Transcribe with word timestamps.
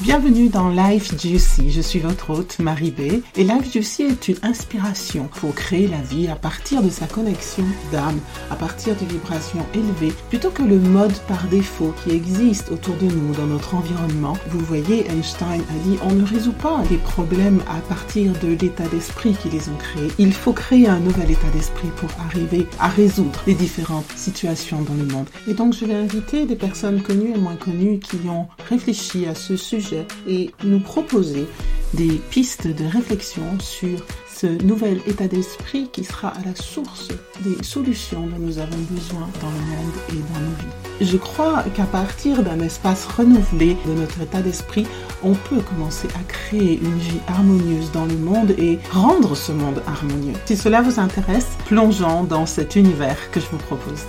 Bienvenue 0.00 0.48
dans 0.48 0.68
Life 0.68 1.20
Juicy. 1.20 1.72
Je 1.72 1.80
suis 1.80 1.98
votre 1.98 2.30
hôte 2.30 2.60
Marie 2.60 2.92
B. 2.92 3.20
Et 3.36 3.42
Life 3.42 3.72
Juicy 3.72 4.04
est 4.04 4.28
une 4.28 4.36
inspiration 4.44 5.28
pour 5.40 5.52
créer 5.56 5.88
la 5.88 6.00
vie 6.00 6.28
à 6.28 6.36
partir 6.36 6.84
de 6.84 6.88
sa 6.88 7.08
connexion 7.08 7.64
d'âme, 7.90 8.20
à 8.48 8.54
partir 8.54 8.94
de 8.94 9.04
vibrations 9.04 9.66
élevées, 9.74 10.14
plutôt 10.28 10.50
que 10.50 10.62
le 10.62 10.78
mode 10.78 11.18
par 11.26 11.48
défaut 11.48 11.92
qui 12.04 12.14
existe 12.14 12.70
autour 12.70 12.94
de 12.94 13.06
nous 13.06 13.34
dans 13.34 13.46
notre 13.46 13.74
environnement. 13.74 14.34
Vous 14.50 14.60
voyez, 14.60 15.04
Einstein 15.10 15.62
a 15.62 15.88
dit 15.88 15.98
on 16.04 16.12
ne 16.12 16.24
résout 16.24 16.52
pas 16.52 16.80
les 16.92 16.98
problèmes 16.98 17.60
à 17.68 17.80
partir 17.92 18.32
de 18.38 18.54
l'état 18.54 18.86
d'esprit 18.86 19.34
qui 19.42 19.48
les 19.48 19.68
ont 19.68 19.76
créés. 19.78 20.12
Il 20.18 20.32
faut 20.32 20.52
créer 20.52 20.86
un 20.86 21.00
nouvel 21.00 21.32
état 21.32 21.50
d'esprit 21.52 21.90
pour 21.96 22.10
arriver 22.24 22.68
à 22.78 22.86
résoudre 22.86 23.42
les 23.48 23.54
différentes 23.54 24.12
situations 24.14 24.80
dans 24.82 24.94
le 24.94 25.06
monde. 25.06 25.26
Et 25.48 25.54
donc 25.54 25.74
je 25.74 25.84
vais 25.84 25.94
inviter 25.94 26.46
des 26.46 26.54
personnes 26.54 27.02
connues 27.02 27.34
et 27.34 27.38
moins 27.38 27.56
connues 27.56 27.98
qui 27.98 28.18
ont 28.28 28.46
réfléchi 28.68 29.26
à 29.26 29.34
ce 29.34 29.56
sujet 29.56 29.87
et 30.26 30.50
nous 30.64 30.80
proposer 30.80 31.46
des 31.94 32.20
pistes 32.30 32.66
de 32.66 32.84
réflexion 32.84 33.42
sur 33.60 34.04
ce 34.38 34.46
nouvel 34.62 35.00
état 35.06 35.26
d'esprit 35.26 35.88
qui 35.90 36.04
sera 36.04 36.28
à 36.28 36.44
la 36.44 36.54
source 36.54 37.08
des 37.40 37.62
solutions 37.64 38.26
dont 38.26 38.38
nous 38.38 38.58
avons 38.58 38.78
besoin 38.90 39.28
dans 39.40 39.48
le 39.48 39.76
monde 39.76 39.94
et 40.10 40.32
dans 40.32 40.40
nos 40.40 40.56
vies. 40.56 41.10
Je 41.10 41.16
crois 41.16 41.64
qu'à 41.74 41.84
partir 41.84 42.42
d'un 42.42 42.60
espace 42.60 43.06
renouvelé 43.06 43.76
de 43.86 43.94
notre 43.94 44.20
état 44.20 44.40
d'esprit, 44.40 44.86
on 45.24 45.34
peut 45.34 45.60
commencer 45.60 46.08
à 46.14 46.22
créer 46.28 46.78
une 46.80 46.98
vie 46.98 47.20
harmonieuse 47.26 47.90
dans 47.92 48.06
le 48.06 48.16
monde 48.16 48.50
et 48.58 48.78
rendre 48.92 49.34
ce 49.34 49.50
monde 49.50 49.82
harmonieux. 49.86 50.34
Si 50.44 50.56
cela 50.56 50.82
vous 50.82 51.00
intéresse, 51.00 51.48
plongeons 51.66 52.22
dans 52.22 52.46
cet 52.46 52.76
univers 52.76 53.30
que 53.32 53.40
je 53.40 53.46
vous 53.46 53.58
propose. 53.58 54.04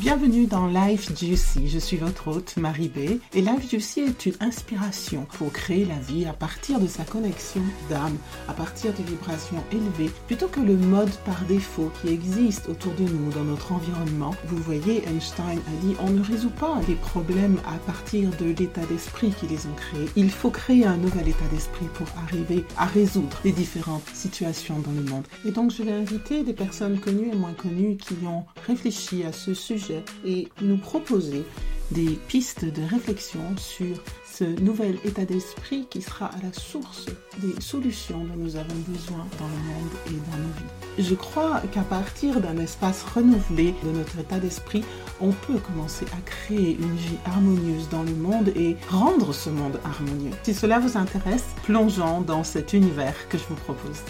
Bienvenue 0.00 0.46
dans 0.46 0.68
Life 0.68 1.10
Juicy. 1.18 1.68
Je 1.68 1.80
suis 1.80 1.96
votre 1.96 2.28
hôte 2.28 2.56
Marie 2.56 2.86
B. 2.88 3.18
Et 3.34 3.40
Life 3.40 3.68
Juicy 3.68 4.02
est 4.02 4.26
une 4.26 4.34
inspiration 4.38 5.26
pour 5.36 5.52
créer 5.52 5.84
la 5.84 5.96
vie 5.96 6.24
à 6.24 6.32
partir 6.32 6.78
de 6.78 6.86
sa 6.86 7.02
connexion 7.02 7.62
d'âme, 7.90 8.16
à 8.46 8.52
partir 8.52 8.92
de 8.92 9.02
vibrations 9.02 9.60
élevées, 9.72 10.12
plutôt 10.28 10.46
que 10.46 10.60
le 10.60 10.76
mode 10.76 11.10
par 11.26 11.42
défaut 11.48 11.90
qui 12.00 12.12
existe 12.12 12.68
autour 12.68 12.92
de 12.94 13.02
nous 13.02 13.32
dans 13.32 13.42
notre 13.42 13.72
environnement. 13.72 14.36
Vous 14.46 14.58
voyez, 14.58 15.02
Einstein 15.08 15.58
a 15.58 15.84
dit 15.84 15.96
on 15.98 16.10
ne 16.10 16.22
résout 16.22 16.50
pas 16.50 16.80
les 16.86 16.94
problèmes 16.94 17.58
à 17.66 17.76
partir 17.78 18.30
de 18.38 18.54
l'état 18.56 18.86
d'esprit 18.86 19.32
qui 19.32 19.48
les 19.48 19.66
ont 19.66 19.74
créés. 19.76 20.08
Il 20.14 20.30
faut 20.30 20.50
créer 20.50 20.86
un 20.86 20.96
nouvel 20.96 21.26
état 21.26 21.48
d'esprit 21.50 21.88
pour 21.94 22.06
arriver 22.22 22.64
à 22.76 22.86
résoudre 22.86 23.40
les 23.44 23.52
différentes 23.52 24.08
situations 24.14 24.78
dans 24.78 24.92
le 24.92 25.02
monde. 25.02 25.26
Et 25.44 25.50
donc 25.50 25.72
je 25.72 25.82
vais 25.82 25.90
inviter 25.90 26.44
des 26.44 26.52
personnes 26.52 27.00
connues 27.00 27.30
et 27.32 27.36
moins 27.36 27.54
connues 27.54 27.96
qui 27.96 28.14
ont 28.24 28.44
réfléchi 28.64 29.24
à 29.24 29.32
ce 29.32 29.54
sujet 29.54 29.87
et 30.24 30.48
nous 30.60 30.76
proposer 30.76 31.44
des 31.90 32.18
pistes 32.28 32.64
de 32.64 32.82
réflexion 32.82 33.40
sur 33.56 33.96
ce 34.30 34.44
nouvel 34.60 34.98
état 35.04 35.24
d'esprit 35.24 35.86
qui 35.88 36.02
sera 36.02 36.26
à 36.26 36.42
la 36.42 36.52
source 36.52 37.06
des 37.38 37.60
solutions 37.60 38.18
dont 38.24 38.36
nous 38.36 38.56
avons 38.56 38.74
besoin 38.86 39.26
dans 39.38 39.46
le 39.46 39.62
monde 39.64 39.90
et 40.06 40.30
dans 40.30 40.36
nos 40.36 40.52
vies. 40.54 41.08
Je 41.10 41.14
crois 41.14 41.60
qu'à 41.72 41.82
partir 41.82 42.40
d'un 42.40 42.58
espace 42.58 43.02
renouvelé 43.02 43.74
de 43.84 43.90
notre 43.90 44.18
état 44.18 44.38
d'esprit, 44.38 44.84
on 45.20 45.32
peut 45.32 45.58
commencer 45.58 46.04
à 46.12 46.20
créer 46.24 46.76
une 46.78 46.96
vie 46.96 47.18
harmonieuse 47.24 47.88
dans 47.88 48.02
le 48.02 48.14
monde 48.14 48.48
et 48.54 48.76
rendre 48.88 49.32
ce 49.32 49.50
monde 49.50 49.80
harmonieux. 49.84 50.32
Si 50.42 50.54
cela 50.54 50.78
vous 50.78 50.96
intéresse, 50.96 51.46
plongeons 51.64 52.20
dans 52.20 52.44
cet 52.44 52.74
univers 52.74 53.14
que 53.28 53.38
je 53.38 53.44
vous 53.48 53.56
propose. 53.56 54.02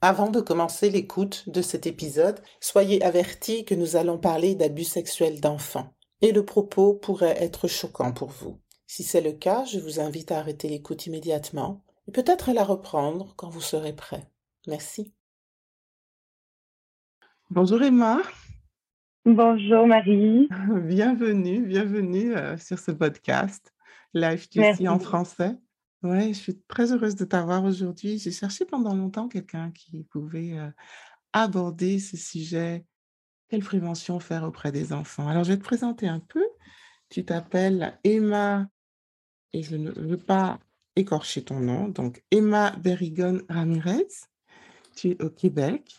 Avant 0.00 0.30
de 0.30 0.40
commencer 0.40 0.90
l'écoute 0.90 1.48
de 1.48 1.60
cet 1.60 1.88
épisode, 1.88 2.40
soyez 2.60 3.02
avertis 3.02 3.64
que 3.64 3.74
nous 3.74 3.96
allons 3.96 4.16
parler 4.16 4.54
d'abus 4.54 4.84
sexuels 4.84 5.40
d'enfants 5.40 5.92
et 6.22 6.30
le 6.30 6.44
propos 6.44 6.94
pourrait 6.94 7.42
être 7.42 7.66
choquant 7.66 8.12
pour 8.12 8.28
vous. 8.28 8.60
Si 8.86 9.02
c'est 9.02 9.20
le 9.20 9.32
cas, 9.32 9.64
je 9.64 9.80
vous 9.80 9.98
invite 9.98 10.30
à 10.30 10.38
arrêter 10.38 10.68
l'écoute 10.68 11.06
immédiatement 11.06 11.84
et 12.06 12.12
peut-être 12.12 12.48
à 12.48 12.52
la 12.52 12.62
reprendre 12.62 13.34
quand 13.36 13.48
vous 13.48 13.60
serez 13.60 13.92
prêt. 13.92 14.30
Merci. 14.68 15.12
Bonjour 17.50 17.82
Emma. 17.82 18.20
Bonjour 19.24 19.88
Marie. 19.88 20.48
Bienvenue, 20.84 21.66
bienvenue 21.66 22.36
euh, 22.36 22.56
sur 22.56 22.78
ce 22.78 22.92
podcast 22.92 23.74
Live 24.14 24.46
Juicy 24.52 24.86
en 24.86 25.00
français. 25.00 25.56
Ouais, 26.02 26.28
je 26.28 26.38
suis 26.38 26.60
très 26.68 26.92
heureuse 26.92 27.16
de 27.16 27.24
t'avoir 27.24 27.64
aujourd'hui. 27.64 28.18
J'ai 28.18 28.30
cherché 28.30 28.64
pendant 28.64 28.94
longtemps 28.94 29.28
quelqu'un 29.28 29.72
qui 29.72 30.04
pouvait 30.04 30.56
aborder 31.32 31.98
ce 31.98 32.16
sujet. 32.16 32.84
Quelle 33.48 33.64
prévention 33.64 34.20
faire 34.20 34.44
auprès 34.44 34.70
des 34.72 34.92
enfants? 34.92 35.26
Alors, 35.26 35.42
je 35.42 35.52
vais 35.52 35.58
te 35.58 35.64
présenter 35.64 36.06
un 36.06 36.20
peu. 36.20 36.44
Tu 37.08 37.24
t'appelles 37.24 37.98
Emma, 38.04 38.68
et 39.52 39.62
je 39.62 39.76
ne 39.76 39.90
veux 39.90 40.18
pas 40.18 40.60
écorcher 40.94 41.42
ton 41.42 41.58
nom, 41.60 41.88
donc 41.88 42.22
Emma 42.30 42.76
Berrigon 42.76 43.40
Ramirez. 43.48 44.08
Tu 44.94 45.10
es 45.10 45.22
au 45.22 45.30
Québec 45.30 45.96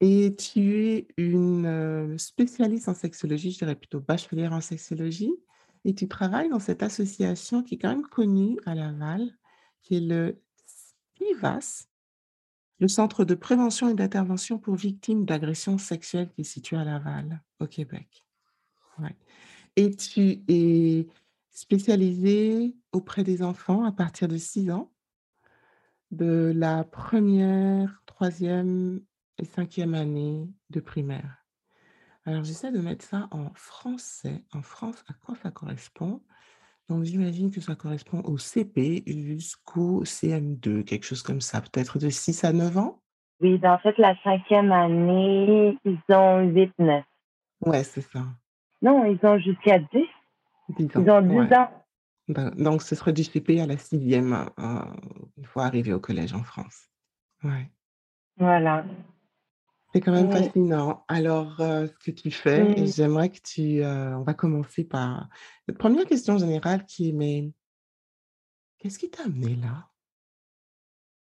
et 0.00 0.34
tu 0.34 0.86
es 0.86 1.08
une 1.18 2.16
spécialiste 2.18 2.88
en 2.88 2.94
sexologie, 2.94 3.52
je 3.52 3.58
dirais 3.58 3.74
plutôt 3.74 4.00
bachelière 4.00 4.52
en 4.52 4.60
sexologie. 4.60 5.32
Et 5.84 5.94
tu 5.94 6.08
travailles 6.08 6.50
dans 6.50 6.58
cette 6.58 6.82
association 6.82 7.62
qui 7.62 7.74
est 7.74 7.78
quand 7.78 7.88
même 7.88 8.06
connue 8.06 8.58
à 8.66 8.74
Laval, 8.74 9.30
qui 9.82 9.96
est 9.96 10.00
le 10.00 10.40
CIVAS, 11.16 11.88
le 12.78 12.88
Centre 12.88 13.24
de 13.24 13.34
prévention 13.34 13.88
et 13.88 13.94
d'intervention 13.94 14.58
pour 14.58 14.74
victimes 14.74 15.24
d'agressions 15.24 15.78
sexuelles 15.78 16.30
qui 16.30 16.42
est 16.42 16.44
situé 16.44 16.76
à 16.76 16.84
Laval, 16.84 17.42
au 17.60 17.66
Québec. 17.66 18.24
Et 19.76 19.90
tu 19.94 20.42
es 20.48 21.06
spécialisée 21.50 22.74
auprès 22.92 23.24
des 23.24 23.42
enfants 23.42 23.84
à 23.84 23.92
partir 23.92 24.28
de 24.28 24.36
6 24.36 24.70
ans, 24.70 24.92
de 26.10 26.52
la 26.54 26.84
première, 26.84 28.02
troisième 28.06 29.00
et 29.38 29.44
cinquième 29.44 29.94
année 29.94 30.48
de 30.70 30.80
primaire. 30.80 31.39
Alors, 32.26 32.44
j'essaie 32.44 32.70
de 32.70 32.80
mettre 32.80 33.04
ça 33.04 33.28
en 33.30 33.50
français. 33.54 34.44
En 34.52 34.62
France, 34.62 35.02
à 35.08 35.14
quoi 35.14 35.34
ça 35.42 35.50
correspond? 35.50 36.20
Donc, 36.88 37.04
j'imagine 37.04 37.50
que 37.50 37.60
ça 37.60 37.74
correspond 37.74 38.20
au 38.24 38.36
CP 38.36 39.04
jusqu'au 39.06 40.04
CM2, 40.04 40.84
quelque 40.84 41.04
chose 41.04 41.22
comme 41.22 41.40
ça, 41.40 41.60
peut-être 41.60 41.98
de 41.98 42.10
6 42.10 42.44
à 42.44 42.52
9 42.52 42.76
ans? 42.78 43.00
Oui, 43.40 43.56
ben, 43.58 43.72
en 43.72 43.78
fait, 43.78 43.96
la 43.96 44.14
cinquième 44.22 44.70
année, 44.70 45.78
ils 45.84 45.98
ont 46.10 46.46
8-9. 46.50 47.02
Ouais, 47.64 47.84
c'est 47.84 48.02
ça. 48.02 48.24
Non, 48.82 49.04
ils 49.04 49.24
ont 49.26 49.38
jusqu'à 49.38 49.78
10. 49.78 49.86
10 50.78 50.96
ans. 50.96 51.02
Ils 51.02 51.10
ont 51.10 51.22
10 51.22 51.28
ouais. 51.28 51.56
ans. 51.56 51.70
Ben, 52.28 52.50
donc, 52.50 52.82
ce 52.82 52.94
serait 52.94 53.12
du 53.12 53.24
CP 53.24 53.60
à 53.60 53.66
la 53.66 53.76
sixième, 53.76 54.32
euh, 54.58 54.84
une 55.38 55.44
fois 55.44 55.64
arrivé 55.64 55.92
au 55.92 56.00
collège 56.00 56.34
en 56.34 56.42
France. 56.42 56.88
Ouais. 57.42 57.70
Voilà. 58.36 58.84
C'est 59.92 60.00
quand 60.00 60.12
même 60.12 60.30
fascinant. 60.30 61.02
Alors, 61.08 61.60
euh, 61.60 61.86
ce 61.86 62.10
que 62.10 62.12
tu 62.12 62.30
fais, 62.30 62.78
et 62.78 62.86
j'aimerais 62.86 63.28
que 63.28 63.40
tu... 63.42 63.82
euh, 63.82 64.16
on 64.16 64.22
va 64.22 64.34
commencer 64.34 64.84
par 64.84 65.28
cette 65.66 65.78
première 65.78 66.06
question 66.06 66.38
générale 66.38 66.84
qui 66.86 67.08
est, 67.08 67.12
mais 67.12 67.50
qu'est-ce 68.78 69.00
qui 69.00 69.10
t'a 69.10 69.24
amené 69.24 69.56
là? 69.56 69.88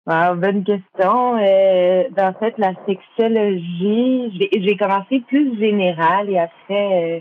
Wow, 0.06 0.36
bonne 0.36 0.64
question. 0.64 1.36
Euh, 1.36 2.08
ben, 2.12 2.30
en 2.30 2.38
fait, 2.38 2.56
la 2.56 2.72
sexologie, 2.86 4.38
j'ai 4.38 4.62
j'ai 4.62 4.76
commencé 4.78 5.20
plus 5.20 5.58
général 5.58 6.30
et 6.30 6.38
après 6.38 7.20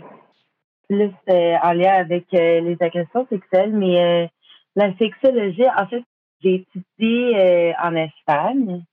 plus 0.88 1.12
en 1.28 1.72
lien 1.72 1.92
avec 1.92 2.26
les 2.32 2.76
agressions 2.80 3.26
sexuelles. 3.28 3.74
Mais 3.74 4.30
la 4.74 4.96
sexologie, 4.96 5.68
en 5.68 5.86
fait, 5.86 6.04
j'ai 6.40 6.66
étudié 6.66 7.74
en 7.82 7.94
Espagne. 7.94 8.84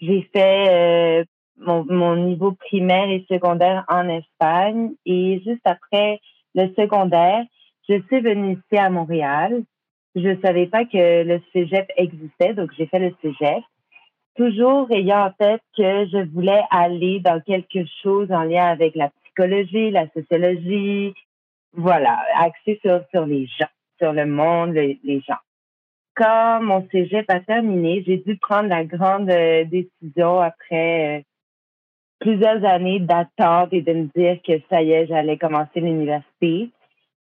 J'ai 0.00 0.30
fait 0.32 1.26
mon, 1.58 2.16
niveau 2.16 2.52
primaire 2.52 3.10
et 3.10 3.24
secondaire 3.30 3.84
en 3.88 4.08
Espagne 4.08 4.92
et 5.04 5.40
juste 5.44 5.64
après 5.64 6.20
le 6.54 6.68
secondaire, 6.74 7.44
je 7.88 8.00
suis 8.06 8.20
venue 8.20 8.54
ici 8.54 8.78
à 8.78 8.90
Montréal. 8.90 9.62
Je 10.14 10.28
ne 10.28 10.40
savais 10.40 10.66
pas 10.66 10.84
que 10.84 11.24
le 11.24 11.40
cégep 11.52 11.90
existait, 11.96 12.54
donc 12.54 12.70
j'ai 12.76 12.86
fait 12.86 12.98
le 12.98 13.14
cégep. 13.22 13.62
Toujours 14.36 14.90
ayant 14.90 15.26
en 15.26 15.30
tête 15.32 15.62
que 15.76 16.06
je 16.06 16.26
voulais 16.32 16.62
aller 16.70 17.20
dans 17.20 17.40
quelque 17.40 17.84
chose 18.02 18.30
en 18.30 18.42
lien 18.42 18.66
avec 18.66 18.94
la 18.94 19.10
psychologie, 19.10 19.90
la 19.90 20.08
sociologie, 20.10 21.14
voilà, 21.72 22.18
axé 22.38 22.78
sur, 22.82 23.02
sur 23.10 23.26
les 23.26 23.46
gens, 23.46 23.68
sur 23.98 24.12
le 24.12 24.26
monde, 24.26 24.72
le- 24.74 24.96
les 25.04 25.20
gens. 25.20 25.36
Quand 26.14 26.62
mon 26.62 26.86
cégep 26.90 27.26
a 27.28 27.40
terminé, 27.40 28.02
j'ai 28.06 28.16
dû 28.18 28.38
prendre 28.38 28.68
la 28.70 28.84
grande 28.84 29.30
euh, 29.30 29.64
décision 29.64 30.40
après 30.40 31.18
euh, 31.18 31.22
plusieurs 32.18 32.64
années 32.64 33.00
d'attente 33.00 33.72
et 33.72 33.82
de 33.82 33.92
me 33.92 34.08
dire 34.16 34.40
que 34.46 34.60
ça 34.70 34.82
y 34.82 34.92
est, 34.92 35.06
j'allais 35.06 35.38
commencer 35.38 35.80
l'université. 35.80 36.70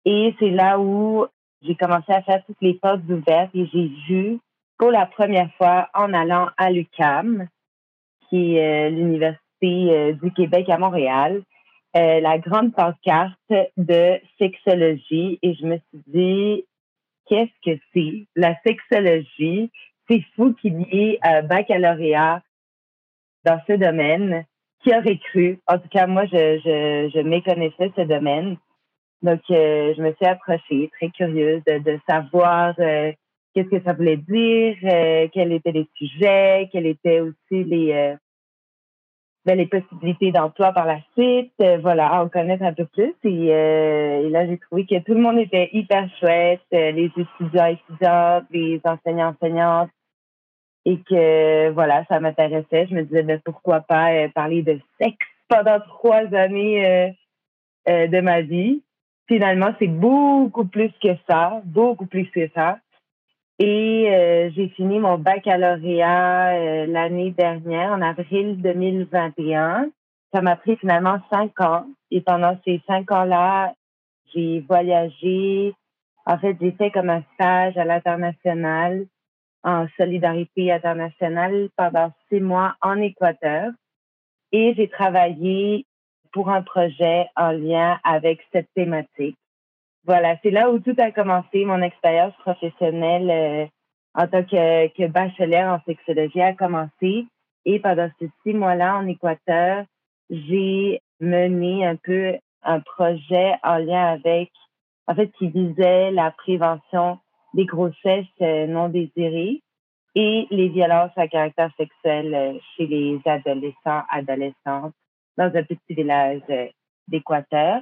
Et 0.06 0.36
c'est 0.40 0.52
là 0.52 0.80
où 0.80 1.26
j'ai 1.62 1.76
commencé 1.76 2.12
à 2.12 2.22
faire 2.22 2.44
toutes 2.46 2.62
les 2.62 2.76
portes 2.76 3.02
ouvertes 3.10 3.50
et 3.56 3.66
j'ai 3.74 3.92
vu 4.08 4.40
pour 4.78 4.92
la 4.92 5.06
première 5.06 5.52
fois 5.54 5.90
en 5.94 6.14
allant 6.14 6.50
à 6.58 6.70
l'UCAM, 6.70 7.48
qui 8.30 8.56
est 8.56 8.88
euh, 8.88 8.90
l'Université 8.90 9.40
euh, 9.64 10.14
du 10.14 10.32
Québec 10.32 10.70
à 10.70 10.78
Montréal, 10.78 11.42
euh, 11.96 12.20
la 12.20 12.38
grande 12.38 12.74
pancarte 12.74 13.40
de 13.78 14.20
sexologie 14.38 15.40
et 15.42 15.54
je 15.56 15.66
me 15.66 15.78
suis 15.78 16.04
dit, 16.08 16.66
qu'est-ce 17.28 17.72
que 17.72 17.80
c'est? 17.94 18.28
La 18.36 18.56
sexologie? 18.66 19.72
C'est 20.10 20.24
fou 20.36 20.54
qu'il 20.54 20.82
y 20.82 21.00
ait 21.00 21.20
un 21.24 21.42
baccalauréat 21.42 22.44
dans 23.44 23.60
ce 23.66 23.74
domaine. 23.74 24.46
Qui 24.84 24.96
aurait 24.96 25.18
cru? 25.18 25.60
En 25.68 25.80
tout 25.80 25.88
cas, 25.90 26.08
moi, 26.08 26.26
je, 26.26 26.60
je, 26.64 27.12
je 27.14 27.20
méconnaissais 27.22 27.92
ce 27.96 28.02
domaine. 28.02 28.58
Donc, 29.22 29.42
je 29.50 30.02
me 30.02 30.14
suis 30.14 30.26
approchée, 30.26 30.92
très 30.98 31.10
curieuse 31.10 31.64
de, 31.66 32.00
savoir 32.08 32.76
qu'est-ce 32.76 33.70
que 33.70 33.82
ça 33.84 33.94
voulait 33.94 34.18
dire, 34.18 34.76
quels 35.34 35.52
étaient 35.52 35.72
les 35.72 35.90
sujets, 35.96 36.70
quels 36.72 36.86
étaient 36.86 37.22
aussi 37.22 37.64
les, 37.64 38.16
ben, 39.46 39.60
les 39.60 39.68
possibilités 39.68 40.32
d'emploi 40.32 40.72
par 40.74 40.88
la 40.88 41.00
suite, 41.16 41.54
euh, 41.62 41.78
voilà, 41.78 42.20
en 42.20 42.30
connaître 42.30 42.64
un 42.64 42.74
peu 42.74 42.86
plus. 42.86 43.14
Euh, 43.26 44.26
et, 44.26 44.30
là, 44.30 44.48
j'ai 44.48 44.58
trouvé 44.58 44.88
que 44.88 45.00
tout 45.04 45.14
le 45.14 45.22
monde 45.22 45.38
était 45.38 45.70
hyper 45.72 46.10
chouette, 46.20 46.62
euh, 46.74 46.92
les 46.92 47.12
étudiants, 47.16 47.68
étudiantes, 47.68 48.46
les 48.50 48.82
enseignants, 48.84 49.36
enseignantes, 49.40 49.92
et 50.86 51.00
que 51.00 51.70
voilà, 51.72 52.06
ça 52.06 52.20
m'intéressait. 52.20 52.88
Je 52.88 52.96
me 52.96 53.04
disais, 53.04 53.24
ben, 53.24 53.42
pourquoi 53.44 53.82
pas 53.82 54.30
parler 54.34 54.62
de 54.62 54.80
sexe 55.00 55.18
pendant 55.48 55.80
trois 55.80 56.26
années 56.34 57.16
de 57.88 58.22
ma 58.22 58.42
vie. 58.42 58.82
Finalement, 59.28 59.74
c'est 59.80 59.88
beaucoup 59.88 60.66
plus 60.66 60.92
que 61.02 61.16
ça, 61.28 61.62
beaucoup 61.66 62.06
plus 62.06 62.30
que 62.30 62.48
ça. 62.54 62.78
Et 63.58 64.08
euh, 64.10 64.50
j'ai 64.54 64.68
fini 64.70 65.00
mon 65.00 65.18
baccalauréat 65.18 66.56
euh, 66.56 66.86
l'année 66.88 67.32
dernière, 67.32 67.92
en 67.92 68.02
avril 68.02 68.62
2021. 68.62 69.90
Ça 70.34 70.42
m'a 70.42 70.58
pris 70.58 70.76
finalement 70.76 71.20
cinq 71.32 71.60
ans. 71.62 71.86
Et 72.12 72.20
pendant 72.20 72.58
ces 72.66 72.82
cinq 72.86 73.12
ans-là, 73.12 73.74
j'ai 74.34 74.60
voyagé. 74.68 75.74
En 76.26 76.38
fait, 76.38 76.58
j'ai 76.60 76.72
fait 76.72 76.92
comme 76.92 77.10
un 77.10 77.24
stage 77.36 77.78
à 77.78 77.86
l'international, 77.86 79.06
en 79.66 79.88
solidarité 79.98 80.72
internationale, 80.72 81.68
pendant 81.76 82.14
six 82.30 82.40
mois 82.40 82.76
en 82.82 83.02
Équateur. 83.02 83.72
Et 84.54 84.74
j'ai 84.78 84.88
travaillé 84.88 85.86
pour 86.32 86.50
un 86.50 86.62
projet 86.62 87.28
en 87.36 87.52
lien 87.52 88.00
avec 88.06 88.40
cette 88.54 88.70
thématique 88.74 89.38
voilà, 90.06 90.38
c'est 90.44 90.52
là 90.52 90.70
où 90.70 90.80
tout 90.80 90.96
a 91.00 91.12
commencé. 91.12 91.66
Mon 91.66 91.82
expérience 91.82 92.36
professionnelle 92.36 93.30
euh, 93.32 93.66
en 94.14 94.28
tant 94.28 94.44
que, 94.44 94.88
que 94.90 95.08
bachelière 95.08 95.74
en 95.74 95.82
sexologie 95.86 96.42
a 96.42 96.54
commencé. 96.54 97.26
Et 97.66 97.80
pendant 97.80 98.10
ces 98.20 98.30
six 98.44 98.54
mois-là 98.54 98.98
en 98.98 99.08
Équateur, 99.08 99.86
j'ai 100.30 101.02
mené 101.20 101.86
un 101.86 101.96
peu 101.96 102.36
un 102.62 102.80
projet 102.82 103.56
en 103.64 103.78
lien 103.78 104.14
avec, 104.14 104.52
en 105.08 105.16
fait, 105.16 105.32
qui 105.40 105.48
visait 105.50 106.12
la 106.12 106.32
prévention 106.32 107.20
des 107.56 107.66
grossesses 107.66 108.26
euh, 108.42 108.68
non 108.68 108.90
désirées 108.90 109.62
et 110.14 110.48
les 110.52 110.70
violences 110.70 111.18
à 111.18 111.28
caractère 111.28 111.72
sexuel 111.78 112.34
euh, 112.34 112.54
chez 112.76 112.86
les 112.86 113.20
adolescents, 113.26 114.04
adolescentes 114.12 114.94
dans 115.38 115.52
un 115.54 115.64
petit 115.64 115.80
village 115.90 116.42
d'Équateur. 117.08 117.82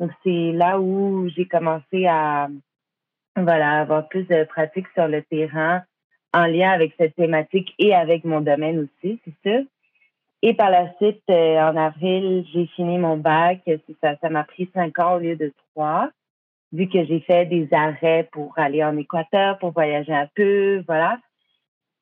Donc, 0.00 0.10
c'est 0.22 0.52
là 0.52 0.80
où 0.80 1.28
j'ai 1.28 1.46
commencé 1.46 2.06
à 2.06 2.48
voilà, 3.36 3.80
avoir 3.80 4.08
plus 4.08 4.24
de 4.24 4.44
pratique 4.44 4.86
sur 4.94 5.08
le 5.08 5.22
terrain 5.22 5.82
en 6.32 6.46
lien 6.46 6.70
avec 6.70 6.94
cette 6.98 7.16
thématique 7.16 7.74
et 7.78 7.94
avec 7.94 8.24
mon 8.24 8.40
domaine 8.40 8.80
aussi, 8.80 9.20
c'est 9.24 9.50
sûr. 9.50 9.64
Et 10.42 10.54
par 10.54 10.70
la 10.70 10.94
suite, 10.96 11.22
euh, 11.30 11.58
en 11.58 11.76
avril, 11.76 12.46
j'ai 12.52 12.66
fini 12.66 12.98
mon 12.98 13.16
bac. 13.16 13.60
Ça 14.00 14.28
m'a 14.30 14.44
pris 14.44 14.70
cinq 14.72 14.98
ans 15.00 15.16
au 15.16 15.18
lieu 15.18 15.34
de 15.34 15.52
trois, 15.72 16.10
vu 16.72 16.88
que 16.88 17.04
j'ai 17.04 17.20
fait 17.20 17.46
des 17.46 17.68
arrêts 17.72 18.28
pour 18.32 18.58
aller 18.58 18.84
en 18.84 18.96
Équateur, 18.96 19.58
pour 19.58 19.72
voyager 19.72 20.12
un 20.12 20.28
peu, 20.34 20.82
voilà. 20.86 21.18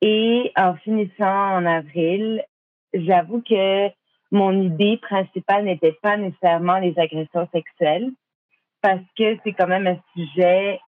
Et 0.01 0.53
en 0.57 0.75
finissant 0.77 1.57
en 1.57 1.67
avril, 1.67 2.45
j'avoue 2.93 3.43
que 3.43 3.89
mon 4.31 4.61
idée 4.61 4.99
principale 4.99 5.65
n'était 5.65 5.97
pas 6.03 6.17
nécessairement 6.17 6.79
les 6.79 6.99
agressions 6.99 7.49
sexuelles, 7.53 8.11
parce 8.83 9.03
que 9.17 9.39
c'est 9.43 9.53
quand 9.53 9.69
même 9.69 9.87
un 9.87 9.99
sujet 10.15 10.81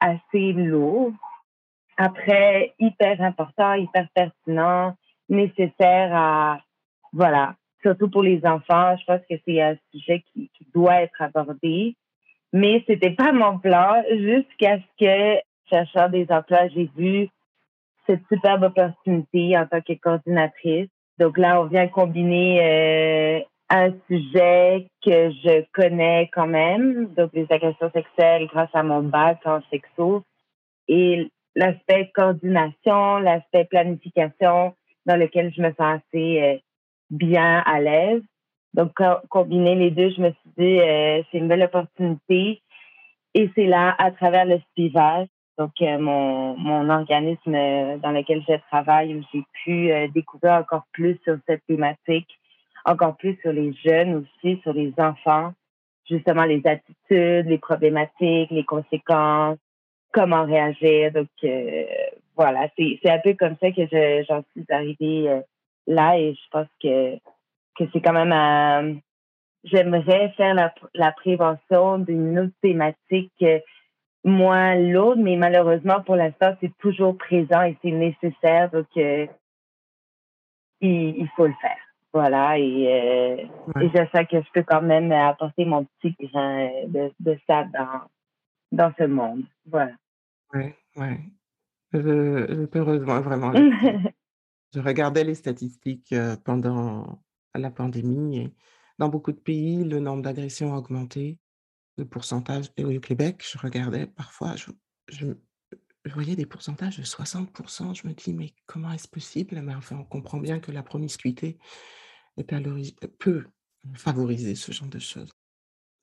assez 0.00 0.52
lourd. 0.52 1.12
Après, 1.96 2.74
hyper 2.78 3.20
important, 3.20 3.74
hyper 3.74 4.08
pertinent, 4.14 4.96
nécessaire 5.28 6.14
à, 6.14 6.60
voilà, 7.12 7.54
surtout 7.82 8.10
pour 8.10 8.22
les 8.22 8.44
enfants, 8.44 8.96
je 8.96 9.04
pense 9.04 9.20
que 9.28 9.36
c'est 9.46 9.60
un 9.60 9.76
sujet 9.92 10.22
qui, 10.32 10.50
qui 10.56 10.66
doit 10.74 11.02
être 11.02 11.20
abordé. 11.20 11.96
Mais 12.52 12.82
c'était 12.86 13.14
pas 13.14 13.32
mon 13.32 13.58
plan 13.58 14.02
jusqu'à 14.10 14.78
ce 14.78 14.84
que, 14.98 15.40
cherchant 15.68 16.08
des 16.08 16.26
emplois, 16.30 16.68
j'ai 16.68 16.90
vu 16.96 17.28
cette 18.06 18.22
superbe 18.30 18.64
opportunité 18.64 19.56
en 19.56 19.66
tant 19.66 19.80
que 19.80 19.92
coordinatrice 19.94 20.88
donc 21.20 21.36
là, 21.36 21.60
on 21.60 21.66
vient 21.66 21.86
combiner 21.86 22.60
euh, 22.62 23.40
un 23.68 23.92
sujet 24.08 24.88
que 25.04 25.30
je 25.30 25.64
connais 25.74 26.30
quand 26.32 26.46
même, 26.46 27.12
donc 27.14 27.30
les 27.34 27.46
agressions 27.50 27.90
sexuelles 27.92 28.46
grâce 28.46 28.70
à 28.72 28.82
mon 28.82 29.02
bac 29.02 29.38
en 29.44 29.60
sexo, 29.70 30.22
et 30.88 31.30
l'aspect 31.54 32.10
coordination, 32.14 33.18
l'aspect 33.18 33.66
planification 33.66 34.74
dans 35.04 35.16
lequel 35.16 35.52
je 35.54 35.60
me 35.60 35.68
sens 35.74 36.00
assez 36.00 36.42
euh, 36.42 36.58
bien 37.10 37.62
à 37.66 37.80
l'aise. 37.80 38.22
Donc, 38.74 38.92
combiner 39.28 39.74
les 39.74 39.90
deux, 39.90 40.10
je 40.10 40.20
me 40.20 40.30
suis 40.30 40.50
dit, 40.56 40.80
euh, 40.80 41.22
c'est 41.30 41.38
une 41.38 41.48
belle 41.48 41.62
opportunité. 41.62 42.62
Et 43.34 43.50
c'est 43.54 43.66
là, 43.66 43.94
à 43.98 44.10
travers 44.10 44.44
le 44.44 44.58
spivage, 44.70 45.28
donc 45.60 45.72
euh, 45.82 45.98
mon, 45.98 46.56
mon 46.56 46.88
organisme 46.88 47.54
euh, 47.54 47.98
dans 47.98 48.12
lequel 48.12 48.42
je 48.48 48.54
travaille, 48.70 49.14
où 49.14 49.22
j'ai 49.30 49.42
pu 49.62 49.92
euh, 49.92 50.08
découvrir 50.08 50.54
encore 50.54 50.84
plus 50.90 51.18
sur 51.22 51.36
cette 51.46 51.64
thématique, 51.66 52.28
encore 52.86 53.16
plus 53.18 53.38
sur 53.42 53.52
les 53.52 53.74
jeunes 53.74 54.24
aussi, 54.24 54.58
sur 54.62 54.72
les 54.72 54.94
enfants, 54.96 55.52
justement 56.08 56.44
les 56.44 56.62
attitudes, 56.64 57.46
les 57.46 57.58
problématiques, 57.58 58.50
les 58.50 58.64
conséquences, 58.64 59.58
comment 60.12 60.46
réagir. 60.46 61.12
Donc 61.12 61.28
voilà, 62.34 62.68
c'est 62.78 63.10
un 63.10 63.18
peu 63.18 63.34
comme 63.34 63.56
ça 63.60 63.70
que 63.70 63.82
j'en 64.26 64.42
suis 64.52 64.64
arrivée 64.70 65.42
là 65.86 66.18
et 66.18 66.32
je 66.32 66.48
pense 66.50 66.68
que 66.82 67.16
que 67.78 67.84
c'est 67.92 68.00
quand 68.00 68.12
même 68.12 69.00
j'aimerais 69.64 70.32
faire 70.36 70.54
la, 70.54 70.74
la 70.94 71.12
prévention 71.12 71.98
d'une 71.98 72.38
autre 72.38 72.54
thématique 72.62 73.44
moins 74.24 74.74
lourde, 74.74 75.18
mais 75.18 75.36
malheureusement, 75.36 76.02
pour 76.02 76.16
l'instant, 76.16 76.56
c'est 76.60 76.76
toujours 76.78 77.16
présent 77.16 77.62
et 77.62 77.76
c'est 77.82 77.90
nécessaire. 77.90 78.70
Donc, 78.70 78.86
euh, 78.96 79.26
il, 80.80 81.28
faut 81.36 81.46
le 81.46 81.54
faire. 81.60 81.78
Voilà. 82.12 82.58
Et, 82.58 82.86
euh, 82.88 83.80
et 83.80 83.90
j'espère 83.94 84.28
que 84.28 84.40
je 84.40 84.50
peux 84.52 84.62
quand 84.62 84.82
même 84.82 85.12
apporter 85.12 85.64
mon 85.64 85.84
petit 85.84 86.14
grain 86.20 86.68
de, 86.86 87.12
de 87.20 87.38
ça 87.46 87.64
dans, 87.64 88.02
dans 88.72 88.92
ce 88.98 89.04
monde. 89.04 89.44
Voilà. 89.66 89.92
Oui, 90.52 90.72
oui. 90.96 91.16
Je, 91.92 91.98
je 92.00 92.66
peux 92.66 92.80
vraiment. 92.80 93.52
je 94.74 94.80
regardais 94.80 95.24
les 95.24 95.34
statistiques 95.34 96.12
euh, 96.12 96.36
pendant 97.52 97.68
la 97.68 97.70
pandémie 97.70 98.38
et 98.38 98.54
dans 98.98 99.08
beaucoup 99.08 99.32
de 99.32 99.38
pays, 99.38 99.82
le 99.82 99.98
nombre 99.98 100.22
d'agressions 100.22 100.74
a 100.74 100.78
augmenté 100.78 101.38
de 101.96 102.04
pourcentage. 102.04 102.70
Et 102.76 102.84
au 102.84 103.00
Québec, 103.00 103.42
je 103.50 103.58
regardais 103.58 104.06
parfois, 104.06 104.56
je, 104.56 105.26
voyais 106.06 106.36
des 106.36 106.46
pourcentages 106.46 106.98
de 106.98 107.02
60%. 107.02 107.94
Je 107.94 108.06
me 108.06 108.12
dis, 108.12 108.34
mais 108.34 108.54
comment 108.66 108.92
est-ce 108.92 109.08
possible? 109.08 109.60
Mais 109.62 109.74
enfin, 109.74 109.96
on 109.96 110.04
comprend 110.04 110.38
bien 110.38 110.60
que 110.60 110.70
la 110.70 110.82
promiscuité 110.82 111.58
est 112.36 112.52
à 112.52 112.60
peut 113.18 113.46
favoriser 113.94 114.54
ce 114.54 114.72
genre 114.72 114.88
de 114.88 114.98
choses. 114.98 115.30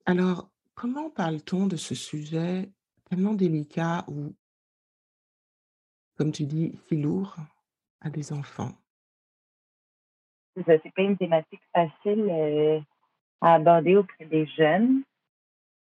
Alors, 0.06 0.50
comment 0.74 1.10
parle-t-on 1.10 1.68
de 1.68 1.76
ce 1.76 1.94
sujet 1.94 2.72
tellement 3.10 3.34
délicat 3.34 4.06
ou, 4.08 4.36
comme 6.16 6.32
tu 6.32 6.46
dis, 6.46 6.80
si 6.88 6.98
lourd 6.98 7.36
à 8.02 8.10
des 8.10 8.34
enfants? 8.34 8.74
C'est 10.66 10.94
pas 10.94 11.02
une 11.02 11.18
thématique 11.18 11.62
facile 11.74 12.28
euh, 12.30 12.80
à 13.42 13.56
aborder 13.56 13.96
auprès 13.96 14.26
des 14.26 14.48
jeunes 14.48 15.04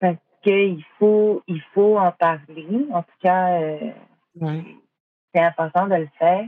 parce 0.01 0.17
qu'il 0.43 0.85
faut, 0.99 1.43
il 1.47 1.63
faut 1.73 1.99
en 1.99 2.13
parler. 2.13 2.87
En 2.93 3.03
tout 3.03 3.19
cas, 3.21 3.61
euh, 3.61 3.93
c'est 5.33 5.41
important 5.41 5.87
de 5.87 5.95
le 5.95 6.09
faire. 6.19 6.47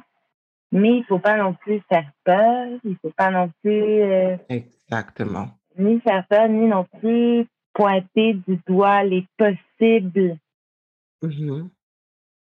Mais 0.70 0.98
il 0.98 1.04
faut 1.04 1.18
pas 1.18 1.38
non 1.38 1.54
plus 1.54 1.80
faire 1.88 2.10
peur, 2.24 2.66
il 2.84 2.96
faut 3.00 3.12
pas 3.16 3.30
non 3.30 3.50
plus... 3.62 4.02
Euh, 4.02 4.36
Exactement. 4.50 5.48
Ni 5.78 5.98
faire 6.00 6.26
peur, 6.26 6.48
ni 6.48 6.66
non 6.66 6.84
plus 6.98 7.46
pointer 7.72 8.34
du 8.34 8.60
doigt 8.66 9.02
les 9.02 9.26
possibles. 9.38 10.36
Mm-hmm. 11.22 11.68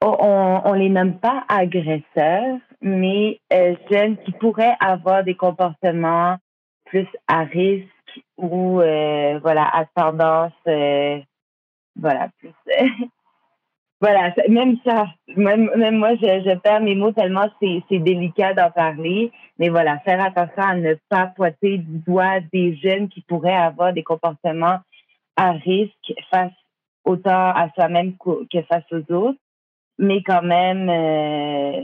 On, 0.06 0.62
on 0.66 0.74
les 0.74 0.90
nomme 0.90 1.18
pas 1.18 1.46
agresseurs, 1.48 2.58
mais 2.82 3.40
euh, 3.54 3.74
jeunes 3.90 4.18
qui 4.18 4.34
pourraient 4.34 4.76
avoir 4.82 5.24
des 5.24 5.36
comportements 5.36 6.36
plus 6.86 7.08
à 7.28 7.44
risque 7.44 7.88
ou 8.38 8.82
euh, 8.82 9.40
voilà 9.40 9.66
à 9.74 9.86
tendance 9.86 10.52
euh, 10.68 11.20
voilà 11.96 12.30
même 14.50 14.78
ça 14.86 15.08
même, 15.38 15.70
moi 15.98 16.16
je, 16.16 16.44
je 16.46 16.58
perds 16.58 16.82
mes 16.82 16.96
mots 16.96 17.14
tellement 17.14 17.48
c'est 17.62 18.00
délicat 18.00 18.54
d'en 18.54 18.70
parler 18.70 19.32
mais 19.58 19.70
voilà 19.70 20.00
faire 20.00 20.22
attention 20.22 20.62
à 20.62 20.76
ne 20.76 20.96
pas 21.08 21.28
pointer 21.28 21.78
du 21.78 22.00
doigt 22.00 22.42
des 22.52 22.76
jeunes 22.76 23.08
qui 23.08 23.22
pourraient 23.22 23.56
avoir 23.56 23.94
des 23.94 24.04
comportements 24.04 24.80
à 25.38 25.52
risque 25.52 26.14
face 26.30 26.52
autant 27.06 27.52
à 27.52 27.70
soi-même 27.76 28.18
que 28.18 28.62
face 28.70 28.92
aux 28.92 29.14
autres 29.14 29.40
mais 29.98 30.22
quand 30.24 30.42
même 30.42 30.90
euh, 30.90 31.82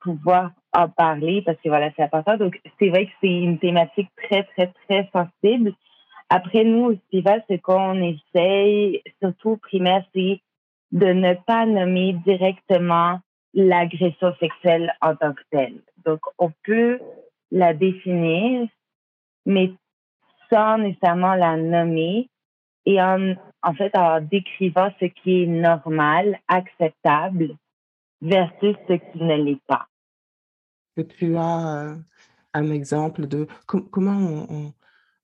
pouvoir 0.00 0.52
en 0.72 0.88
parler 0.88 1.42
parce 1.42 1.58
que 1.60 1.68
voilà, 1.68 1.90
c'est 1.96 2.02
important. 2.02 2.36
Donc, 2.36 2.60
c'est 2.78 2.88
vrai 2.88 3.06
que 3.06 3.12
c'est 3.20 3.32
une 3.32 3.58
thématique 3.58 4.08
très, 4.24 4.44
très, 4.44 4.72
très 4.86 5.08
sensible. 5.12 5.72
Après, 6.30 6.64
nous, 6.64 6.86
au 6.86 6.90
festival, 6.92 7.44
ce 7.48 7.56
qu'on 7.56 8.00
essaye, 8.02 9.02
surtout 9.20 9.58
primaire, 9.58 10.04
c'est 10.14 10.40
de 10.92 11.06
ne 11.06 11.34
pas 11.34 11.66
nommer 11.66 12.14
directement 12.24 13.20
l'agression 13.54 14.34
sexuelle 14.40 14.92
en 15.02 15.14
tant 15.14 15.34
que 15.34 15.42
telle. 15.50 15.80
Donc, 16.04 16.20
on 16.38 16.50
peut 16.64 16.98
la 17.50 17.74
définir, 17.74 18.66
mais 19.44 19.72
sans 20.50 20.78
nécessairement 20.78 21.34
la 21.34 21.56
nommer 21.56 22.28
et 22.86 23.00
en, 23.00 23.34
en 23.62 23.74
fait, 23.74 23.96
en 23.96 24.20
décrivant 24.20 24.90
ce 25.00 25.06
qui 25.06 25.42
est 25.42 25.46
normal, 25.46 26.38
acceptable 26.48 27.56
versus 28.20 28.76
ce 28.88 28.94
qui 28.94 29.22
ne 29.22 29.36
l'est 29.36 29.62
pas. 29.66 29.86
Que 30.96 31.02
tu 31.02 31.36
as 31.36 31.76
euh, 31.76 31.96
un 32.54 32.70
exemple 32.70 33.26
de 33.26 33.46
comment 33.66 34.44
on, 34.50 34.72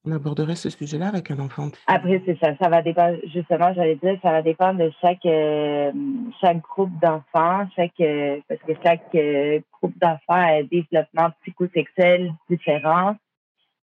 on, 0.04 0.12
aborderait 0.12 0.56
ce 0.56 0.70
sujet-là 0.70 1.08
avec 1.08 1.30
un 1.30 1.38
enfant 1.38 1.68
Après, 1.86 2.22
c'est 2.24 2.38
ça. 2.38 2.56
Ça 2.56 2.70
va 2.70 2.80
dépendre, 2.80 3.18
justement, 3.26 3.74
j'allais 3.74 3.96
dire, 3.96 4.18
ça 4.22 4.30
va 4.30 4.40
dépendre 4.40 4.78
de 4.78 4.90
chaque, 5.02 5.26
euh, 5.26 5.92
chaque 6.40 6.62
groupe 6.62 6.98
d'enfants, 7.02 7.68
chaque, 7.76 8.00
euh, 8.00 8.40
parce 8.48 8.60
que 8.62 8.72
chaque 8.82 9.14
groupe 9.72 9.98
d'enfants 9.98 10.20
a 10.28 10.60
un 10.60 10.62
développement 10.62 11.30
psychosexuel 11.42 12.32
différent. 12.48 13.16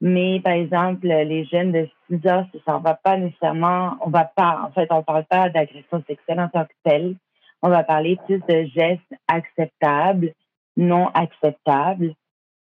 Mais 0.00 0.40
par 0.40 0.52
exemple, 0.52 1.07
les 1.07 1.45
jeunes 1.47 1.73
de 1.73 1.88
6 2.09 2.17
ans, 2.28 2.47
ça 2.64 2.78
ne 2.78 2.83
va 2.83 2.95
pas 2.95 3.17
nécessairement, 3.17 3.97
on 4.00 4.11
va 4.11 4.25
pas, 4.25 4.62
en 4.64 4.71
fait, 4.71 4.87
on 4.90 5.02
parle 5.02 5.25
pas 5.25 5.49
d'agression 5.49 6.02
sexuelle 6.07 6.40
en 6.40 6.49
tant 6.49 6.64
que 6.64 6.75
telle. 6.85 7.17
On 7.62 7.69
va 7.69 7.83
parler 7.83 8.17
plus 8.26 8.40
de 8.49 8.64
gestes 8.67 9.14
acceptables, 9.26 10.33
non 10.76 11.09
acceptables. 11.09 12.14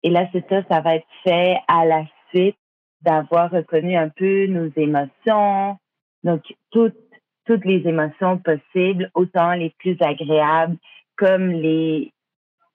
Et 0.03 0.09
là, 0.09 0.27
c'est 0.33 0.47
ça, 0.49 0.63
ça 0.69 0.81
va 0.81 0.95
être 0.95 1.07
fait 1.23 1.57
à 1.69 1.85
la 1.85 2.03
suite 2.29 2.57
d'avoir 3.01 3.51
reconnu 3.51 3.95
un 3.95 4.09
peu 4.09 4.47
nos 4.47 4.69
émotions. 4.75 5.77
Donc, 6.23 6.41
toutes, 6.71 6.97
toutes 7.45 7.63
les 7.63 7.87
émotions 7.87 8.37
possibles, 8.37 9.09
autant 9.13 9.53
les 9.53 9.73
plus 9.79 9.97
agréables 10.01 10.77
comme 11.15 11.49
les, 11.51 12.11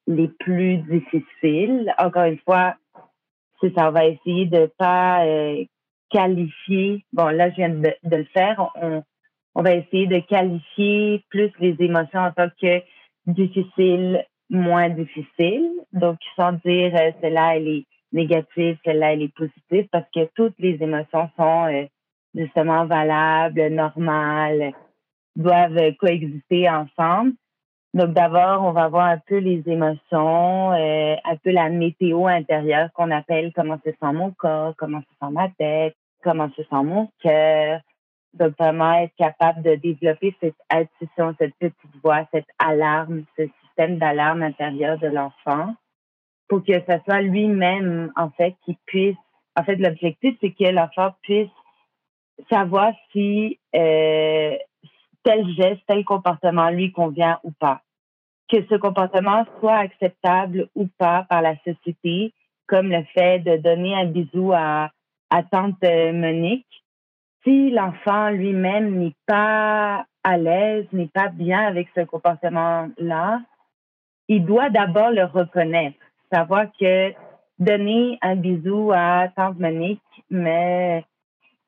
les 0.06 0.28
plus 0.28 0.78
difficiles. 0.78 1.92
Encore 1.98 2.24
une 2.24 2.38
fois, 2.38 2.76
c'est 3.60 3.74
ça, 3.74 3.88
on 3.88 3.92
va 3.92 4.06
essayer 4.06 4.46
de 4.46 4.70
pas 4.78 5.24
euh, 5.24 5.64
qualifier. 6.10 7.04
Bon, 7.12 7.28
là, 7.28 7.50
je 7.50 7.56
viens 7.56 7.68
de, 7.70 7.92
le 8.04 8.24
faire. 8.24 8.70
On, 8.80 9.02
on 9.54 9.62
va 9.62 9.74
essayer 9.74 10.06
de 10.06 10.20
qualifier 10.20 11.24
plus 11.30 11.50
les 11.58 11.76
émotions 11.80 12.20
en 12.20 12.32
tant 12.32 12.48
que 12.60 12.82
difficiles, 13.26 14.24
moins 14.50 14.88
difficiles. 14.88 15.70
Donc, 15.92 16.18
sans 16.36 16.52
dire 16.52 16.94
euh, 16.94 17.10
celle-là, 17.20 17.56
elle 17.56 17.68
est 17.68 17.86
négative, 18.12 18.78
celle-là, 18.84 19.12
elle 19.12 19.22
est 19.22 19.34
positive, 19.34 19.88
parce 19.90 20.06
que 20.14 20.28
toutes 20.34 20.58
les 20.58 20.82
émotions 20.82 21.28
sont 21.36 21.66
euh, 21.66 21.86
justement 22.34 22.86
valables, 22.86 23.68
normales, 23.68 24.72
doivent 25.36 25.92
coexister 25.98 26.68
ensemble. 26.68 27.32
Donc 27.94 28.12
d'abord, 28.12 28.64
on 28.64 28.72
va 28.72 28.88
voir 28.88 29.06
un 29.06 29.18
peu 29.18 29.38
les 29.38 29.62
émotions, 29.66 30.72
euh, 30.72 31.16
un 31.24 31.36
peu 31.42 31.50
la 31.50 31.70
météo 31.70 32.26
intérieure 32.26 32.92
qu'on 32.92 33.10
appelle 33.10 33.52
comment 33.54 33.78
se 33.84 33.90
sent 33.90 34.12
mon 34.12 34.30
corps, 34.32 34.74
comment 34.76 35.00
se 35.00 35.26
sent 35.26 35.32
ma 35.32 35.48
tête, 35.58 35.96
comment 36.22 36.50
se 36.50 36.62
sent 36.62 36.82
mon 36.84 37.08
cœur. 37.22 37.80
Donc 38.34 38.56
vraiment 38.58 38.92
être 38.92 39.14
capable 39.16 39.62
de 39.62 39.74
développer 39.76 40.36
cette 40.40 40.60
intuition, 40.70 41.34
cette 41.38 41.54
petite 41.58 41.96
voix, 42.04 42.26
cette 42.32 42.48
alarme, 42.58 43.24
ce 43.38 43.44
système 43.62 43.98
d'alarme 43.98 44.42
intérieur 44.42 44.98
de 44.98 45.06
l'enfant 45.06 45.74
pour 46.48 46.64
que 46.64 46.80
ce 46.80 46.98
soit 47.04 47.20
lui-même, 47.20 48.12
en 48.16 48.30
fait, 48.30 48.54
qui 48.64 48.76
puisse... 48.86 49.16
En 49.54 49.64
fait, 49.64 49.76
l'objectif, 49.76 50.36
c'est 50.40 50.52
que 50.52 50.64
l'enfant 50.64 51.14
puisse 51.22 51.50
savoir 52.48 52.92
si 53.12 53.58
euh, 53.74 54.56
tel 55.28 55.46
geste, 55.54 55.82
tel 55.86 56.06
comportement 56.06 56.70
lui 56.70 56.90
convient 56.90 57.38
ou 57.44 57.50
pas. 57.50 57.82
Que 58.50 58.64
ce 58.70 58.76
comportement 58.76 59.44
soit 59.60 59.76
acceptable 59.76 60.68
ou 60.74 60.88
pas 60.96 61.26
par 61.28 61.42
la 61.42 61.54
société, 61.58 62.32
comme 62.66 62.88
le 62.90 63.04
fait 63.12 63.40
de 63.40 63.58
donner 63.58 63.94
un 63.94 64.06
bisou 64.06 64.52
à, 64.54 64.90
tante 65.50 65.82
Monique. 65.82 66.66
Si 67.44 67.68
l'enfant 67.70 68.30
lui-même 68.30 68.98
n'est 68.98 69.16
pas 69.26 70.06
à 70.24 70.38
l'aise, 70.38 70.86
n'est 70.92 71.08
pas 71.12 71.28
bien 71.28 71.60
avec 71.60 71.88
ce 71.94 72.00
comportement-là, 72.00 73.42
il 74.28 74.46
doit 74.46 74.70
d'abord 74.70 75.10
le 75.10 75.24
reconnaître, 75.24 75.98
savoir 76.32 76.66
que 76.80 77.12
donner 77.58 78.18
un 78.22 78.36
bisou 78.36 78.92
à 78.94 79.28
tante 79.36 79.58
Monique 79.58 80.00
me, 80.30 81.00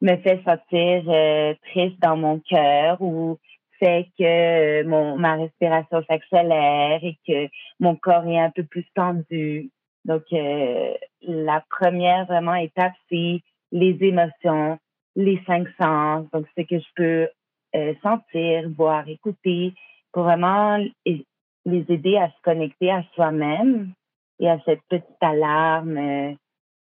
me 0.00 0.16
fait 0.16 0.42
sentir 0.44 1.04
euh, 1.08 1.54
triste 1.70 2.00
dans 2.00 2.16
mon 2.16 2.38
cœur 2.38 3.02
ou 3.02 3.38
fait 3.80 4.06
que 4.18 4.82
euh, 4.82 4.88
mon, 4.88 5.16
ma 5.16 5.34
respiration 5.36 6.04
s'accélère 6.08 7.02
et 7.02 7.16
que 7.26 7.48
mon 7.80 7.96
corps 7.96 8.26
est 8.26 8.38
un 8.38 8.50
peu 8.50 8.62
plus 8.64 8.86
tendu. 8.94 9.70
Donc, 10.04 10.22
euh, 10.32 10.94
la 11.22 11.64
première 11.68 12.26
vraiment 12.26 12.54
étape, 12.54 12.92
c'est 13.10 13.40
les 13.72 13.96
émotions, 14.00 14.78
les 15.16 15.42
cinq 15.46 15.66
sens. 15.80 16.26
Donc, 16.32 16.46
ce 16.56 16.62
que 16.62 16.78
je 16.78 16.88
peux 16.94 17.28
euh, 17.74 17.94
sentir, 18.02 18.68
voir, 18.76 19.08
écouter, 19.08 19.74
pour 20.12 20.24
vraiment 20.24 20.76
les 21.06 21.84
aider 21.88 22.16
à 22.16 22.28
se 22.28 22.42
connecter 22.42 22.90
à 22.90 23.04
soi-même 23.14 23.92
et 24.38 24.48
à 24.48 24.58
cette 24.64 24.82
petite 24.88 25.22
alarme 25.22 26.36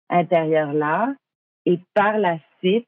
intérieure-là. 0.09 1.13
Et 1.65 1.79
par 1.93 2.17
la 2.17 2.39
suite, 2.57 2.87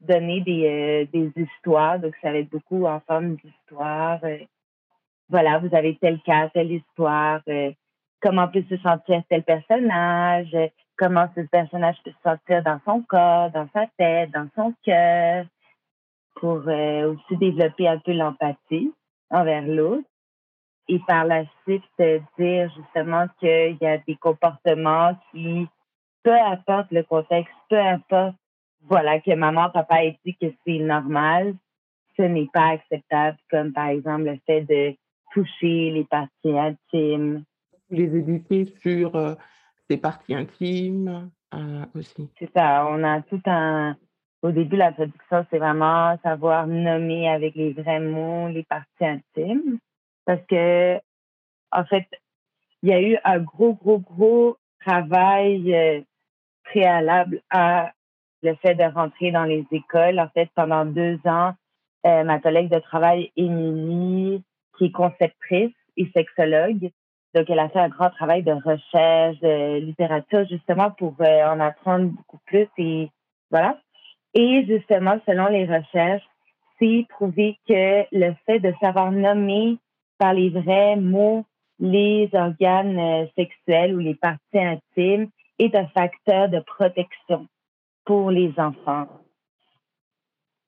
donner 0.00 0.40
des, 0.40 0.66
euh, 0.66 1.06
des 1.12 1.32
histoires. 1.42 1.98
Donc, 1.98 2.14
ça 2.22 2.30
va 2.30 2.38
être 2.38 2.50
beaucoup 2.50 2.86
en 2.86 3.00
forme 3.00 3.36
d'histoire. 3.36 4.20
Euh, 4.24 4.38
voilà, 5.28 5.58
vous 5.58 5.74
avez 5.74 5.96
tel 5.96 6.20
cas, 6.22 6.48
telle 6.50 6.72
histoire. 6.72 7.40
Euh, 7.48 7.72
comment 8.20 8.48
peut 8.48 8.64
se 8.68 8.76
sentir 8.78 9.22
tel 9.28 9.42
personnage? 9.42 10.56
comment 10.98 11.30
ce 11.34 11.40
personnage 11.40 11.96
peut 12.04 12.10
se 12.10 12.22
sentir 12.22 12.62
dans 12.62 12.78
son 12.84 13.00
corps, 13.00 13.50
dans 13.52 13.66
sa 13.72 13.86
tête, 13.96 14.30
dans 14.32 14.46
son 14.54 14.74
cœur, 14.84 15.46
pour 16.34 16.58
aussi 16.58 17.36
développer 17.38 17.88
un 17.88 17.96
peu 17.96 18.12
l'empathie 18.12 18.92
envers 19.30 19.66
l'autre. 19.66 20.06
Et 20.88 20.98
par 21.08 21.24
la 21.24 21.44
suite, 21.62 21.82
dire 21.98 22.70
justement 22.76 23.28
qu'il 23.38 23.78
y 23.80 23.86
a 23.86 23.96
des 23.96 24.16
comportements 24.16 25.16
qui, 25.30 25.66
peu 26.22 26.38
importe 26.38 26.90
le 26.90 27.02
contexte, 27.02 27.54
peu 27.70 27.78
importe 27.78 28.36
voilà, 28.82 29.20
que 29.20 29.34
maman, 29.34 29.70
papa 29.70 30.04
ait 30.04 30.18
dit 30.24 30.36
que 30.36 30.46
c'est 30.66 30.78
normal, 30.78 31.54
ce 32.16 32.22
n'est 32.22 32.48
pas 32.52 32.70
acceptable, 32.70 33.38
comme 33.50 33.72
par 33.72 33.88
exemple 33.88 34.24
le 34.24 34.38
fait 34.46 34.62
de 34.62 34.94
toucher 35.32 35.90
les 35.90 36.04
parties 36.04 36.58
intimes. 36.58 37.44
Les 37.90 38.16
éduquer 38.16 38.66
sur 38.82 39.14
euh, 39.16 39.34
les 39.88 39.96
parties 39.96 40.34
intimes 40.34 41.30
euh, 41.54 41.84
aussi. 41.94 42.30
C'est 42.38 42.50
ça, 42.52 42.86
on 42.88 43.02
a 43.04 43.22
tout 43.22 43.42
un... 43.46 43.96
Au 44.42 44.52
début, 44.52 44.76
la 44.76 44.92
traduction, 44.92 45.44
c'est 45.50 45.58
vraiment 45.58 46.16
savoir 46.22 46.66
nommer 46.66 47.28
avec 47.28 47.54
les 47.54 47.74
vrais 47.74 48.00
mots 48.00 48.48
les 48.48 48.64
parties 48.64 49.04
intimes. 49.04 49.78
Parce 50.24 50.40
que, 50.46 50.98
en 51.72 51.84
fait, 51.84 52.06
il 52.82 52.88
y 52.88 52.92
a 52.92 53.02
eu 53.02 53.18
un 53.24 53.38
gros, 53.40 53.74
gros, 53.74 53.98
gros 53.98 54.56
travail 54.80 55.74
euh, 55.74 56.00
préalable 56.64 57.42
à 57.50 57.92
le 58.42 58.54
fait 58.56 58.74
de 58.74 58.84
rentrer 58.84 59.30
dans 59.30 59.44
les 59.44 59.66
écoles. 59.70 60.18
En 60.20 60.28
fait, 60.28 60.48
pendant 60.54 60.84
deux 60.84 61.18
ans, 61.24 61.52
euh, 62.06 62.24
ma 62.24 62.38
collègue 62.38 62.70
de 62.70 62.78
travail, 62.78 63.30
Émilie, 63.36 64.42
qui 64.76 64.86
est 64.86 64.90
conceptrice 64.90 65.74
et 65.96 66.10
sexologue, 66.14 66.90
Donc, 67.34 67.48
elle 67.48 67.58
a 67.58 67.68
fait 67.68 67.78
un 67.78 67.88
grand 67.88 68.10
travail 68.10 68.42
de 68.42 68.52
recherche, 68.52 69.38
de 69.40 69.78
littérature, 69.78 70.46
justement, 70.48 70.90
pour 70.90 71.14
euh, 71.20 71.44
en 71.44 71.60
apprendre 71.60 72.06
beaucoup 72.06 72.40
plus. 72.46 72.68
Et 72.78 73.10
voilà. 73.50 73.78
Et 74.34 74.64
justement, 74.66 75.18
selon 75.26 75.46
les 75.46 75.66
recherches, 75.66 76.26
c'est 76.78 77.06
prouvé 77.08 77.58
que 77.68 78.04
le 78.10 78.34
fait 78.46 78.58
de 78.58 78.72
savoir 78.80 79.12
nommer 79.12 79.78
par 80.18 80.34
les 80.34 80.50
vrais 80.50 80.96
mots 80.96 81.44
les 81.80 82.28
organes 82.34 82.98
euh, 82.98 83.26
sexuels 83.36 83.94
ou 83.94 83.98
les 83.98 84.14
parties 84.14 84.58
intimes 84.58 85.30
est 85.58 85.74
un 85.74 85.86
facteur 85.88 86.48
de 86.48 86.60
protection 86.60 87.46
pour 88.10 88.32
les 88.32 88.52
enfants. 88.58 89.06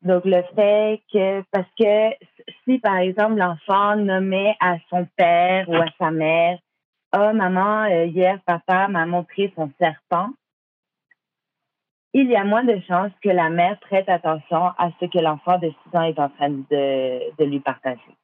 Donc, 0.03 0.25
le 0.25 0.43
fait 0.55 1.03
que, 1.13 1.43
parce 1.51 1.67
que 1.77 2.15
si, 2.63 2.79
par 2.79 2.99
exemple, 2.99 3.35
l'enfant 3.35 3.97
nommait 3.97 4.55
à 4.61 4.77
son 4.89 5.09
père 5.17 5.69
ou 5.69 5.75
à 5.75 5.87
sa 5.99 6.13
mère, 6.13 6.61
oh, 7.17 7.33
maman, 7.35 7.91
euh, 7.91 8.05
hier, 8.05 8.39
papa 8.47 8.87
m'a 8.87 9.07
montré 9.07 9.53
son 9.57 9.73
serpent, 9.81 10.31
il 12.13 12.31
y 12.31 12.37
a 12.37 12.45
moins 12.45 12.63
de 12.63 12.79
chances 12.87 13.11
que 13.21 13.31
la 13.31 13.51
mère 13.51 13.77
prête 13.81 14.09
attention 14.09 14.67
à 14.79 14.93
ce 15.01 15.07
que 15.07 15.19
l'enfant 15.19 15.59
de 15.59 15.73
6 15.91 15.97
ans 15.97 16.03
est 16.03 16.21
en 16.21 16.29
train 16.29 16.51
de, 16.51 17.37
de 17.37 17.45
lui 17.45 17.59
partager. 17.59 18.17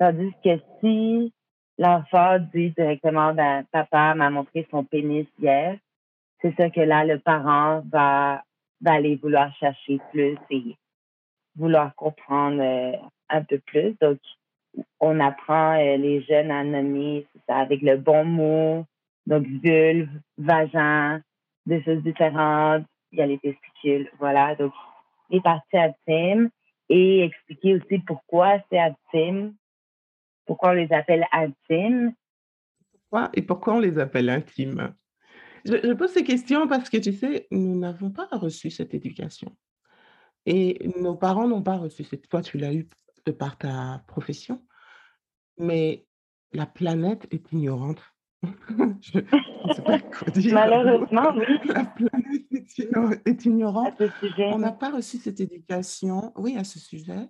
Tandis 0.00 0.32
que 0.42 0.58
si 0.80 1.32
l'enfant 1.78 2.40
dit 2.52 2.70
directement, 2.70 3.34
ben, 3.34 3.64
papa 3.70 4.16
m'a 4.16 4.30
montré 4.30 4.66
son 4.72 4.82
pénis 4.82 5.28
hier, 5.38 5.76
c'est 6.42 6.54
ça 6.56 6.70
que 6.70 6.80
là, 6.80 7.04
le 7.04 7.18
parent 7.18 7.82
va, 7.90 8.42
va 8.80 8.92
aller 8.92 9.16
vouloir 9.16 9.54
chercher 9.56 10.00
plus 10.10 10.36
et 10.50 10.76
vouloir 11.56 11.94
comprendre 11.94 12.60
euh, 12.60 12.96
un 13.28 13.42
peu 13.44 13.58
plus. 13.58 13.96
Donc, 14.00 14.18
on 15.00 15.20
apprend 15.20 15.74
euh, 15.74 15.96
les 15.96 16.22
jeunes 16.22 16.50
à 16.50 16.64
nommer 16.64 17.26
ça, 17.46 17.56
avec 17.56 17.80
le 17.82 17.96
bon 17.96 18.24
mot. 18.24 18.84
Donc, 19.26 19.46
vulve, 19.46 20.10
vagin, 20.36 21.22
des 21.66 21.82
choses 21.84 22.02
différentes. 22.02 22.84
Il 23.12 23.18
y 23.18 23.22
a 23.22 23.26
les 23.26 23.38
testicules, 23.38 24.10
voilà. 24.18 24.54
Donc, 24.56 24.72
les 25.30 25.40
parties 25.40 25.78
intimes 25.78 26.50
et 26.88 27.24
expliquer 27.24 27.76
aussi 27.76 27.98
pourquoi 28.00 28.58
c'est 28.68 28.78
intime, 28.78 29.54
pourquoi 30.46 30.70
on 30.70 30.74
les 30.74 30.92
appelle 30.92 31.24
intimes. 31.32 32.12
Pourquoi 32.92 33.30
et 33.34 33.42
pourquoi 33.42 33.74
on 33.74 33.80
les 33.80 33.98
appelle 33.98 34.28
intimes? 34.28 34.92
Je, 35.64 35.76
je 35.82 35.92
pose 35.92 36.10
ces 36.10 36.24
questions 36.24 36.66
parce 36.68 36.90
que, 36.90 36.96
tu 36.96 37.12
sais, 37.12 37.46
nous 37.50 37.78
n'avons 37.78 38.10
pas 38.10 38.28
reçu 38.32 38.70
cette 38.70 38.94
éducation. 38.94 39.56
Et 40.46 40.90
nos 40.98 41.14
parents 41.14 41.46
n'ont 41.46 41.62
pas 41.62 41.76
reçu 41.76 42.04
cette 42.04 42.28
toi, 42.28 42.42
tu 42.42 42.58
l'as 42.58 42.74
eu 42.74 42.88
de 43.26 43.32
par 43.32 43.56
ta 43.56 44.02
profession, 44.08 44.62
mais 45.58 46.06
la 46.52 46.66
planète 46.66 47.26
est 47.30 47.52
ignorante. 47.52 48.02
Je 48.42 49.20
pas 49.82 50.00
quoi 50.00 50.30
dire. 50.32 50.54
Malheureusement, 50.54 51.32
oui. 51.36 51.44
La 51.66 51.84
planète 51.84 52.46
est 52.50 53.28
est 53.28 53.44
ignorante. 53.44 54.00
À 54.00 54.08
ce 54.08 54.26
sujet, 54.26 54.50
On 54.52 54.58
n'a 54.58 54.72
pas 54.72 54.90
reçu 54.90 55.18
cette 55.18 55.40
éducation, 55.40 56.32
oui, 56.36 56.56
à 56.56 56.64
ce 56.64 56.80
sujet. 56.80 57.28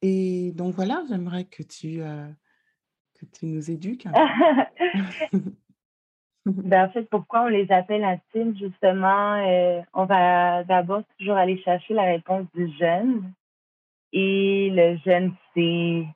Et 0.00 0.52
donc 0.52 0.74
voilà, 0.74 1.02
j'aimerais 1.08 1.46
que 1.46 1.64
tu, 1.64 2.00
heu, 2.00 2.28
que 3.14 3.26
tu 3.26 3.46
nous 3.46 3.68
éduques. 3.70 4.06
Ben, 6.46 6.86
en 6.86 6.90
fait, 6.90 7.02
pourquoi 7.10 7.42
on 7.42 7.48
les 7.48 7.70
appelle 7.70 8.04
intimes, 8.04 8.56
justement, 8.58 9.34
euh, 9.46 9.80
on 9.92 10.04
va 10.04 10.64
d'abord 10.64 11.02
toujours 11.18 11.36
aller 11.36 11.60
chercher 11.62 11.94
la 11.94 12.04
réponse 12.04 12.46
du 12.54 12.70
jeune. 12.78 13.32
Et 14.12 14.70
le 14.72 14.96
jeune 15.04 15.34
sait 15.54 16.06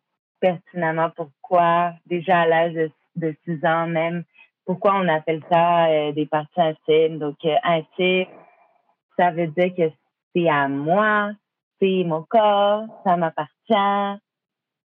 pertinemment 0.41 1.11
pourquoi, 1.15 1.93
déjà 2.07 2.41
à 2.41 2.47
l'âge 2.47 2.73
de, 2.73 2.91
de 3.17 3.35
6 3.45 3.65
ans 3.67 3.87
même, 3.87 4.25
pourquoi 4.65 4.95
on 4.95 5.09
appelle 5.09 5.43
ça 5.51 5.87
euh, 5.87 6.13
des 6.13 6.27
parties 6.27 6.61
intimes. 6.61 7.19
Donc, 7.19 7.37
euh, 7.45 7.57
intime, 7.63 8.27
ça 9.19 9.31
veut 9.31 9.49
dire 9.49 9.75
que 9.75 9.91
c'est 10.35 10.49
à 10.49 10.69
moi, 10.69 11.33
c'est 11.81 12.05
mon 12.05 12.23
corps, 12.23 12.85
ça 13.05 13.17
m'appartient. 13.17 14.23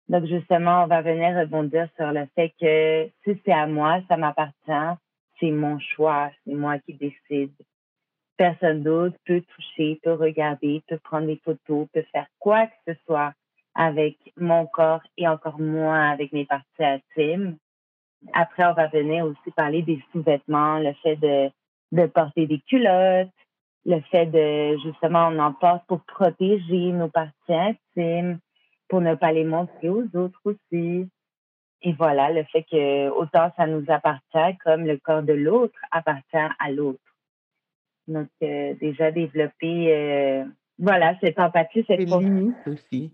Donc, 0.10 0.26
justement, 0.26 0.84
on 0.84 0.88
va 0.88 1.02
venir 1.02 1.36
rebondir 1.38 1.88
sur 1.96 2.12
le 2.12 2.28
fait 2.36 2.54
que 2.60 3.10
si 3.24 3.42
c'est 3.46 3.54
à 3.54 3.68
moi, 3.68 4.02
ça 4.10 4.18
m'appartient, 4.18 5.00
c'est 5.44 5.52
mon 5.52 5.78
choix, 5.80 6.32
c'est 6.46 6.54
moi 6.54 6.80
qui 6.80 6.94
décide. 6.94 7.52
Personne 8.38 8.82
d'autre 8.82 9.18
peut 9.26 9.42
toucher, 9.42 10.00
peut 10.02 10.14
regarder, 10.14 10.82
peut 10.88 11.00
prendre 11.00 11.28
des 11.28 11.42
photos, 11.44 11.88
peut 11.94 12.06
faire 12.14 12.28
quoi 12.40 12.68
que 12.68 12.74
ce 12.88 12.94
soit 13.06 13.34
avec 13.76 14.18
mon 14.38 14.66
corps 14.68 15.04
et 15.18 15.28
encore 15.28 15.60
moins 15.60 16.12
avec 16.12 16.32
mes 16.32 16.46
parties 16.46 16.66
intimes. 16.80 17.58
Après, 18.32 18.66
on 18.66 18.74
va 18.74 18.88
venir 18.88 19.26
aussi 19.26 19.52
parler 19.56 19.82
des 19.82 20.02
sous-vêtements, 20.12 20.80
le 20.80 20.94
fait 21.04 21.18
de, 21.18 22.06
porter 22.08 22.48
des 22.48 22.60
culottes, 22.62 23.28
le 23.86 24.00
fait 24.12 24.28
de, 24.28 24.78
justement, 24.82 25.28
on 25.28 25.40
en 25.40 25.52
porte 25.52 25.86
pour 25.88 26.02
protéger 26.06 26.94
nos 26.94 27.10
parties 27.10 27.34
intimes, 27.50 28.40
pour 28.88 29.02
ne 29.02 29.16
pas 29.16 29.34
les 29.34 29.44
montrer 29.44 29.90
aux 29.90 30.08
autres 30.16 30.40
aussi. 30.46 31.10
Et 31.84 31.92
voilà, 31.94 32.32
le 32.32 32.44
fait 32.46 32.64
que 32.64 33.10
autant 33.10 33.52
ça 33.58 33.68
nous 33.68 33.84
appartient 33.90 34.58
comme 34.64 34.86
le 34.86 34.98
corps 34.98 35.22
de 35.22 35.34
l'autre 35.34 35.78
appartient 35.92 36.38
à 36.60 36.72
l'autre. 36.72 37.00
Donc, 38.08 38.30
euh, 38.42 38.74
déjà 38.76 39.12
développer, 39.12 39.94
euh, 39.94 40.46
voilà, 40.80 41.16
cette 41.20 41.40
empathie, 41.40 41.84
cette 41.88 42.00
Les 42.00 42.06
limites 42.06 42.68
aussi, 42.68 43.14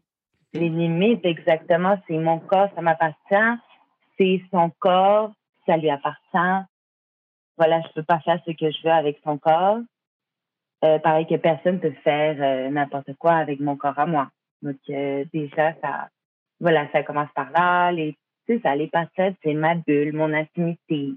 les 0.54 0.70
limites, 0.70 1.26
exactement, 1.26 1.98
c'est 2.08 2.18
mon 2.18 2.40
corps, 2.40 2.70
ça 2.76 2.82
m'appartient, 2.82 3.62
c'est 4.18 4.42
son 4.52 4.72
corps, 4.80 5.32
ça 5.66 5.78
lui 5.78 5.90
appartient. 5.90 6.66
Voilà, 7.58 7.82
je 7.82 7.94
peux 7.94 8.04
pas 8.04 8.20
faire 8.20 8.40
ce 8.46 8.52
que 8.52 8.72
je 8.72 8.84
veux 8.84 8.92
avec 8.92 9.20
son 9.24 9.38
corps. 9.38 9.80
Euh, 10.86 10.98
pareil 11.00 11.28
que 11.28 11.36
personne 11.36 11.80
peut 11.80 11.94
faire 12.04 12.72
n'importe 12.72 13.14
quoi 13.16 13.34
avec 13.34 13.60
mon 13.60 13.76
corps 13.76 14.00
à 14.00 14.06
moi. 14.06 14.30
Donc, 14.62 14.78
déjà, 14.88 15.74
ça, 15.82 16.10
voilà, 16.60 16.90
ça 16.92 17.04
commence 17.04 17.32
par 17.36 17.52
là. 17.52 17.92
Les, 17.92 18.18
sais, 18.54 18.62
ça, 18.62 18.76
les 18.76 18.90
c'est 19.44 19.54
ma 19.54 19.76
bulle, 19.76 20.14
mon 20.14 20.34
intimité, 20.34 21.14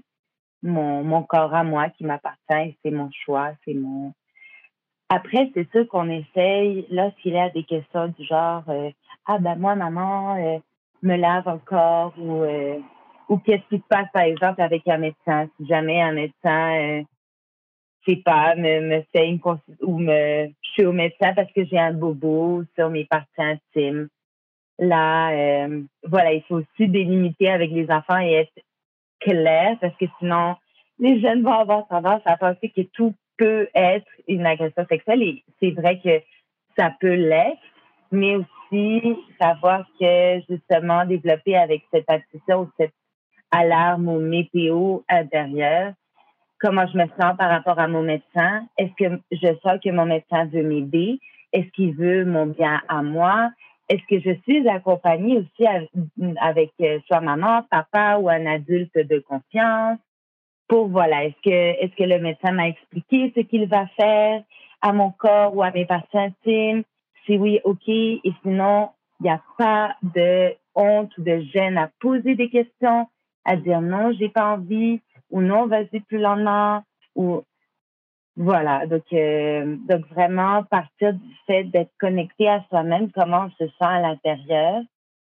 mon, 0.61 1.03
mon 1.03 1.23
corps 1.23 1.53
à 1.53 1.63
moi 1.63 1.89
qui 1.89 2.05
m'appartient, 2.05 2.77
c'est 2.83 2.91
mon 2.91 3.09
choix, 3.11 3.51
c'est 3.65 3.73
mon, 3.73 4.13
après, 5.09 5.51
c'est 5.53 5.69
sûr 5.71 5.87
qu'on 5.87 6.09
essaye, 6.09 6.87
lorsqu'il 6.89 7.33
y 7.33 7.37
a 7.37 7.49
des 7.49 7.63
questions 7.63 8.07
du 8.07 8.25
genre 8.25 8.63
euh, 8.69 8.89
Ah 9.27 9.37
ben 9.37 9.55
moi, 9.57 9.75
maman, 9.75 10.35
euh, 10.37 10.57
me 11.03 11.15
lave 11.17 11.47
encore 11.47 12.13
ou 12.17 12.41
euh, 12.43 12.79
ou 13.29 13.37
qu'est-ce 13.37 13.67
qui 13.69 13.77
se 13.77 13.87
passe, 13.87 14.07
par 14.11 14.23
exemple, 14.23 14.61
avec 14.61 14.87
un 14.87 14.97
médecin, 14.97 15.47
si 15.57 15.67
jamais 15.67 16.01
un 16.01 16.13
médecin 16.13 17.03
je 18.05 18.11
sais 18.11 18.21
pas, 18.25 18.55
me, 18.55 18.81
me 18.81 19.03
fait 19.13 19.27
une 19.27 19.39
ou 19.81 19.97
me 19.99 20.47
je 20.47 20.69
suis 20.71 20.85
au 20.85 20.91
médecin 20.91 21.33
parce 21.35 21.51
que 21.53 21.63
j'ai 21.65 21.77
un 21.79 21.93
bobo 21.93 22.63
sur 22.75 22.89
mes 22.89 23.05
parties 23.05 23.29
intimes. 23.37 24.09
Là, 24.79 25.31
euh, 25.31 25.81
voilà, 26.03 26.33
il 26.33 26.43
faut 26.43 26.55
aussi 26.55 26.87
délimiter 26.87 27.49
avec 27.49 27.71
les 27.71 27.89
enfants 27.91 28.19
et 28.19 28.33
être 28.33 28.63
clair 29.19 29.77
parce 29.79 29.95
que 29.97 30.05
sinon, 30.19 30.55
les 30.99 31.19
jeunes 31.21 31.43
vont 31.43 31.53
avoir 31.53 31.87
tendance 31.87 32.21
à 32.25 32.37
penser 32.37 32.69
que 32.69 32.81
tout 32.93 33.13
peut 33.37 33.67
être 33.73 34.07
une 34.27 34.45
agression 34.45 34.85
sexuelle 34.87 35.21
et 35.21 35.43
c'est 35.59 35.71
vrai 35.71 35.99
que 35.99 36.21
ça 36.77 36.91
peut 36.99 37.13
l'être, 37.13 37.61
mais 38.11 38.35
aussi 38.35 39.15
savoir 39.39 39.85
que 39.99 40.39
justement 40.49 41.05
développer 41.05 41.55
avec 41.55 41.83
cette 41.91 42.09
intuition 42.09 42.61
ou 42.61 42.69
cette 42.77 42.93
alarme 43.51 44.07
ou 44.07 44.19
météo 44.19 44.99
intérieure, 45.07 45.93
comment 46.59 46.87
je 46.87 46.97
me 46.97 47.05
sens 47.19 47.37
par 47.37 47.49
rapport 47.49 47.79
à 47.79 47.87
mon 47.87 48.01
médecin? 48.01 48.65
Est-ce 48.77 48.93
que 48.97 49.19
je 49.31 49.47
sens 49.61 49.79
que 49.83 49.91
mon 49.91 50.05
médecin 50.05 50.45
veut 50.45 50.63
m'aider? 50.63 51.19
Est-ce 51.51 51.69
qu'il 51.71 51.93
veut 51.93 52.25
mon 52.25 52.47
bien 52.47 52.81
à 52.87 53.03
moi? 53.03 53.51
Est-ce 53.93 54.07
que 54.07 54.19
je 54.19 54.35
suis 54.41 54.67
accompagnée 54.67 55.37
aussi 55.37 55.67
avec, 56.41 56.71
euh, 56.81 56.99
soit 57.05 57.21
maman, 57.21 57.61
papa 57.69 58.17
ou 58.17 58.27
un 58.27 58.47
adulte 58.47 58.97
de 58.97 59.19
confiance? 59.19 59.99
Pour 60.67 60.87
voilà, 60.87 61.25
est-ce 61.25 61.39
que 61.43 61.83
est-ce 61.83 61.95
que 61.95 62.03
le 62.03 62.17
médecin 62.17 62.53
m'a 62.53 62.69
expliqué 62.69 63.31
ce 63.35 63.41
qu'il 63.41 63.67
va 63.67 63.85
faire 63.89 64.41
à 64.81 64.93
mon 64.93 65.11
corps 65.11 65.55
ou 65.55 65.61
à 65.61 65.69
mes 65.69 65.85
parties 65.85 66.17
intimes? 66.17 66.81
Si 67.27 67.37
oui, 67.37 67.59
ok. 67.63 67.87
Et 67.87 68.33
sinon, 68.41 68.89
il 69.19 69.25
n'y 69.25 69.29
a 69.29 69.41
pas 69.59 69.95
de 70.01 70.55
honte 70.73 71.15
ou 71.19 71.21
de 71.21 71.41
gêne 71.53 71.77
à 71.77 71.91
poser 71.99 72.33
des 72.33 72.49
questions, 72.49 73.07
à 73.45 73.57
dire 73.57 73.81
non, 73.81 74.11
j'ai 74.13 74.29
pas 74.29 74.55
envie 74.55 75.01
ou 75.29 75.41
non, 75.41 75.67
vas-y 75.67 75.99
plus 75.99 76.17
lentement 76.17 76.81
ou 77.15 77.43
voilà. 78.35 78.87
Donc, 78.87 79.03
euh, 79.13 79.75
donc 79.87 80.07
vraiment 80.07 80.63
partir 80.63 81.13
du 81.13 81.35
fait 81.45 81.65
d'être 81.65 81.91
connecté 81.99 82.49
à 82.49 82.63
soi-même, 82.69 83.11
comment 83.11 83.45
on 83.45 83.49
se 83.51 83.67
sent 83.67 83.85
à 83.85 84.01
l'intérieur, 84.01 84.81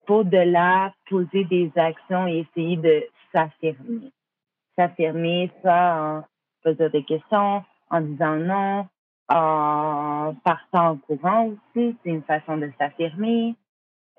pour 0.05 0.25
de 0.25 0.37
là 0.37 0.93
poser 1.09 1.45
des 1.45 1.71
actions 1.75 2.27
et 2.27 2.39
essayer 2.39 2.77
de 2.77 3.03
s'affirmer. 3.31 4.11
S'affirmer, 4.77 5.51
soit 5.61 5.73
en 5.73 6.23
posant 6.63 6.89
des 6.89 7.03
questions, 7.03 7.63
en 7.89 8.01
disant 8.01 8.35
non, 8.35 8.87
en 9.29 10.35
partant 10.43 10.91
en 10.91 10.97
courant 10.97 11.47
aussi, 11.47 11.95
c'est 12.03 12.09
une 12.09 12.23
façon 12.23 12.57
de 12.57 12.71
s'affirmer. 12.77 13.55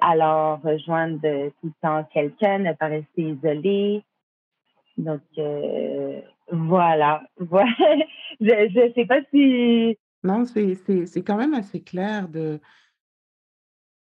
Alors, 0.00 0.60
rejoindre 0.62 1.20
tout 1.20 1.68
le 1.68 1.72
temps 1.80 2.04
quelqu'un, 2.12 2.58
ne 2.58 2.72
pas 2.72 2.86
rester 2.86 3.22
isolé. 3.22 4.02
Donc, 4.96 5.22
euh, 5.38 5.93
voilà. 6.50 7.22
je 7.38 8.88
ne 8.88 8.92
sais 8.94 9.06
pas 9.06 9.20
si... 9.30 9.98
Non, 10.22 10.44
c'est 10.44 11.22
quand 11.22 11.36
même 11.36 11.54
assez 11.54 11.82
clair 11.82 12.28
de... 12.28 12.60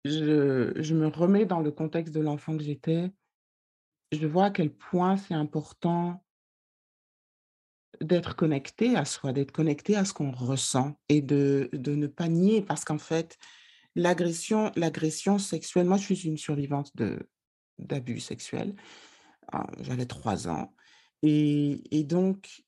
Je, 0.03 0.73
je 0.75 0.95
me 0.95 1.07
remets 1.07 1.45
dans 1.45 1.59
le 1.59 1.71
contexte 1.71 2.13
de 2.13 2.21
l'enfant 2.21 2.57
que 2.57 2.63
j'étais. 2.63 3.11
Je 4.11 4.25
vois 4.27 4.45
à 4.45 4.51
quel 4.51 4.73
point 4.73 5.15
c'est 5.17 5.35
important 5.35 6.23
d'être 8.01 8.35
connecté 8.35 8.95
à 8.95 9.05
soi, 9.05 9.31
d'être 9.31 9.51
connecté 9.51 9.95
à 9.95 10.05
ce 10.05 10.13
qu'on 10.13 10.31
ressent 10.31 10.97
et 11.09 11.21
de, 11.21 11.69
de 11.73 11.95
ne 11.95 12.07
pas 12.07 12.27
nier 12.27 12.61
parce 12.61 12.83
qu'en 12.83 12.97
fait, 12.97 13.37
l'agression, 13.95 14.71
l'agression 14.75 15.37
sexuelle, 15.37 15.85
moi 15.85 15.97
je 15.97 16.13
suis 16.13 16.27
une 16.27 16.37
survivante 16.37 16.91
d'abus 17.77 18.19
sexuels, 18.19 18.75
ah, 19.51 19.67
j'avais 19.81 20.05
trois 20.05 20.47
ans. 20.47 20.73
Et, 21.21 21.83
et, 21.91 22.03
donc, 22.03 22.63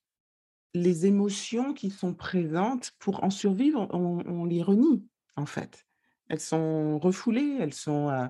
les 0.74 1.06
émotions 1.06 1.72
qui 1.72 1.90
sont 1.90 2.14
présentes, 2.14 2.92
pour 2.98 3.24
en 3.24 3.30
survivre, 3.30 3.88
on, 3.92 4.44
les 4.44 4.62
renie, 4.62 5.06
en 5.36 5.46
fait. 5.46 5.86
Elles 6.28 6.40
sont 6.40 6.98
refoulées, 6.98 7.58
elles 7.60 7.74
sont... 7.74 8.08
Euh, 8.08 8.26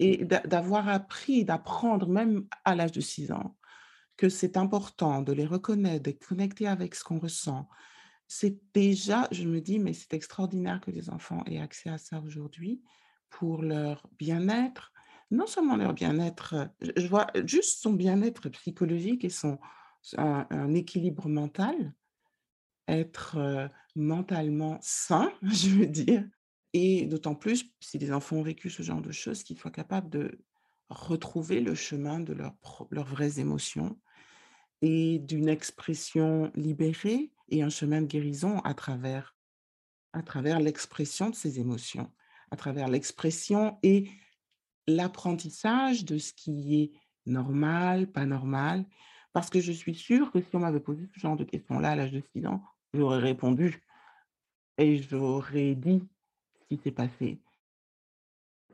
et 0.00 0.24
d'avoir 0.24 0.88
appris, 0.88 1.44
d'apprendre, 1.44 2.08
même 2.08 2.46
à 2.64 2.76
l'âge 2.76 2.92
de 2.92 3.00
six 3.00 3.32
ans, 3.32 3.56
que 4.16 4.28
c'est 4.28 4.56
important 4.56 5.22
de 5.22 5.32
les 5.32 5.44
reconnaître, 5.44 6.04
de 6.04 6.12
connecter 6.12 6.68
avec 6.68 6.94
ce 6.94 7.02
qu'on 7.02 7.18
ressent. 7.18 7.68
C'est 8.28 8.58
déjà, 8.74 9.26
je 9.32 9.44
me 9.44 9.60
dis, 9.60 9.80
mais 9.80 9.92
c'est 9.94 10.14
extraordinaire 10.14 10.80
que 10.80 10.92
les 10.92 11.10
enfants 11.10 11.42
aient 11.46 11.58
accès 11.58 11.90
à 11.90 11.98
ça 11.98 12.20
aujourd'hui 12.20 12.82
pour 13.28 13.62
leur 13.62 14.08
bien-être, 14.18 14.92
non 15.30 15.46
seulement 15.46 15.76
leur 15.76 15.92
bien-être, 15.92 16.70
je 16.96 17.06
vois 17.06 17.26
juste 17.44 17.80
son 17.82 17.92
bien-être 17.92 18.48
psychologique 18.48 19.24
et 19.24 19.30
son 19.30 19.58
un, 20.16 20.74
équilibre 20.74 21.28
mental, 21.28 21.92
être 22.86 23.70
mentalement 23.94 24.78
sain, 24.80 25.32
je 25.42 25.70
veux 25.70 25.86
dire, 25.86 26.24
et 26.72 27.06
d'autant 27.06 27.34
plus 27.34 27.66
si 27.80 27.98
les 27.98 28.12
enfants 28.12 28.36
ont 28.36 28.42
vécu 28.42 28.70
ce 28.70 28.82
genre 28.82 29.02
de 29.02 29.12
choses, 29.12 29.42
qu'ils 29.42 29.58
soient 29.58 29.70
capables 29.70 30.08
de 30.08 30.38
retrouver 30.88 31.60
le 31.60 31.74
chemin 31.74 32.20
de 32.20 32.34
leurs 32.34 33.06
vraies 33.06 33.40
émotions 33.40 33.98
et 34.80 35.18
d'une 35.18 35.48
expression 35.48 36.50
libérée 36.54 37.32
et 37.48 37.62
un 37.62 37.68
chemin 37.68 38.02
de 38.02 38.06
guérison 38.06 38.60
à 38.60 38.74
travers, 38.74 39.36
à 40.12 40.22
travers 40.22 40.60
l'expression 40.60 41.30
de 41.30 41.34
ces 41.34 41.58
émotions, 41.58 42.10
à 42.50 42.56
travers 42.56 42.88
l'expression 42.88 43.78
et 43.82 44.08
l'apprentissage 44.88 46.04
de 46.04 46.18
ce 46.18 46.32
qui 46.32 46.82
est 46.82 46.92
normal, 47.26 48.10
pas 48.10 48.26
normal. 48.26 48.84
Parce 49.32 49.50
que 49.50 49.60
je 49.60 49.70
suis 49.70 49.94
sûre 49.94 50.32
que 50.32 50.40
si 50.40 50.56
on 50.56 50.60
m'avait 50.60 50.80
posé 50.80 51.06
ce 51.14 51.20
genre 51.20 51.36
de 51.36 51.44
questions-là 51.44 51.90
à 51.90 51.96
l'âge 51.96 52.12
de 52.12 52.20
6 52.20 52.46
ans, 52.46 52.62
j'aurais 52.92 53.18
répondu 53.18 53.82
et 54.78 54.96
j'aurais 55.02 55.74
dit 55.74 56.02
ce 56.60 56.66
qui 56.66 56.82
s'est 56.82 56.90
passé. 56.90 57.40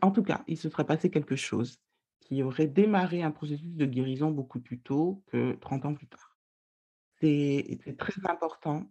En 0.00 0.10
tout 0.10 0.22
cas, 0.22 0.44
il 0.46 0.56
se 0.56 0.68
serait 0.68 0.86
passé 0.86 1.10
quelque 1.10 1.36
chose 1.36 1.80
qui 2.20 2.42
aurait 2.42 2.66
démarré 2.66 3.22
un 3.22 3.30
processus 3.30 3.74
de 3.74 3.84
guérison 3.84 4.30
beaucoup 4.30 4.60
plus 4.60 4.80
tôt 4.80 5.22
que 5.26 5.52
30 5.60 5.84
ans 5.86 5.94
plus 5.94 6.06
tard. 6.06 6.38
C'est 7.20 7.96
très 7.98 8.14
important. 8.28 8.90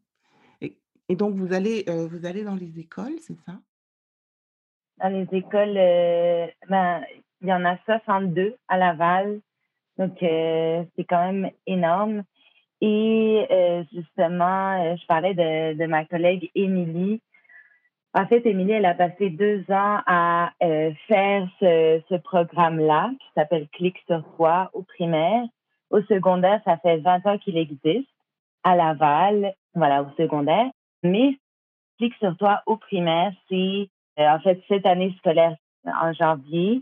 Et, 0.62 1.16
donc, 1.16 1.36
vous 1.36 1.54
allez, 1.54 1.84
euh, 1.90 2.08
vous 2.08 2.26
allez 2.26 2.44
dans 2.44 2.56
les 2.56 2.80
écoles, 2.80 3.20
c'est 3.20 3.38
ça? 3.46 3.62
Dans 5.04 5.10
les 5.10 5.28
écoles, 5.34 5.76
euh, 5.78 6.48
ben, 6.70 7.04
il 7.42 7.50
y 7.50 7.54
en 7.54 7.66
a 7.66 7.78
62 7.86 8.56
à 8.68 8.78
Laval. 8.78 9.42
Donc, 9.98 10.24
euh, 10.24 10.84
c'est 10.96 11.04
quand 11.04 11.32
même 11.32 11.52
énorme. 11.68 12.24
Et 12.82 13.46
justement, 13.94 14.96
je 14.96 15.06
parlais 15.06 15.34
de, 15.34 15.78
de 15.78 15.86
ma 15.86 16.04
collègue 16.04 16.50
Émilie 16.56 17.22
en 18.16 18.28
fait, 18.28 18.46
Émilie, 18.46 18.74
elle 18.74 18.86
a 18.86 18.94
passé 18.94 19.32
deux 19.32 19.62
ans 19.70 20.00
à 20.06 20.52
euh, 20.62 20.92
faire 21.08 21.48
ce, 21.60 22.00
ce 22.10 22.16
programme-là 22.16 23.10
qui 23.20 23.28
s'appelle 23.34 23.68
Clic 23.70 23.98
sur 24.06 24.24
toi 24.36 24.70
au 24.74 24.84
primaire. 24.84 25.44
Au 25.90 26.00
secondaire, 26.04 26.62
ça 26.64 26.78
fait 26.78 26.98
20 26.98 27.26
ans 27.26 27.38
qu'il 27.40 27.58
existe 27.58 28.08
à 28.64 28.76
Laval, 28.76 29.56
voilà, 29.74 30.04
au 30.04 30.10
secondaire. 30.16 30.68
Mais 31.02 31.40
Clic 31.98 32.14
sur 32.20 32.38
toi 32.38 32.62
au 32.68 32.78
primaire, 32.78 33.34
c'est 33.50 33.56
euh, 33.56 33.86
en 34.18 34.40
fait 34.40 34.62
cette 34.68 34.86
année 34.86 35.14
scolaire 35.18 35.56
en 35.86 36.14
janvier. 36.14 36.82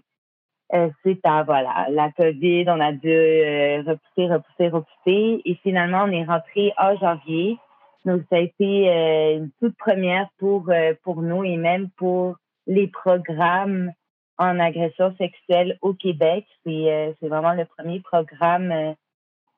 Euh, 0.73 0.89
c'est 1.03 1.19
à 1.25 1.43
voilà 1.43 1.87
la 1.89 2.11
COVID, 2.11 2.65
on 2.67 2.79
a 2.79 2.93
dû 2.93 3.09
repousser, 3.09 4.33
repousser, 4.33 4.69
repousser, 4.69 5.41
et 5.43 5.55
finalement 5.63 6.03
on 6.05 6.11
est 6.11 6.23
rentré 6.23 6.73
en 6.77 6.95
janvier. 6.97 7.57
Donc, 8.05 8.23
ça 8.29 8.37
a 8.37 8.39
été 8.39 8.89
euh, 8.89 9.37
une 9.37 9.51
toute 9.59 9.77
première 9.77 10.27
pour, 10.39 10.69
euh, 10.69 10.93
pour 11.03 11.21
nous 11.21 11.43
et 11.43 11.57
même 11.57 11.89
pour 11.91 12.35
les 12.65 12.87
programmes 12.87 13.91
en 14.37 14.59
agression 14.59 15.15
sexuelle 15.17 15.77
au 15.81 15.93
Québec. 15.93 16.45
C'est 16.65 16.91
euh, 16.91 17.13
vraiment 17.21 17.53
le 17.53 17.65
premier 17.65 17.99
programme 17.99 18.95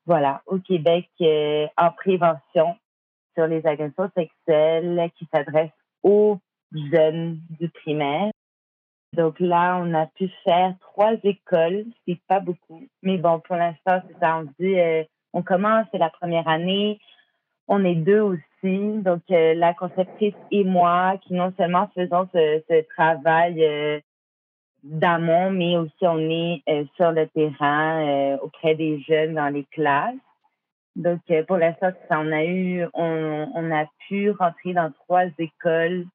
voilà, 0.05 0.41
au 0.45 0.59
Québec 0.59 1.07
en 1.77 1.91
prévention 1.91 2.75
sur 3.33 3.47
les 3.47 3.65
agressions 3.65 4.11
sexuelles 4.15 5.09
qui 5.17 5.25
s'adresse 5.33 5.71
aux 6.03 6.37
jeunes 6.91 7.39
du 7.59 7.69
primaire. 7.69 8.31
Donc 9.13 9.39
là, 9.39 9.79
on 9.81 9.93
a 9.93 10.07
pu 10.07 10.29
faire 10.43 10.73
trois 10.79 11.13
écoles, 11.23 11.85
c'est 12.07 12.19
pas 12.27 12.39
beaucoup, 12.39 12.83
mais 13.03 13.17
bon, 13.17 13.39
pour 13.39 13.55
l'instant, 13.55 14.01
c'est. 14.07 14.25
On 14.25 14.47
dit, 14.59 14.75
on 15.33 15.43
commence, 15.43 15.85
c'est 15.91 15.99
la 15.99 16.09
première 16.09 16.47
année, 16.47 16.99
on 17.67 17.83
est 17.85 17.95
deux 17.95 18.19
aussi, 18.19 18.43
donc 18.63 19.21
euh, 19.31 19.53
la 19.55 19.73
conceptrice 19.73 20.35
et 20.51 20.63
moi, 20.63 21.17
qui 21.21 21.33
non 21.33 21.53
seulement 21.57 21.89
faisons 21.95 22.27
ce, 22.33 22.81
travail 22.95 23.63
euh, 23.63 23.99
d'amont, 24.83 25.49
mais 25.49 25.77
aussi 25.77 25.93
on 26.01 26.19
est 26.19 26.61
euh, 26.69 26.83
sur 26.95 27.11
le 27.11 27.27
terrain 27.27 28.37
auprès 28.41 28.75
des 28.75 28.99
jeunes 29.01 29.35
dans 29.35 29.49
les 29.49 29.65
classes. 29.71 30.15
Donc 30.95 31.21
pour 31.47 31.57
l'instant, 31.57 31.91
on 32.11 32.31
a 32.31 32.43
eu, 32.43 32.85
on, 32.93 33.71
a 33.71 33.85
pu 34.07 34.29
rentrer 34.29 34.73
dans 34.73 34.91
trois 34.91 35.25
écoles 35.39 36.05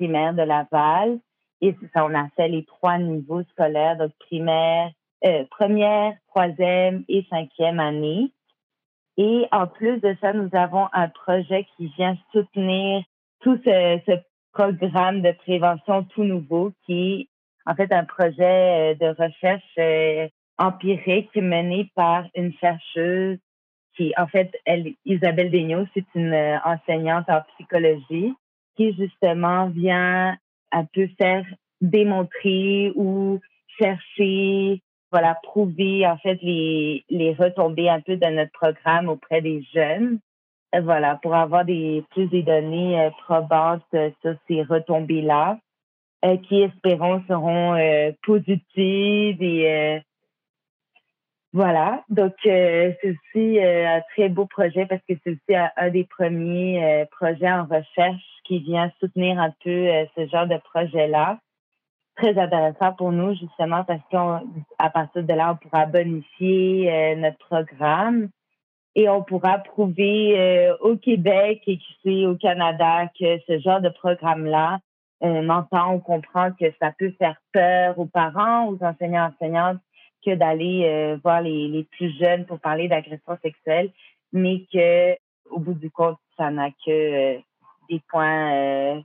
primaires 0.00 0.34
de 0.34 0.42
Laval 0.42 1.18
et 1.60 1.76
ça, 1.92 2.06
on 2.06 2.14
a 2.14 2.28
fait 2.36 2.48
les 2.48 2.64
trois 2.64 2.96
niveaux 2.96 3.42
scolaires, 3.50 3.98
donc 3.98 4.12
primaire, 4.18 4.90
première, 5.50 6.14
troisième 6.28 7.04
et 7.08 7.26
cinquième 7.28 7.80
année. 7.80 8.32
Et 9.18 9.46
en 9.52 9.66
plus 9.66 10.00
de 10.00 10.16
ça, 10.22 10.32
nous 10.32 10.48
avons 10.54 10.88
un 10.94 11.08
projet 11.08 11.66
qui 11.76 11.88
vient 11.88 12.16
soutenir 12.32 13.02
tout 13.40 13.58
ce, 13.64 14.20
programme 14.52 15.22
de 15.22 15.32
prévention 15.32 16.04
tout 16.04 16.24
nouveau 16.24 16.72
qui 16.84 17.20
est 17.20 17.28
en 17.70 17.74
fait 17.76 17.92
un 17.92 18.04
projet 18.04 18.34
euh, 18.40 18.94
de 18.94 19.06
recherche 19.16 19.62
euh, 19.78 20.28
empirique 20.58 21.36
mené 21.36 21.88
par 21.94 22.24
une 22.34 22.52
chercheuse 22.54 23.38
qui, 23.96 24.12
en 24.16 24.26
fait, 24.26 24.50
elle, 24.64 24.94
Isabelle 25.04 25.50
Daigneault, 25.52 25.86
c'est 25.94 26.06
une 26.16 26.32
euh, 26.32 26.58
enseignante 26.64 27.28
en 27.28 27.42
psychologie 27.54 28.34
qui 28.80 28.94
justement 28.94 29.68
vient 29.68 30.38
un 30.72 30.84
peu 30.86 31.06
faire 31.18 31.44
démontrer 31.82 32.92
ou 32.94 33.38
chercher 33.78 34.80
voilà, 35.12 35.38
prouver 35.42 36.06
en 36.06 36.16
fait 36.16 36.38
les, 36.40 37.04
les 37.10 37.34
retombées 37.34 37.90
un 37.90 38.00
peu 38.00 38.16
de 38.16 38.26
notre 38.26 38.52
programme 38.52 39.08
auprès 39.08 39.42
des 39.42 39.62
jeunes. 39.74 40.18
Euh, 40.74 40.80
voilà, 40.80 41.16
pour 41.16 41.34
avoir 41.34 41.64
des 41.64 42.04
plus 42.10 42.28
des 42.28 42.42
données 42.42 42.98
euh, 43.00 43.10
probantes 43.24 43.82
euh, 43.92 44.10
sur 44.22 44.34
ces 44.48 44.62
retombées-là, 44.62 45.58
qui 46.44 46.62
espérons 46.62 47.22
seront 47.28 47.76
positives 48.22 49.42
et 49.42 50.02
voilà. 51.52 52.04
Donc 52.08 52.32
c'est 52.42 52.98
aussi 53.04 53.60
un 53.60 54.02
très 54.14 54.28
beau 54.28 54.46
projet 54.46 54.86
parce 54.86 55.02
que 55.08 55.14
c'est 55.24 55.30
aussi 55.32 55.56
un, 55.76 55.90
des 55.90 56.04
premiers 56.04 57.06
projets 57.10 57.50
en 57.50 57.64
recherche 57.64 58.22
qui 58.44 58.60
vient 58.60 58.92
soutenir 59.00 59.38
un 59.40 59.52
peu 59.62 59.88
ce 60.16 60.26
genre 60.28 60.46
de 60.46 60.58
projet-là 60.58 61.38
très 62.20 62.38
intéressant 62.38 62.92
pour 62.92 63.12
nous, 63.12 63.34
justement, 63.34 63.84
parce 63.84 64.02
qu'à 64.10 64.90
partir 64.90 65.22
de 65.22 65.32
là, 65.32 65.52
on 65.52 65.56
pourra 65.56 65.86
bonifier 65.86 66.90
euh, 66.90 67.16
notre 67.16 67.38
programme 67.38 68.28
et 68.94 69.08
on 69.08 69.22
pourra 69.22 69.58
prouver 69.58 70.38
euh, 70.38 70.76
au 70.80 70.96
Québec 70.96 71.62
et 71.66 71.78
qui 71.78 72.26
au 72.26 72.36
Canada 72.36 73.06
que 73.18 73.38
ce 73.46 73.58
genre 73.60 73.80
de 73.80 73.88
programme-là, 73.88 74.78
on 75.20 75.48
entend, 75.48 75.94
on 75.94 76.00
comprend 76.00 76.50
que 76.52 76.66
ça 76.80 76.92
peut 76.98 77.12
faire 77.18 77.36
peur 77.52 77.98
aux 77.98 78.06
parents, 78.06 78.68
aux 78.68 78.82
enseignants, 78.82 79.30
enseignantes, 79.34 79.78
que 80.24 80.34
d'aller 80.34 80.84
euh, 80.84 81.18
voir 81.22 81.42
les, 81.42 81.86
plus 81.92 82.16
jeunes 82.18 82.46
pour 82.46 82.60
parler 82.60 82.88
d'agression 82.88 83.38
sexuelle, 83.42 83.90
mais 84.32 84.66
que 84.72 85.14
au 85.50 85.58
bout 85.58 85.74
du 85.74 85.90
compte, 85.90 86.18
ça 86.36 86.50
n'a 86.50 86.70
que 86.70 87.36
des 87.88 88.00
points 88.08 89.02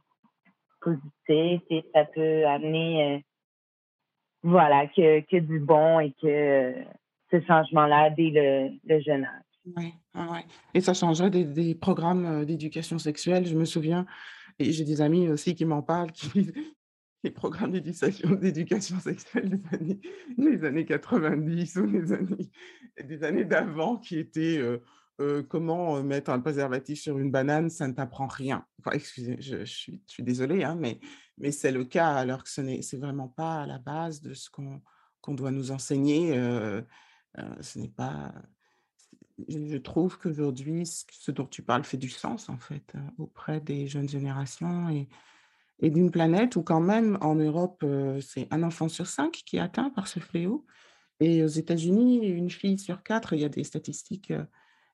positif 0.82 1.62
et 1.70 1.84
ça 1.94 2.06
peut 2.06 2.46
amener 2.46 3.16
euh, 3.16 3.20
voilà 4.44 4.86
que, 4.88 5.22
que 5.22 5.38
du 5.38 5.60
bon 5.60 6.00
et 6.00 6.14
que 6.22 6.76
ce 7.32 7.42
changement-là 7.46 8.12
dès 8.12 8.30
le, 8.84 9.00
jeune 9.02 9.26
âge. 9.26 9.76
Ouais, 9.76 9.94
ouais 10.14 10.46
et 10.76 10.82
ça 10.82 10.94
changerait 10.94 11.32
des 11.32 11.74
programmes, 11.74 12.46
d'éducation 12.46 13.00
sexuelle. 13.00 13.48
Je 13.48 13.56
me 13.56 13.66
souviens 13.66 14.06
et 14.60 14.72
j'ai 14.72 14.86
des 14.86 15.02
amis 15.02 15.28
aussi 15.30 15.56
qui 15.56 15.66
m'en 15.66 15.82
parlent, 15.82 16.12
qui 16.12 16.52
les 17.26 17.32
programmes 17.32 17.72
d'éducation 18.40 19.00
sexuelle 19.00 19.50
des 19.50 19.76
années 19.76 20.00
les 20.38 20.64
années 20.64 20.86
90 20.86 21.76
ou 21.78 21.86
les 21.86 22.14
années 22.14 22.52
des 23.04 23.24
années 23.24 23.46
d'avant 23.46 23.98
qui 23.98 24.18
étaient, 24.18 24.58
heu 24.60 24.82
heu, 25.20 25.44
comment, 25.44 25.98
heu, 25.98 26.04
mettre 26.04 26.30
un 26.32 26.40
préservatif 26.40 27.00
sur 27.00 27.18
une 27.18 27.32
banane, 27.32 27.70
ça 27.70 27.88
ne 27.88 27.94
t'apprend 27.94 28.28
rien. 28.28 28.66
Excusez, 28.92 29.38
je 29.40 29.64
suis 29.66 30.02
désolée, 30.20 30.64
hein, 30.64 30.76
mais 30.76 31.00
mais 31.38 31.52
c'est 31.52 31.72
le 31.72 31.86
cas 31.86 32.14
alors 32.14 32.44
que 32.44 32.50
ce 32.50 32.62
n'est 32.62 32.82
vraiment 32.98 33.28
pas 33.28 33.64
à 33.64 33.66
la 33.66 33.80
base 33.80 34.22
de 34.22 34.34
ce 34.34 34.50
qu'on 34.50 34.82
qu'on 35.22 35.34
doit 35.34 35.52
nous 35.52 35.72
enseigner, 35.72 36.34
ce 37.62 37.80
n'est 37.80 37.90
pas 37.90 38.34
je 39.50 39.78
trouve 39.78 40.18
qu'aujourd'hui, 40.18 40.86
ce 40.86 41.04
ce 41.12 41.32
dont 41.32 41.46
tu 41.46 41.62
parles 41.62 41.84
fait 41.84 41.98
du 41.98 42.10
sens, 42.10 42.50
en 42.50 42.58
fait, 42.58 42.94
auprès 43.18 43.60
des 43.60 43.88
jeunes 43.88 44.08
générations 44.08 44.90
et 44.90 45.10
et 45.80 45.90
d'une 45.90 46.12
planète 46.12 46.56
où 46.56 46.64
quand 46.64 46.82
même 46.82 47.18
en 47.22 47.36
Europe, 47.36 47.84
heu, 47.84 48.20
c'est 48.22 48.48
un 48.52 48.64
enfant 48.64 48.88
sur 48.90 49.08
5 49.08 49.32
qui 49.46 49.58
est 49.58 49.60
atteint 49.60 49.90
par 49.90 50.08
ce 50.08 50.20
fléau 50.20 50.66
et 51.20 51.44
aux 51.44 51.48
États-Unis, 51.48 52.28
une 52.28 52.50
fille 52.50 52.78
sur 52.78 53.04
4, 53.04 53.34
il 53.34 53.42
y 53.42 53.46
a 53.46 53.50
des 53.50 53.64
statistiques, 53.64 54.32
heu, 54.32 54.46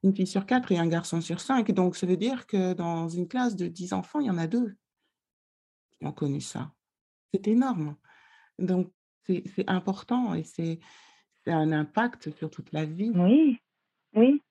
une 0.04 0.16
fille 0.16 0.28
sur 0.28 0.46
4 0.46 0.72
et 0.72 0.78
un 0.78 0.88
garçon 0.88 1.22
sur 1.22 1.40
5. 1.40 1.72
Donc 1.72 1.96
ça 1.96 2.06
veut 2.06 2.18
dire 2.18 2.46
que 2.48 2.74
dans 2.74 3.08
une 3.10 3.28
classe 3.28 3.56
de 3.56 3.68
10 3.68 3.94
enfants, 3.94 4.20
il 4.20 4.28
y 4.28 4.30
en 4.30 4.38
a 4.38 4.48
2 4.48 4.76
qui 5.92 6.06
ont 6.06 6.12
connu 6.12 6.42
ça. 6.42 6.72
C'est 7.34 7.48
énorme. 7.48 7.96
Donc 8.60 8.92
c'est 9.26 9.70
important 9.70 10.34
et 10.34 10.44
c'est 10.44 10.80
c'est 11.44 11.52
un 11.52 11.72
impact 11.72 12.36
sur 12.36 12.52
toute 12.52 12.72
la 12.72 12.86
vie. 12.86 13.12
Oui, 13.16 13.58
oui. 14.14 14.42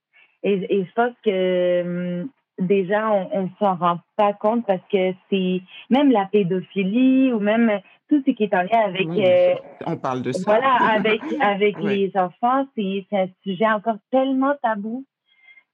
Et, 0.43 0.55
et 0.75 0.85
je 0.85 0.93
pense 0.93 1.14
que 1.23 2.23
hum, 2.23 2.31
déjà, 2.61 3.11
on 3.11 3.42
ne 3.42 3.49
s'en 3.59 3.75
rend 3.75 3.99
pas 4.16 4.33
compte 4.33 4.66
parce 4.66 4.83
que 4.92 5.12
c'est 5.31 5.62
même 5.88 6.11
la 6.11 6.27
pédophilie 6.27 7.33
ou 7.33 7.40
même 7.40 7.81
tout 8.09 8.23
ce 8.27 8.31
qui 8.33 8.44
est 8.44 8.55
en 8.55 8.62
lien 8.62 8.81
avec 8.85 9.09
Oui, 9.09 9.25
euh. 9.25 9.55
On 9.87 9.96
parle 9.96 10.23
de 10.23 10.33
ça. 10.33 10.42
voilà 10.44 10.75
avec 10.94 11.20
avec 11.40 11.81
les 11.81 12.12
enfants, 12.14 12.66
c'est 12.77 13.07
un 13.12 13.27
sujet 13.42 13.66
encore 13.66 13.99
tellement 14.11 14.55
tabou. 14.62 15.05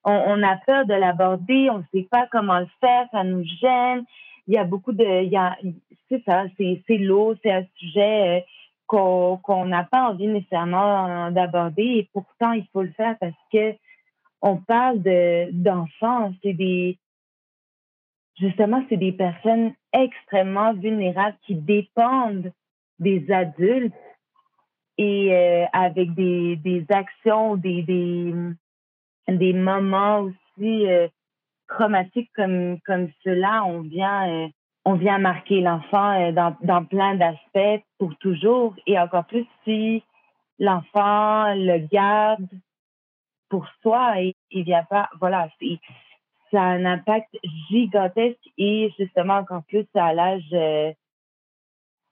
On, 0.05 0.13
on 0.13 0.43
a 0.43 0.57
peur 0.59 0.87
de 0.87 0.95
l'aborder, 0.95 1.69
on 1.71 1.79
ne 1.79 1.85
sait 1.93 2.07
pas 2.11 2.29
comment 2.31 2.61
le 2.61 2.69
faire, 2.81 3.07
ça 3.11 3.25
nous 3.25 3.45
gêne. 3.61 4.05
Il 4.47 4.55
y 4.55 4.59
a 4.59 4.65
beaucoup 4.65 4.93
de, 4.93 5.05
c'est 6.09 6.23
ça, 6.25 6.45
c'est 6.57 6.99
lourd, 6.99 7.35
c'est 7.43 7.51
un 7.51 7.65
sujet 7.77 8.39
euh, 8.39 8.41
qu'on 8.87 9.65
n'a 9.67 9.83
pas 9.83 10.11
envie 10.11 10.29
nécessairement 10.29 11.33
d'aborder 11.33 11.83
et 11.83 12.09
pourtant 12.13 12.53
il 12.53 12.65
faut 12.73 12.83
le 12.83 12.93
faire 12.93 13.17
parce 13.19 13.35
que 13.53 13.75
on 14.47 14.57
parle 14.59 15.03
de 15.03 15.51
d'enfants, 15.53 16.33
c'est 16.43 16.53
des 16.53 16.99
justement 18.39 18.85
c'est 18.89 18.97
des 18.97 19.13
personnes 19.13 19.73
extrêmement 19.93 20.73
vulnérables 20.75 21.37
qui 21.47 21.55
dépendent 21.55 22.53
des 22.99 23.31
adultes 23.31 23.95
et 24.99 25.35
euh, 25.35 25.65
avec 25.73 26.15
des, 26.15 26.87
actions, 26.89 27.57
des, 27.57 27.83
des, 27.83 28.33
des 29.29 29.53
moments 29.53 30.21
aussi 30.21 30.89
euh, 30.89 31.09
traumatiques 31.69 32.31
comme, 32.35 32.79
comme 32.87 33.09
cela, 33.23 33.65
on 33.67 33.81
vient, 33.81 34.29
euh, 34.29 34.49
on 34.87 34.95
vient 34.95 35.19
marquer 35.19 35.61
l'enfant 35.61 36.33
dans 36.33 36.85
plein 36.85 37.17
d'aspects 37.17 37.85
pour 37.99 38.17
toujours. 38.19 38.75
Et 38.87 38.99
encore 38.99 39.27
plus 39.27 39.47
si 39.65 40.03
l'enfant 40.59 41.53
le 41.55 41.87
garde 41.89 42.49
pour 43.57 43.67
soi 43.81 44.21
et 44.21 44.37
il 44.51 44.65
vient 44.65 44.85
pas, 44.85 45.09
voilà, 45.19 45.49
c'est, 45.59 45.79
ça 46.51 46.61
a 46.61 46.67
un 46.67 46.85
impact 46.85 47.35
gigantesque 47.71 48.51
et 48.59 48.93
justement 48.99 49.37
encore 49.39 49.63
plus 49.65 49.87
à 49.95 50.13
l'âge 50.13 50.45
euh, 50.53 50.93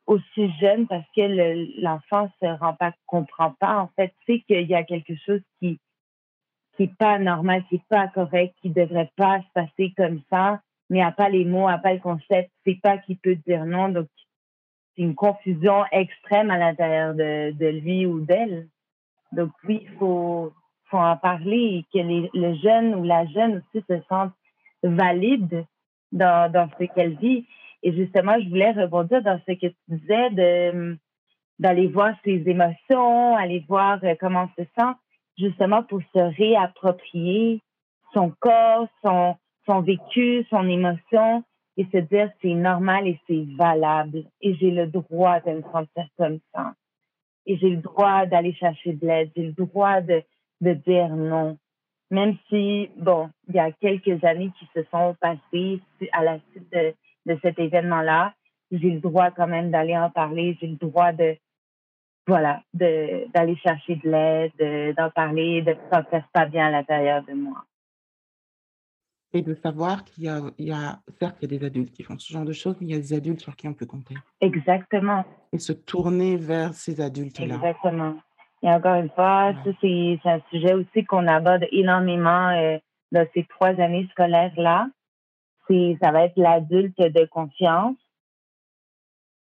aussi 0.06 0.50
jeune 0.58 0.86
parce 0.86 1.04
que 1.14 1.20
le- 1.20 1.82
l'enfant 1.82 2.30
se 2.40 2.46
rend 2.46 2.72
pas, 2.72 2.94
comprend 3.04 3.50
pas 3.60 3.76
en 3.76 3.88
fait, 3.88 4.14
c'est 4.24 4.40
qu'il 4.40 4.66
y 4.66 4.74
a 4.74 4.84
quelque 4.84 5.14
chose 5.26 5.42
qui 5.60 5.78
qui 6.78 6.88
pas 6.88 7.18
normal, 7.18 7.62
qui 7.68 7.74
est 7.76 7.88
pas 7.90 8.08
correct, 8.08 8.54
qui 8.62 8.70
devrait 8.70 9.10
pas 9.16 9.40
se 9.42 9.46
passer 9.52 9.92
comme 9.98 10.22
ça, 10.30 10.60
mais 10.88 11.02
a 11.02 11.12
pas 11.12 11.28
les 11.28 11.44
mots, 11.44 11.68
a 11.68 11.76
pas 11.76 11.92
le 11.92 12.00
concept, 12.00 12.50
sait 12.64 12.80
pas 12.82 12.96
qu'il 12.96 13.18
peut 13.18 13.36
dire 13.46 13.66
non, 13.66 13.90
donc 13.90 14.08
c'est 14.96 15.02
une 15.02 15.14
confusion 15.14 15.84
extrême 15.92 16.50
à 16.50 16.56
l'intérieur 16.56 17.14
de 17.14 17.66
lui 17.68 18.06
ou 18.06 18.20
d'elle. 18.20 18.66
Donc 19.32 19.50
oui, 19.64 19.80
il 19.82 19.90
faut, 19.98 20.52
faut 20.94 21.00
en 21.00 21.16
parler 21.16 21.56
et 21.78 21.86
que 21.92 22.06
les, 22.06 22.30
le 22.34 22.54
jeune 22.54 22.94
ou 22.94 23.02
la 23.02 23.26
jeune 23.26 23.56
aussi 23.56 23.84
se 23.88 24.00
sente 24.08 24.32
valide 24.84 25.64
dans, 26.12 26.68
ce 26.78 26.84
qu'elle 26.84 27.16
vit. 27.16 27.46
Et 27.82 27.92
justement, 27.92 28.38
je 28.40 28.48
voulais 28.48 28.70
rebondir 28.70 29.20
dans 29.22 29.40
ce 29.40 29.52
que 29.54 29.66
tu 29.66 29.76
disais 29.88 30.30
d'aller 31.58 31.88
voir 31.88 32.14
ses 32.24 32.48
émotions, 32.48 33.36
aller 33.36 33.64
voir 33.68 33.98
euh, 34.04 34.14
comment 34.20 34.48
on 34.56 34.62
se 34.62 34.68
sent, 34.78 34.92
justement 35.36 35.82
pour 35.82 36.00
se 36.14 36.36
réapproprier 36.38 37.60
son 38.12 38.32
corps, 38.38 38.86
son, 39.02 39.34
son 39.66 39.80
vécu, 39.80 40.46
son 40.48 40.68
émotion 40.68 41.42
et 41.76 41.86
se 41.92 41.98
dire 41.98 42.30
c'est 42.40 42.54
normal 42.54 43.08
et 43.08 43.18
c'est 43.26 43.44
valable. 43.56 44.24
Et 44.40 44.54
j'ai 44.54 44.70
le 44.70 44.86
droit 44.86 45.40
de 45.40 45.50
me 45.50 45.62
sentir 45.62 46.06
comme 46.16 46.38
ça. 46.54 46.74
Et 47.46 47.58
j'ai 47.58 47.70
le 47.70 47.78
droit 47.78 48.26
d'aller 48.26 48.54
chercher 48.54 48.92
de 48.92 49.04
l'aide, 49.06 49.30
j'ai 49.36 49.42
le 49.42 49.52
droit 49.52 50.00
de, 50.00 50.22
de 50.60 50.72
dire 50.74 51.08
non. 51.08 51.58
Même 52.10 52.36
si, 52.48 52.90
bon, 52.96 53.30
il 53.48 53.54
y 53.54 53.58
a 53.58 53.72
quelques 53.72 54.22
années 54.24 54.52
qui 54.58 54.66
se 54.74 54.82
sont 54.90 55.16
passées 55.20 55.80
à 56.12 56.22
la 56.22 56.38
suite 56.50 56.70
de, 56.72 56.94
de 57.26 57.38
cet 57.42 57.58
événement-là, 57.58 58.34
j'ai 58.70 58.90
le 58.90 59.00
droit 59.00 59.30
quand 59.30 59.46
même 59.46 59.70
d'aller 59.70 59.96
en 59.96 60.10
parler, 60.10 60.56
j'ai 60.60 60.66
le 60.66 60.76
droit 60.76 61.12
de, 61.12 61.36
voilà, 62.26 62.62
de, 62.72 63.26
d'aller 63.32 63.56
chercher 63.56 63.96
de 63.96 64.08
l'aide, 64.10 64.52
de- 64.58 64.92
d'en 64.96 65.10
parler, 65.10 65.62
de 65.62 65.72
me 65.72 65.90
sentir 65.92 66.26
pas 66.32 66.46
bien 66.46 66.66
à 66.66 66.70
l'intérieur 66.70 67.22
de 67.24 67.32
moi. 67.34 67.64
Et 69.32 69.42
de 69.42 69.54
savoir 69.54 70.04
qu'il 70.04 70.24
y 70.24 70.28
a 70.28 70.40
il 70.58 70.66
y 70.68 70.72
a 70.72 71.00
certes, 71.18 71.36
il 71.42 71.50
y 71.50 71.54
a 71.56 71.58
des 71.58 71.66
adultes 71.66 71.92
qui 71.92 72.04
font 72.04 72.16
ce 72.18 72.32
genre 72.32 72.44
de 72.44 72.52
choses, 72.52 72.76
mais 72.80 72.86
il 72.86 72.92
y 72.92 72.94
a 72.94 72.98
des 73.00 73.12
adultes 73.14 73.40
sur 73.40 73.56
qui 73.56 73.66
on 73.66 73.74
peut 73.74 73.86
compter 73.86 74.14
Exactement. 74.40 75.24
et 75.52 75.58
se 75.58 75.72
tourner 75.72 76.36
vers 76.36 76.72
ces 76.74 77.00
adultes-là. 77.00 77.56
Exactement. 77.56 78.14
Et 78.64 78.70
encore 78.70 78.94
une 78.94 79.10
fois, 79.10 79.52
ça, 79.62 79.70
c'est 79.82 80.18
un 80.24 80.40
sujet 80.50 80.72
aussi 80.72 81.04
qu'on 81.04 81.26
aborde 81.26 81.66
énormément 81.70 82.48
euh, 82.48 82.78
dans 83.12 83.26
ces 83.34 83.44
trois 83.44 83.78
années 83.78 84.08
scolaires-là. 84.12 84.88
C'est, 85.68 85.98
ça 86.02 86.10
va 86.12 86.24
être 86.24 86.38
l'adulte 86.38 86.98
de 86.98 87.26
confiance. 87.26 87.96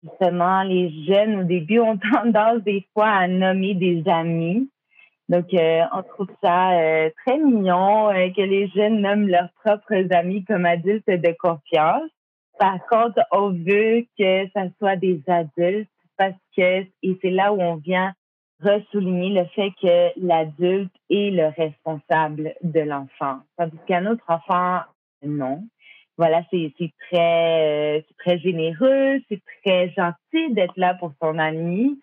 Justement, 0.02 0.64
les 0.64 0.90
jeunes, 1.04 1.42
au 1.42 1.44
début, 1.44 1.78
ont 1.78 1.96
tendance 2.12 2.62
des 2.64 2.84
fois 2.92 3.06
à 3.06 3.28
nommer 3.28 3.74
des 3.74 4.02
amis. 4.08 4.68
Donc, 5.28 5.54
euh, 5.54 5.82
on 5.92 6.02
trouve 6.02 6.30
ça 6.42 6.72
euh, 6.72 7.10
très 7.24 7.38
mignon 7.38 8.08
que 8.36 8.42
les 8.42 8.66
jeunes 8.74 9.00
nomment 9.00 9.28
leurs 9.28 9.50
propres 9.64 10.12
amis 10.12 10.44
comme 10.44 10.66
adultes 10.66 11.06
de 11.06 11.36
confiance. 11.38 12.10
Par 12.58 12.84
contre, 12.86 13.20
on 13.30 13.50
veut 13.50 14.06
que 14.18 14.48
ça 14.54 14.64
soit 14.80 14.96
des 14.96 15.22
adultes 15.28 15.88
parce 16.16 16.34
que, 16.56 16.80
et 17.02 17.18
c'est 17.22 17.30
là 17.30 17.52
où 17.52 17.60
on 17.60 17.76
vient 17.76 18.12
ressouligner 18.64 19.30
le 19.30 19.44
fait 19.54 19.70
que 19.80 20.10
l'adulte 20.20 20.92
est 21.10 21.30
le 21.30 21.48
responsable 21.48 22.54
de 22.62 22.80
l'enfant. 22.80 23.40
Tandis 23.56 23.78
qu'un 23.86 24.06
autre 24.06 24.24
enfant, 24.28 24.80
non. 25.22 25.64
Voilà, 26.16 26.42
c'est 26.50 26.72
très, 27.10 27.98
euh, 27.98 28.02
très 28.18 28.38
généreux, 28.38 29.20
c'est 29.28 29.42
très 29.64 29.90
gentil 29.90 30.54
d'être 30.54 30.76
là 30.76 30.94
pour 30.94 31.12
son 31.20 31.38
ami, 31.38 32.00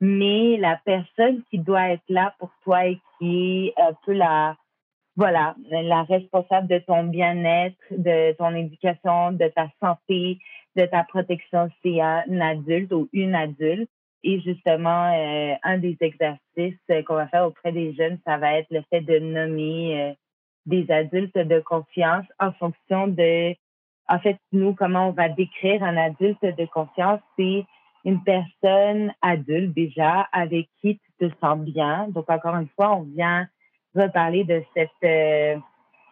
mais 0.00 0.56
la 0.56 0.80
personne 0.84 1.42
qui 1.50 1.58
doit 1.58 1.90
être 1.90 2.08
là 2.08 2.34
pour 2.38 2.50
toi 2.64 2.86
et 2.86 2.98
qui 3.18 3.66
est 3.66 3.80
un 3.80 3.92
peu 4.06 4.12
la, 4.14 4.56
voilà, 5.14 5.54
la 5.70 6.04
responsable 6.04 6.68
de 6.68 6.78
ton 6.78 7.04
bien-être, 7.04 7.76
de 7.90 8.32
ton 8.38 8.54
éducation, 8.54 9.32
de 9.32 9.48
ta 9.48 9.68
santé, 9.82 10.38
de 10.76 10.86
ta 10.86 11.04
protection, 11.04 11.68
c'est 11.82 12.00
un 12.00 12.40
adulte 12.40 12.92
ou 12.92 13.08
une 13.12 13.34
adulte. 13.34 13.90
Et 14.22 14.40
justement, 14.40 15.12
euh, 15.14 15.54
un 15.62 15.78
des 15.78 15.96
exercices 16.00 16.78
euh, 16.90 17.02
qu'on 17.02 17.14
va 17.14 17.28
faire 17.28 17.46
auprès 17.46 17.72
des 17.72 17.94
jeunes, 17.94 18.18
ça 18.26 18.36
va 18.36 18.58
être 18.58 18.70
le 18.70 18.82
fait 18.90 19.00
de 19.00 19.18
nommer 19.18 20.00
euh, 20.00 20.12
des 20.66 20.90
adultes 20.90 21.38
de 21.38 21.60
confiance 21.60 22.26
en 22.38 22.52
fonction 22.52 23.06
de, 23.06 23.54
en 24.08 24.18
fait, 24.18 24.36
nous, 24.52 24.74
comment 24.74 25.08
on 25.08 25.12
va 25.12 25.30
décrire 25.30 25.82
un 25.82 25.96
adulte 25.96 26.42
de 26.42 26.66
confiance, 26.66 27.20
c'est 27.38 27.64
une 28.04 28.22
personne 28.22 29.12
adulte 29.22 29.72
déjà 29.74 30.28
avec 30.32 30.68
qui 30.80 30.98
tu 30.98 31.28
te 31.28 31.34
sens 31.40 31.58
bien. 31.58 32.08
Donc, 32.08 32.28
encore 32.28 32.56
une 32.56 32.68
fois, 32.76 32.96
on 32.96 33.02
vient 33.02 33.48
reparler 33.94 34.44
de 34.44 34.62
cette 34.74 35.60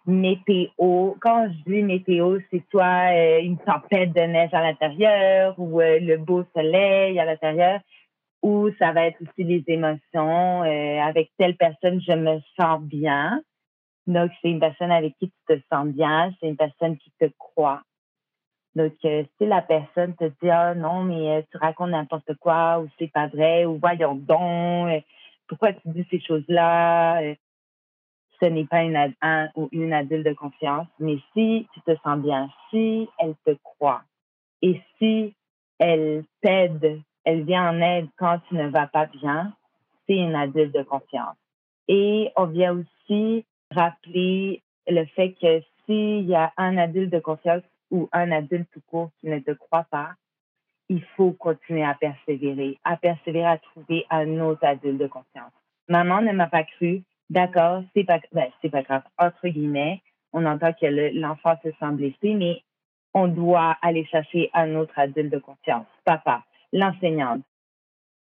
météo. 0.06 1.14
Quand 1.20 1.48
je 1.48 1.70
dis 1.70 1.82
météo, 1.82 2.38
c'est 2.50 2.62
soit 2.70 3.38
une 3.40 3.58
tempête 3.58 4.12
de 4.12 4.20
neige 4.20 4.52
à 4.52 4.62
l'intérieur 4.62 5.54
ou 5.58 5.80
le 5.80 6.16
beau 6.16 6.44
soleil 6.54 7.18
à 7.18 7.24
l'intérieur, 7.24 7.80
ou 8.42 8.70
ça 8.78 8.92
va 8.92 9.06
être 9.06 9.20
aussi 9.22 9.44
les 9.44 9.64
émotions. 9.66 10.62
euh, 10.64 11.00
avec 11.00 11.30
telle 11.38 11.56
personne, 11.56 12.00
je 12.00 12.12
me 12.12 12.40
sens 12.58 12.80
bien. 12.82 13.42
Donc, 14.06 14.30
c'est 14.40 14.50
une 14.50 14.60
personne 14.60 14.90
avec 14.90 15.14
qui 15.18 15.30
tu 15.30 15.56
te 15.56 15.60
sens 15.70 15.86
bien, 15.88 16.32
c'est 16.40 16.48
une 16.48 16.56
personne 16.56 16.96
qui 16.96 17.12
te 17.20 17.26
croit. 17.38 17.82
Donc, 18.74 18.94
euh, 19.04 19.24
si 19.36 19.46
la 19.46 19.60
personne 19.62 20.14
te 20.16 20.24
dit, 20.24 20.50
ah 20.50 20.74
non, 20.74 21.02
mais 21.02 21.38
euh, 21.38 21.42
tu 21.50 21.58
racontes 21.58 21.90
n'importe 21.90 22.34
quoi, 22.40 22.80
ou 22.80 22.88
c'est 22.98 23.12
pas 23.12 23.26
vrai, 23.26 23.64
ou 23.66 23.78
voyons 23.78 24.14
donc, 24.14 24.88
euh, 24.88 25.00
pourquoi 25.48 25.72
tu 25.72 25.88
dis 25.88 26.06
ces 26.10 26.20
choses-là, 26.20 27.20
ce 28.40 28.46
n'est 28.46 28.66
pas 28.66 28.82
une, 28.82 29.14
un 29.20 29.48
ou 29.56 29.68
une 29.72 29.92
adulte 29.92 30.26
de 30.26 30.32
confiance. 30.32 30.86
Mais 31.00 31.18
si 31.32 31.66
tu 31.74 31.80
te 31.80 31.96
sens 32.02 32.18
bien, 32.20 32.48
si 32.70 33.08
elle 33.18 33.34
te 33.44 33.56
croit, 33.62 34.02
et 34.62 34.80
si 34.98 35.34
elle 35.78 36.24
t'aide, 36.42 37.00
elle 37.28 37.42
vient 37.42 37.68
en 37.68 37.80
aide 37.82 38.08
quand 38.16 38.38
tu 38.48 38.54
ne 38.54 38.68
vas 38.68 38.86
pas 38.86 39.04
bien, 39.04 39.52
c'est 40.06 40.16
une 40.16 40.34
adulte 40.34 40.74
de 40.74 40.82
confiance. 40.82 41.36
Et 41.86 42.32
on 42.36 42.46
vient 42.46 42.74
aussi 42.74 43.44
rappeler 43.70 44.62
le 44.86 45.04
fait 45.04 45.34
que 45.34 45.60
s'il 45.84 46.24
y 46.24 46.34
a 46.34 46.54
un 46.56 46.78
adulte 46.78 47.12
de 47.12 47.18
confiance 47.18 47.62
ou 47.90 48.08
un 48.12 48.32
adulte 48.32 48.70
tout 48.72 48.80
court 48.86 49.10
qui 49.20 49.26
ne 49.28 49.40
te 49.40 49.50
croit 49.50 49.84
pas, 49.90 50.12
il 50.88 51.04
faut 51.18 51.32
continuer 51.32 51.84
à 51.84 51.92
persévérer, 51.92 52.78
à 52.82 52.96
persévérer 52.96 53.44
à 53.46 53.58
trouver 53.58 54.06
un 54.08 54.40
autre 54.40 54.64
adulte 54.64 54.96
de 54.96 55.06
confiance. 55.06 55.52
Maman 55.86 56.22
ne 56.22 56.32
m'a 56.32 56.46
pas 56.46 56.64
cru, 56.64 57.02
d'accord, 57.28 57.82
c'est 57.94 58.04
pas, 58.04 58.20
ben, 58.32 58.48
pas 58.72 58.82
grave, 58.82 59.02
entre 59.18 59.48
guillemets, 59.48 60.00
on 60.32 60.46
entend 60.46 60.72
que 60.72 60.86
l'enfant 61.14 61.56
se 61.62 61.68
sent 61.72 61.92
blessé, 61.92 62.32
mais 62.32 62.62
on 63.12 63.28
doit 63.28 63.76
aller 63.82 64.06
chercher 64.06 64.48
un 64.54 64.76
autre 64.76 64.98
adulte 64.98 65.30
de 65.30 65.38
confiance. 65.38 65.86
Papa, 66.06 66.42
l'enseignante, 66.72 67.44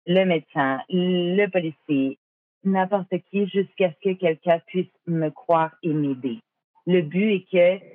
le 0.06 0.26
médecin, 0.26 0.82
le 0.90 1.48
policier, 1.48 2.18
n'importe 2.64 3.14
qui 3.30 3.48
jusqu'à 3.48 3.92
ce 3.92 4.10
que 4.10 4.14
quelqu'un 4.16 4.60
puisse 4.68 4.92
me 5.08 5.30
croire 5.30 5.76
et 5.84 5.94
m'aider. 5.94 6.40
Le 6.86 7.02
but 7.02 7.36
est 7.36 7.52
que 7.52 7.86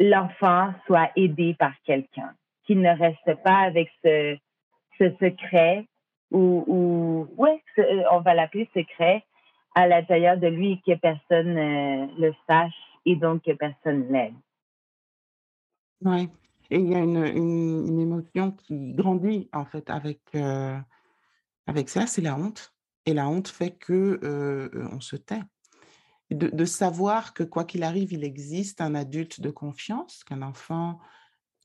l'enfant 0.00 0.74
soit 0.86 1.10
aidé 1.16 1.54
par 1.54 1.72
quelqu'un, 1.84 2.34
qu'il 2.64 2.80
ne 2.80 2.96
reste 2.96 3.42
pas 3.42 3.58
avec 3.58 3.90
ce, 4.04 4.38
secret 5.20 5.84
ou, 6.30 6.64
ou 6.68 7.28
ouais, 7.36 7.60
on 8.12 8.20
va 8.20 8.34
l'appeler 8.34 8.68
secret 8.72 9.24
à 9.74 9.88
l'intérieur 9.88 10.36
de 10.36 10.46
lui 10.46 10.80
que 10.86 10.94
personne 10.94 11.58
euh, 11.58 12.06
le 12.18 12.32
sache 12.46 12.72
et 13.04 13.16
donc 13.16 13.42
que 13.42 13.52
personne 13.52 14.12
l'aide. 14.12 14.34
Oui. 16.04 16.28
Et 16.72 16.78
il 16.78 16.88
y 16.88 16.94
a 16.94 17.00
une, 17.00 18.00
émotion 18.00 18.52
qui 18.52 18.94
grandit 18.94 19.50
en 19.52 19.66
fait 19.66 19.90
avec, 19.90 20.20
euh, 20.34 20.78
avec 21.66 21.90
ça, 21.90 22.06
c'est 22.06 22.22
la 22.22 22.34
honte. 22.34 22.72
Et 23.04 23.12
la 23.12 23.28
honte 23.28 23.48
fait 23.48 23.72
que 23.72 24.18
euh, 24.24 24.88
on 24.90 25.00
se 25.00 25.16
tait 25.16 25.42
de, 26.30 26.64
savoir 26.64 27.34
que 27.34 27.42
quoi 27.42 27.64
qu'il 27.64 27.82
arrive, 27.82 28.14
il 28.14 28.24
existe 28.24 28.80
un 28.80 28.94
adulte 28.94 29.42
de 29.42 29.50
confiance, 29.50 30.24
qu'un 30.24 30.40
enfant, 30.40 30.98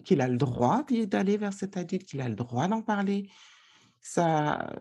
qu'il 0.03 0.19
a 0.19 0.27
le 0.27 0.35
droit 0.35 0.83
d'aller 0.83 1.37
vers 1.37 1.53
cet 1.53 1.77
adulte, 1.77 2.03
qu'il 2.03 2.19
a 2.19 2.27
le 2.27 2.35
droit 2.35 2.67
d'en 2.67 2.81
parler, 2.81 3.29
ça, 4.01 4.75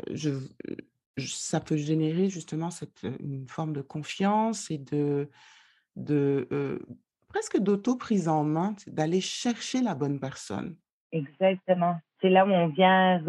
ça 1.16 1.60
peut 1.60 1.76
générer 1.76 2.28
justement 2.30 2.72
cette, 2.72 3.06
une 3.20 3.46
forme 3.46 3.74
de 3.74 3.80
confiance 3.80 4.72
et 4.72 4.78
de, 4.78 5.30
de 5.94 6.48
euh, 6.50 6.80
presque 7.28 7.58
d'auto-prise 7.58 8.28
en 8.28 8.44
main, 8.44 8.74
d'aller 8.86 9.20
chercher 9.20 9.80
la 9.80 9.94
bonne 9.94 10.20
personne. 10.20 10.76
Exactement. 11.12 11.96
C'est 12.20 12.30
là 12.30 12.46
où 12.46 12.50
on 12.50 12.68
vient 12.68 13.20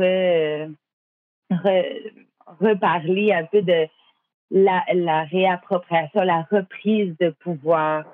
reparler 2.59 3.33
un 3.33 3.45
peu 3.45 3.61
de 3.61 3.87
la, 4.51 5.23
réappropriation, 5.23 6.21
la 6.21 6.47
reprise 6.49 7.15
de 7.19 7.29
pouvoir, 7.29 8.05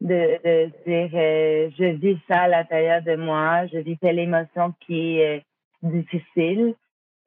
de, 0.00 0.38
de 0.44 0.70
dire 0.86 1.10
euh, 1.14 1.70
je 1.78 1.84
vis 1.96 2.18
ça 2.28 2.42
à 2.42 2.48
l'intérieur 2.48 3.02
de 3.02 3.16
moi, 3.16 3.66
je 3.66 3.78
vis 3.78 3.98
telle 3.98 4.18
émotion 4.18 4.74
qui 4.80 5.18
est 5.18 5.38
euh, 5.38 5.40
difficile. 5.82 6.74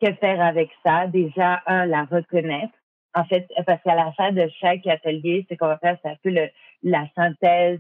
Que 0.02 0.12
faire 0.15 0.41
avec 0.41 0.69
ça? 0.84 1.08
Déjà, 1.08 1.62
un, 1.65 1.86
la 1.86 2.04
reconnaître. 2.04 2.74
En 3.15 3.24
fait, 3.26 3.48
parce 3.65 3.82
qu'à 3.84 3.96
la 3.96 4.12
fin 4.13 4.32
de 4.32 4.50
chaque 4.60 4.86
atelier, 4.88 5.46
ce 5.50 5.56
qu'on 5.56 5.67
va 5.67 5.78
faire, 5.78 5.98
c'est 6.02 6.10
un 6.10 6.17
peu 6.24 6.32
le, 6.32 6.50
la 6.84 7.08
synthèse, 7.15 7.80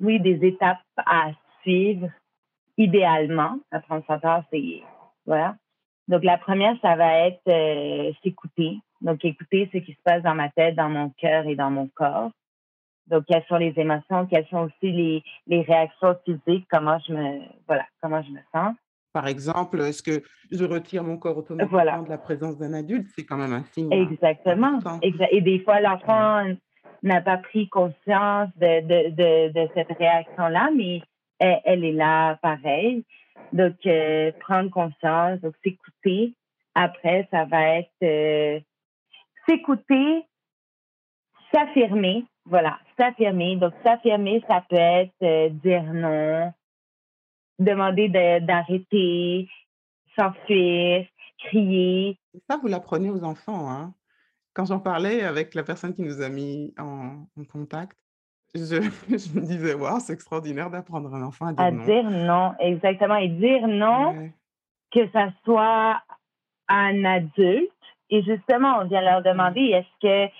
oui, 0.00 0.20
des 0.20 0.46
étapes 0.46 0.78
à 0.96 1.32
suivre 1.62 2.08
idéalement. 2.76 3.58
Apprendre 3.72 4.04
s'entendre, 4.06 4.44
c'est 4.52 4.82
voilà. 5.26 5.56
Donc 6.06 6.24
la 6.24 6.38
première, 6.38 6.76
ça 6.80 6.96
va 6.96 7.26
être 7.26 7.42
euh, 7.48 8.12
s'écouter, 8.22 8.78
donc, 9.00 9.24
écouter 9.24 9.68
ce 9.72 9.78
qui 9.78 9.92
se 9.92 10.02
passe 10.02 10.22
dans 10.22 10.34
ma 10.34 10.48
tête, 10.50 10.74
dans 10.74 10.88
mon 10.88 11.10
cœur 11.10 11.46
et 11.46 11.54
dans 11.54 11.70
mon 11.70 11.88
corps. 11.88 12.30
Donc, 13.06 13.24
quelles 13.26 13.44
sont 13.48 13.56
les 13.56 13.72
émotions, 13.76 14.26
quelles 14.26 14.46
sont 14.48 14.64
aussi 14.64 14.92
les, 14.92 15.22
les 15.46 15.62
réactions 15.62 16.16
physiques, 16.24 16.66
comment 16.70 16.98
je 17.06 17.14
me, 17.14 17.40
voilà, 17.66 17.86
comment 18.02 18.22
je 18.22 18.30
me 18.30 18.40
sens. 18.52 18.74
Par 19.14 19.26
exemple, 19.26 19.80
est-ce 19.80 20.02
que 20.02 20.22
je 20.50 20.64
retire 20.64 21.02
mon 21.02 21.16
corps 21.16 21.38
automatiquement 21.38 22.02
de 22.02 22.10
la 22.10 22.18
présence 22.18 22.58
d'un 22.58 22.74
adulte? 22.74 23.08
C'est 23.16 23.24
quand 23.24 23.38
même 23.38 23.52
un 23.52 23.64
signe. 23.72 23.90
Exactement. 23.90 24.78
Et 25.00 25.40
des 25.40 25.60
fois, 25.60 25.80
l'enfant 25.80 26.54
n'a 27.02 27.20
pas 27.20 27.38
pris 27.38 27.68
conscience 27.68 28.48
de, 28.56 28.80
de, 28.80 29.10
de, 29.10 29.52
de 29.52 29.68
cette 29.74 29.96
réaction-là, 29.96 30.70
mais 30.74 31.02
elle, 31.38 31.84
est 31.84 31.92
là 31.92 32.36
pareil. 32.36 33.04
Donc, 33.52 33.74
euh, 33.86 34.32
prendre 34.40 34.70
conscience, 34.70 35.40
donc 35.40 35.54
s'écouter. 35.62 36.34
Après, 36.74 37.28
ça 37.30 37.44
va 37.44 37.78
être 37.78 37.90
euh, 38.02 38.60
s'écouter, 39.48 40.24
s'affirmer, 41.52 42.24
voilà, 42.44 42.78
s'affirmer. 42.98 43.56
Donc, 43.56 43.72
s'affirmer, 43.84 44.42
ça 44.48 44.64
peut 44.68 44.76
être 44.76 45.14
euh, 45.22 45.48
dire 45.50 45.84
non, 45.84 46.52
demander 47.58 48.08
d'arrêter, 48.40 49.48
s'enfuir, 50.16 51.06
crier. 51.38 52.18
Ça, 52.50 52.58
vous 52.60 52.68
l'apprenez 52.68 53.10
aux 53.10 53.24
enfants, 53.24 53.70
hein? 53.70 53.94
Quand 54.58 54.64
j'en 54.64 54.80
parlais 54.80 55.22
avec 55.22 55.54
la 55.54 55.62
personne 55.62 55.94
qui 55.94 56.02
nous 56.02 56.20
a 56.20 56.28
mis 56.28 56.74
en, 56.80 57.26
contact, 57.48 57.96
je, 58.56 58.80
me 59.32 59.40
disais, 59.40 59.74
waouh, 59.74 60.00
c'est 60.00 60.14
extraordinaire 60.14 60.68
d'apprendre 60.68 61.14
un 61.14 61.22
enfant 61.22 61.46
à 61.46 61.52
dire 61.52 61.70
non. 61.70 61.80
À 61.80 61.86
dire 61.86 62.10
non, 62.10 62.54
exactement. 62.58 63.14
Et 63.14 63.28
dire 63.28 63.68
non, 63.68 64.32
que 64.90 65.08
ça 65.12 65.28
soit 65.44 66.02
un 66.66 67.04
adulte 67.04 67.70
et 68.10 68.24
justement, 68.24 68.80
on 68.80 68.88
vient 68.88 69.00
leur 69.00 69.22
demander 69.22 69.60
est-ce 69.60 70.00
que 70.02 70.32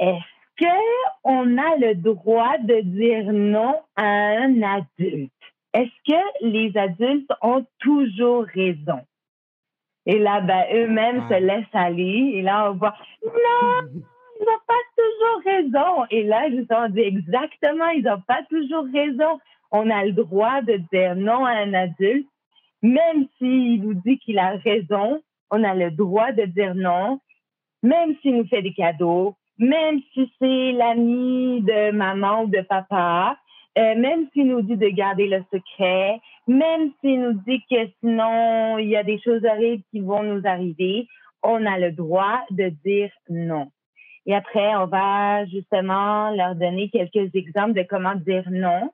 est-ce 0.00 0.64
que 0.64 0.74
on 1.22 1.56
a 1.56 1.76
le 1.76 1.94
droit 1.94 2.58
de 2.58 2.80
dire 2.80 3.32
non 3.32 3.80
à 3.94 4.02
un 4.02 4.60
adulte? 4.60 5.30
Est-ce 5.72 6.12
que 6.12 6.46
les 6.46 6.76
adultes 6.76 7.30
ont 7.42 7.64
toujours 7.78 8.44
raison? 8.46 9.02
Et 10.06 10.18
là, 10.18 10.40
ben, 10.40 10.64
eux-mêmes 10.72 11.22
se 11.28 11.34
laissent 11.34 11.74
aller. 11.74 12.32
Et 12.34 12.42
là, 12.42 12.70
on 12.70 12.76
voit 12.76 12.94
non, 13.24 13.88
ils 14.40 14.44
n'ont 14.44 14.64
pas 14.66 14.74
toujours 14.96 15.42
raison. 15.44 16.06
Et 16.10 16.22
là, 16.22 16.48
justement, 16.50 16.86
on 16.86 16.88
dit 16.88 17.00
exactement, 17.00 17.88
ils 17.88 18.04
n'ont 18.04 18.22
pas 18.26 18.42
toujours 18.48 18.86
raison. 18.92 19.40
On 19.72 19.90
a 19.90 20.04
le 20.04 20.12
droit 20.12 20.62
de 20.62 20.76
dire 20.92 21.16
non 21.16 21.44
à 21.44 21.50
un 21.50 21.74
adulte, 21.74 22.28
même 22.82 23.26
s'il 23.38 23.82
nous 23.82 23.94
dit 23.94 24.18
qu'il 24.18 24.38
a 24.38 24.56
raison 24.56 25.20
on 25.50 25.64
a 25.64 25.74
le 25.74 25.90
droit 25.90 26.32
de 26.32 26.44
dire 26.44 26.74
non, 26.74 27.20
même 27.82 28.16
s'il 28.20 28.36
nous 28.36 28.46
fait 28.46 28.62
des 28.62 28.72
cadeaux, 28.72 29.36
même 29.58 30.00
si 30.12 30.32
c'est 30.38 30.72
l'ami 30.72 31.62
de 31.62 31.90
maman 31.92 32.42
ou 32.42 32.46
de 32.48 32.60
papa, 32.62 33.36
euh, 33.78 33.94
même 33.94 34.28
s'il 34.32 34.48
nous 34.48 34.62
dit 34.62 34.76
de 34.76 34.88
garder 34.88 35.26
le 35.26 35.44
secret, 35.52 36.20
même 36.46 36.92
s'il 37.00 37.20
nous 37.20 37.34
dit 37.46 37.62
que 37.70 37.88
sinon 38.00 38.78
il 38.78 38.88
y 38.88 38.96
a 38.96 39.02
des 39.02 39.20
choses 39.20 39.44
horribles 39.44 39.82
qui 39.90 40.00
vont 40.00 40.22
nous 40.22 40.46
arriver, 40.46 41.06
on 41.42 41.64
a 41.66 41.78
le 41.78 41.92
droit 41.92 42.44
de 42.50 42.68
dire 42.84 43.10
non. 43.28 43.70
Et 44.26 44.34
après, 44.34 44.74
on 44.76 44.86
va 44.86 45.46
justement 45.46 46.30
leur 46.30 46.56
donner 46.56 46.90
quelques 46.90 47.32
exemples 47.34 47.74
de 47.74 47.82
comment 47.82 48.16
dire 48.16 48.44
non. 48.50 48.90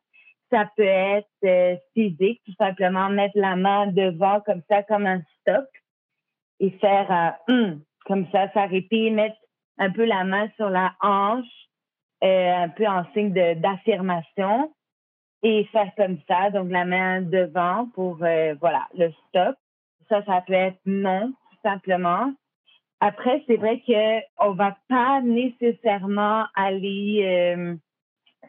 Ça 0.51 0.69
peut 0.77 0.83
être 0.83 1.29
euh, 1.45 1.77
physique, 1.95 2.43
tout 2.45 2.55
simplement 2.59 3.09
mettre 3.09 3.39
la 3.39 3.57
main 3.57 3.87
devant 3.87 4.41
comme 4.43 4.61
ça, 4.69 4.83
comme 4.83 5.07
un 5.07 5.23
stop 5.41 5.65
et 6.61 6.71
faire 6.73 7.37
euh, 7.49 7.75
comme 8.05 8.27
ça, 8.31 8.51
s'arrêter, 8.53 9.11
mettre 9.11 9.37
un 9.79 9.91
peu 9.91 10.05
la 10.05 10.25
main 10.25 10.49
sur 10.57 10.69
la 10.69 10.93
hanche, 11.01 11.47
euh, 12.23 12.55
un 12.55 12.69
peu 12.69 12.87
en 12.87 13.05
signe 13.13 13.33
d'affirmation 13.33 14.73
et 15.43 15.65
faire 15.73 15.91
comme 15.97 16.19
ça, 16.29 16.51
donc 16.51 16.71
la 16.71 16.85
main 16.85 17.23
devant 17.23 17.89
pour, 17.95 18.19
euh, 18.23 18.55
voilà, 18.61 18.87
le 18.97 19.13
stop. 19.29 19.57
Ça, 20.09 20.25
ça 20.25 20.43
peut 20.47 20.53
être 20.53 20.81
non, 20.87 21.33
tout 21.51 21.59
simplement. 21.63 22.33
Après, 23.01 23.43
c'est 23.47 23.57
vrai 23.57 23.83
qu'on 23.87 24.53
va 24.53 24.77
pas 24.89 25.21
nécessairement 25.23 26.47
aller 26.55 27.77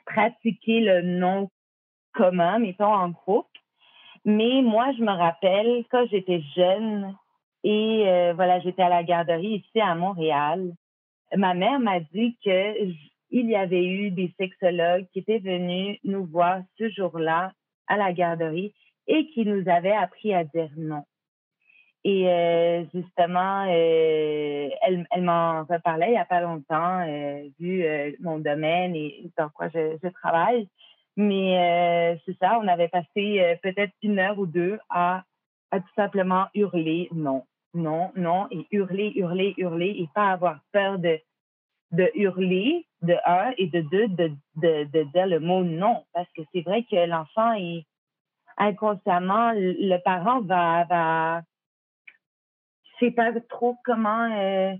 pratiquer 0.05 0.81
le 0.81 1.01
non 1.01 1.49
commun, 2.13 2.59
mettons 2.59 2.93
en 2.93 3.09
groupe. 3.09 3.47
Mais 4.25 4.61
moi, 4.61 4.91
je 4.97 5.03
me 5.03 5.11
rappelle, 5.11 5.83
quand 5.91 6.05
j'étais 6.09 6.41
jeune, 6.55 7.15
et 7.63 8.03
euh, 8.07 8.33
voilà, 8.33 8.59
j'étais 8.59 8.81
à 8.81 8.89
la 8.89 9.03
garderie 9.03 9.63
ici 9.65 9.79
à 9.79 9.95
Montréal. 9.95 10.73
Ma 11.35 11.53
mère 11.53 11.79
m'a 11.79 11.99
dit 11.99 12.37
que 12.43 12.93
il 13.33 13.49
y 13.49 13.55
avait 13.55 13.83
eu 13.83 14.11
des 14.11 14.31
sexologues 14.39 15.07
qui 15.11 15.19
étaient 15.19 15.39
venus 15.39 15.97
nous 16.03 16.25
voir 16.25 16.61
ce 16.77 16.87
jour-là 16.89 17.51
à 17.87 17.97
la 17.97 18.13
garderie 18.13 18.73
et 19.07 19.25
qui 19.31 19.43
nous 19.43 19.67
avaient 19.67 19.91
appris 19.91 20.33
à 20.33 20.43
dire 20.43 20.69
non. 20.77 21.03
Et 22.05 22.29
euh, 22.29 22.83
justement, 22.93 23.65
euh, 23.67 24.69
elle, 24.81 25.21
m'en 25.21 25.63
reparlait 25.63 26.09
il 26.09 26.11
n'y 26.11 26.17
a 26.17 26.25
pas 26.25 26.41
longtemps, 26.41 26.99
euh, 27.07 27.47
vu 27.59 27.85
mon 28.19 28.37
domaine 28.37 28.95
et 28.95 29.31
dans 29.37 29.49
quoi 29.49 29.67
je, 29.69 30.09
travaille. 30.09 30.67
Mais 31.17 32.19
c'est 32.25 32.37
ça, 32.39 32.59
on 32.61 32.67
avait 32.67 32.87
passé 32.87 33.57
peut-être 33.63 33.93
une 34.01 34.19
heure 34.19 34.37
ou 34.37 34.45
deux 34.45 34.79
à, 34.89 35.23
tout 35.71 35.93
simplement 35.95 36.47
hurler 36.53 37.07
non, 37.13 37.45
non, 37.73 38.11
non, 38.15 38.47
et 38.51 38.67
hurler, 38.71 39.11
hurler, 39.15 39.53
hurler, 39.57 39.95
et 39.97 40.07
pas 40.13 40.31
avoir 40.31 40.59
peur 40.71 40.99
de 40.99 41.19
hurler, 42.15 42.85
de 43.03 43.15
un, 43.25 43.51
et 43.57 43.67
de 43.67 43.81
deux, 43.81 44.07
de, 44.07 44.31
de, 44.55 44.83
de 44.85 45.03
dire 45.11 45.27
le 45.27 45.39
mot 45.39 45.63
non. 45.63 46.03
Parce 46.13 46.29
que 46.35 46.41
c'est 46.53 46.61
vrai 46.61 46.83
que 46.83 46.95
l'enfant 47.07 47.53
est 47.53 47.85
inconsciemment, 48.57 49.51
le 49.53 49.97
parent 49.97 50.41
va, 50.41 50.85
va 50.85 51.41
je 52.99 53.05
sais 53.05 53.11
pas 53.11 53.31
trop 53.49 53.75
comment 53.83 54.29
euh, 54.31 54.73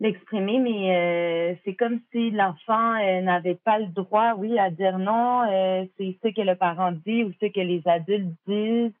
l'exprimer, 0.00 0.58
mais 0.58 0.96
euh, 0.96 1.54
c'est 1.64 1.74
comme 1.74 2.00
si 2.12 2.30
l'enfant 2.30 2.94
euh, 2.94 3.20
n'avait 3.20 3.56
pas 3.56 3.78
le 3.78 3.86
droit, 3.86 4.34
oui, 4.36 4.58
à 4.58 4.70
dire 4.70 4.98
non. 4.98 5.42
c'est 5.98 6.16
ce 6.22 6.28
que 6.28 6.40
le 6.40 6.54
parent 6.54 6.92
dit 6.92 7.24
ou 7.24 7.32
ce 7.40 7.46
que 7.46 7.60
les 7.60 7.82
adultes 7.86 8.34
disent. 8.46 8.92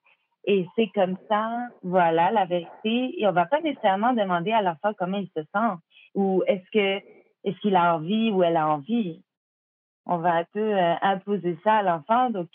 Et 0.46 0.66
c'est 0.76 0.88
comme 0.88 1.16
ça, 1.28 1.68
voilà, 1.82 2.30
la 2.30 2.44
vérité. 2.44 3.14
Et 3.18 3.26
on 3.26 3.32
va 3.32 3.46
pas 3.46 3.62
nécessairement 3.62 4.12
demander 4.12 4.52
à 4.52 4.60
l'enfant 4.60 4.92
comment 4.98 5.16
il 5.16 5.28
se 5.28 5.42
sent 5.42 5.74
ou 6.14 6.42
est-ce 6.46 6.70
que 6.70 7.04
est-ce 7.44 7.58
qu'il 7.60 7.76
a 7.76 7.96
envie 7.96 8.30
ou 8.30 8.42
elle 8.42 8.56
a 8.56 8.68
envie. 8.68 9.22
On 10.06 10.18
va 10.18 10.34
un 10.34 10.44
peu 10.44 10.74
imposer 11.02 11.56
ça 11.64 11.76
à 11.76 11.82
l'enfant. 11.82 12.30
Donc, 12.30 12.48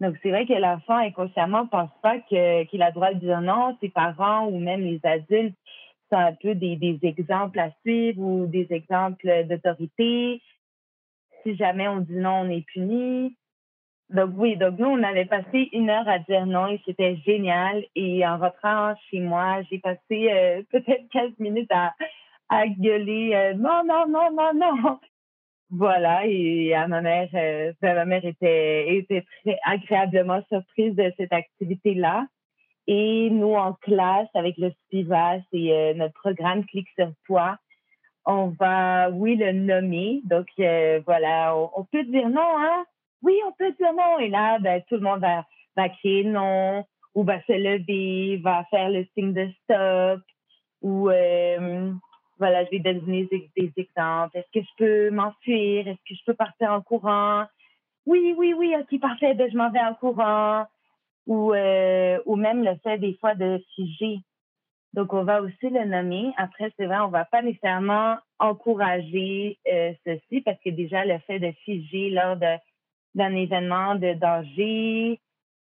donc, 0.00 0.16
c'est 0.22 0.30
vrai 0.30 0.46
que 0.46 0.54
l'enfant 0.54 0.96
inconsciemment 0.96 1.66
pense 1.66 1.90
pas 2.02 2.18
que, 2.18 2.64
qu'il 2.64 2.82
a 2.82 2.88
le 2.88 2.94
droit 2.94 3.12
de 3.12 3.18
dire 3.18 3.40
non. 3.40 3.76
Ses 3.80 3.90
parents 3.90 4.46
ou 4.46 4.58
même 4.58 4.80
les 4.80 5.00
adultes 5.04 5.56
sont 6.10 6.18
un 6.18 6.32
peu 6.32 6.54
des, 6.54 6.76
des 6.76 6.98
exemples 7.02 7.58
à 7.58 7.70
suivre 7.82 8.20
ou 8.20 8.46
des 8.46 8.66
exemples 8.70 9.44
d'autorité. 9.46 10.42
Si 11.42 11.56
jamais 11.56 11.88
on 11.88 12.00
dit 12.00 12.16
non, 12.16 12.42
on 12.42 12.50
est 12.50 12.64
puni. 12.66 13.36
Donc 14.10 14.30
oui, 14.36 14.56
donc 14.56 14.78
nous, 14.78 14.88
on 14.88 15.02
avait 15.02 15.26
passé 15.26 15.68
une 15.72 15.88
heure 15.88 16.08
à 16.08 16.18
dire 16.18 16.44
non 16.44 16.66
et 16.66 16.80
c'était 16.84 17.16
génial. 17.24 17.84
Et 17.94 18.26
en 18.26 18.38
rentrant 18.38 18.94
chez 19.10 19.20
moi, 19.20 19.62
j'ai 19.70 19.78
passé 19.78 20.30
euh, 20.32 20.62
peut-être 20.70 21.08
15 21.12 21.32
minutes 21.38 21.70
à, 21.70 21.94
à 22.50 22.66
gueuler 22.66 23.32
euh, 23.34 23.54
non, 23.54 23.82
non, 23.86 24.06
non, 24.08 24.30
non, 24.32 24.52
non. 24.54 24.98
Voilà, 25.72 26.26
et 26.26 26.74
à 26.74 26.88
ma 26.88 27.00
mère, 27.00 27.28
euh, 27.34 27.72
ben, 27.80 27.94
ma 27.94 28.04
mère 28.04 28.24
était, 28.24 28.96
était 28.96 29.24
très 29.44 29.56
agréablement 29.64 30.42
surprise 30.48 30.96
de 30.96 31.12
cette 31.16 31.32
activité-là. 31.32 32.26
Et 32.88 33.30
nous, 33.30 33.54
en 33.54 33.74
classe, 33.74 34.26
avec 34.34 34.56
le 34.58 34.72
SPIVAS 34.72 35.42
et 35.52 35.72
euh, 35.72 35.94
notre 35.94 36.14
programme 36.14 36.64
Clic 36.64 36.88
sur 36.98 37.12
toi, 37.24 37.56
on 38.26 38.48
va, 38.48 39.10
oui, 39.10 39.36
le 39.36 39.52
nommer. 39.52 40.22
Donc, 40.24 40.48
euh, 40.58 41.00
voilà, 41.06 41.54
on, 41.56 41.84
peut 41.84 42.02
dire 42.02 42.28
non, 42.28 42.58
hein? 42.58 42.84
Oui, 43.22 43.38
on 43.46 43.52
peut 43.52 43.72
dire 43.78 43.92
non. 43.92 44.18
Et 44.18 44.28
là, 44.28 44.58
ben, 44.58 44.82
tout 44.88 44.96
le 44.96 45.02
monde 45.02 45.20
va, 45.20 45.46
va 45.76 45.88
crier 45.88 46.24
non, 46.24 46.84
ou 47.14 47.22
va 47.22 47.40
se 47.42 47.52
lever, 47.52 48.38
va 48.38 48.64
faire 48.70 48.90
le 48.90 49.06
signe 49.14 49.34
de 49.34 49.48
stop, 49.62 50.20
ou 50.82 51.10
voilà, 52.40 52.64
je 52.64 52.70
vais 52.70 52.78
donner 52.78 53.28
des, 53.30 53.72
exemples. 53.76 54.36
Est-ce 54.38 54.60
que 54.60 54.64
je 54.64 54.74
peux 54.78 55.10
m'enfuir? 55.10 55.86
Est-ce 55.86 56.00
que 56.08 56.18
je 56.18 56.24
peux 56.26 56.34
partir 56.34 56.72
en 56.72 56.80
courant? 56.80 57.44
Oui, 58.06 58.34
oui, 58.36 58.54
oui, 58.54 58.74
ok, 58.80 58.98
parfait, 58.98 59.34
ben, 59.34 59.50
je 59.50 59.56
m'en 59.56 59.70
vais 59.70 59.80
en 59.80 59.94
courant. 59.94 60.64
Ou, 61.26 61.54
euh, 61.54 62.18
ou 62.24 62.34
même 62.36 62.64
le 62.64 62.74
fait 62.82 62.98
des 62.98 63.14
fois 63.20 63.34
de 63.34 63.62
figer. 63.74 64.20
Donc, 64.94 65.12
on 65.12 65.22
va 65.22 65.42
aussi 65.42 65.68
le 65.68 65.84
nommer. 65.84 66.32
Après, 66.38 66.72
c'est 66.76 66.86
vrai, 66.86 66.98
on 67.00 67.08
va 67.08 67.26
pas 67.26 67.42
nécessairement 67.42 68.16
encourager 68.38 69.58
euh, 69.70 69.92
ceci 70.04 70.40
parce 70.40 70.58
que 70.64 70.70
déjà, 70.70 71.04
le 71.04 71.18
fait 71.20 71.38
de 71.38 71.52
figer 71.64 72.10
lors 72.10 72.36
d'un 73.14 73.36
événement 73.36 73.94
de 73.94 74.14
danger 74.14 75.20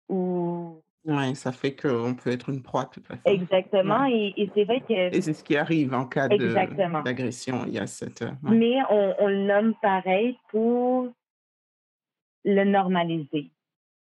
ou 0.07 0.81
oui, 1.05 1.35
ça 1.35 1.51
fait 1.51 1.75
qu'on 1.75 2.13
peut 2.13 2.29
être 2.29 2.49
une 2.49 2.61
proie, 2.61 2.85
de 2.85 2.89
toute 2.89 3.07
façon. 3.07 3.21
Exactement. 3.25 4.05
Et, 4.05 4.49
c'est 4.53 4.65
vrai 4.65 4.81
que. 4.81 5.15
Et 5.15 5.21
c'est 5.21 5.33
ce 5.33 5.43
qui 5.43 5.55
arrive 5.55 5.93
en 5.93 6.05
cas 6.05 6.27
d'agression. 6.27 7.63
Il 7.67 7.73
y 7.73 7.79
a 7.79 7.87
cette. 7.87 8.21
Euh, 8.21 8.31
Mais 8.43 8.75
on, 8.89 9.15
on, 9.19 9.27
le 9.27 9.45
nomme 9.45 9.75
pareil 9.81 10.37
pour 10.49 11.07
le 12.43 12.63
normaliser. 12.65 13.51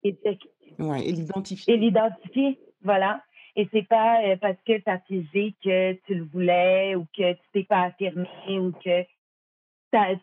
Et, 0.03 0.17
ouais, 0.77 1.07
et 1.07 1.11
l'identifier. 1.11 1.73
Et 1.73 1.77
l'identifier, 1.77 2.59
voilà. 2.83 3.23
Et 3.55 3.67
c'est 3.71 3.87
pas 3.87 4.21
euh, 4.23 4.37
parce 4.37 4.57
que 4.65 4.77
tu 4.77 4.89
as 4.89 4.99
figé 4.99 5.55
que 5.63 5.93
tu 6.05 6.15
le 6.15 6.23
voulais 6.25 6.95
ou 6.95 7.05
que 7.15 7.33
tu 7.33 7.41
t'es 7.53 7.63
pas 7.63 7.83
affirmé 7.83 8.27
ou 8.49 8.71
que 8.71 9.03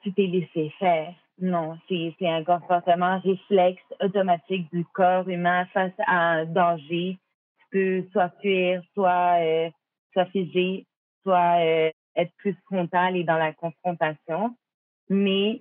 tu 0.02 0.12
t'es 0.12 0.26
laissé 0.26 0.72
faire. 0.78 1.14
Non, 1.38 1.78
c'est 1.88 2.14
un 2.22 2.42
comportement 2.44 3.20
réflexe 3.20 3.82
automatique 4.00 4.72
du 4.72 4.86
corps 4.86 5.28
humain 5.28 5.66
face 5.66 5.92
à 6.06 6.16
un 6.16 6.44
danger. 6.46 7.18
Tu 7.58 7.66
peux 7.70 8.08
soit 8.10 8.30
fuir, 8.40 8.82
soit, 8.94 9.40
euh, 9.40 9.70
soit 10.12 10.24
figer, 10.26 10.86
soit 11.22 11.60
euh, 11.60 11.90
être 12.16 12.32
plus 12.38 12.56
frontal 12.64 13.16
et 13.16 13.24
dans 13.24 13.36
la 13.36 13.52
confrontation. 13.52 14.56
Mais 15.10 15.60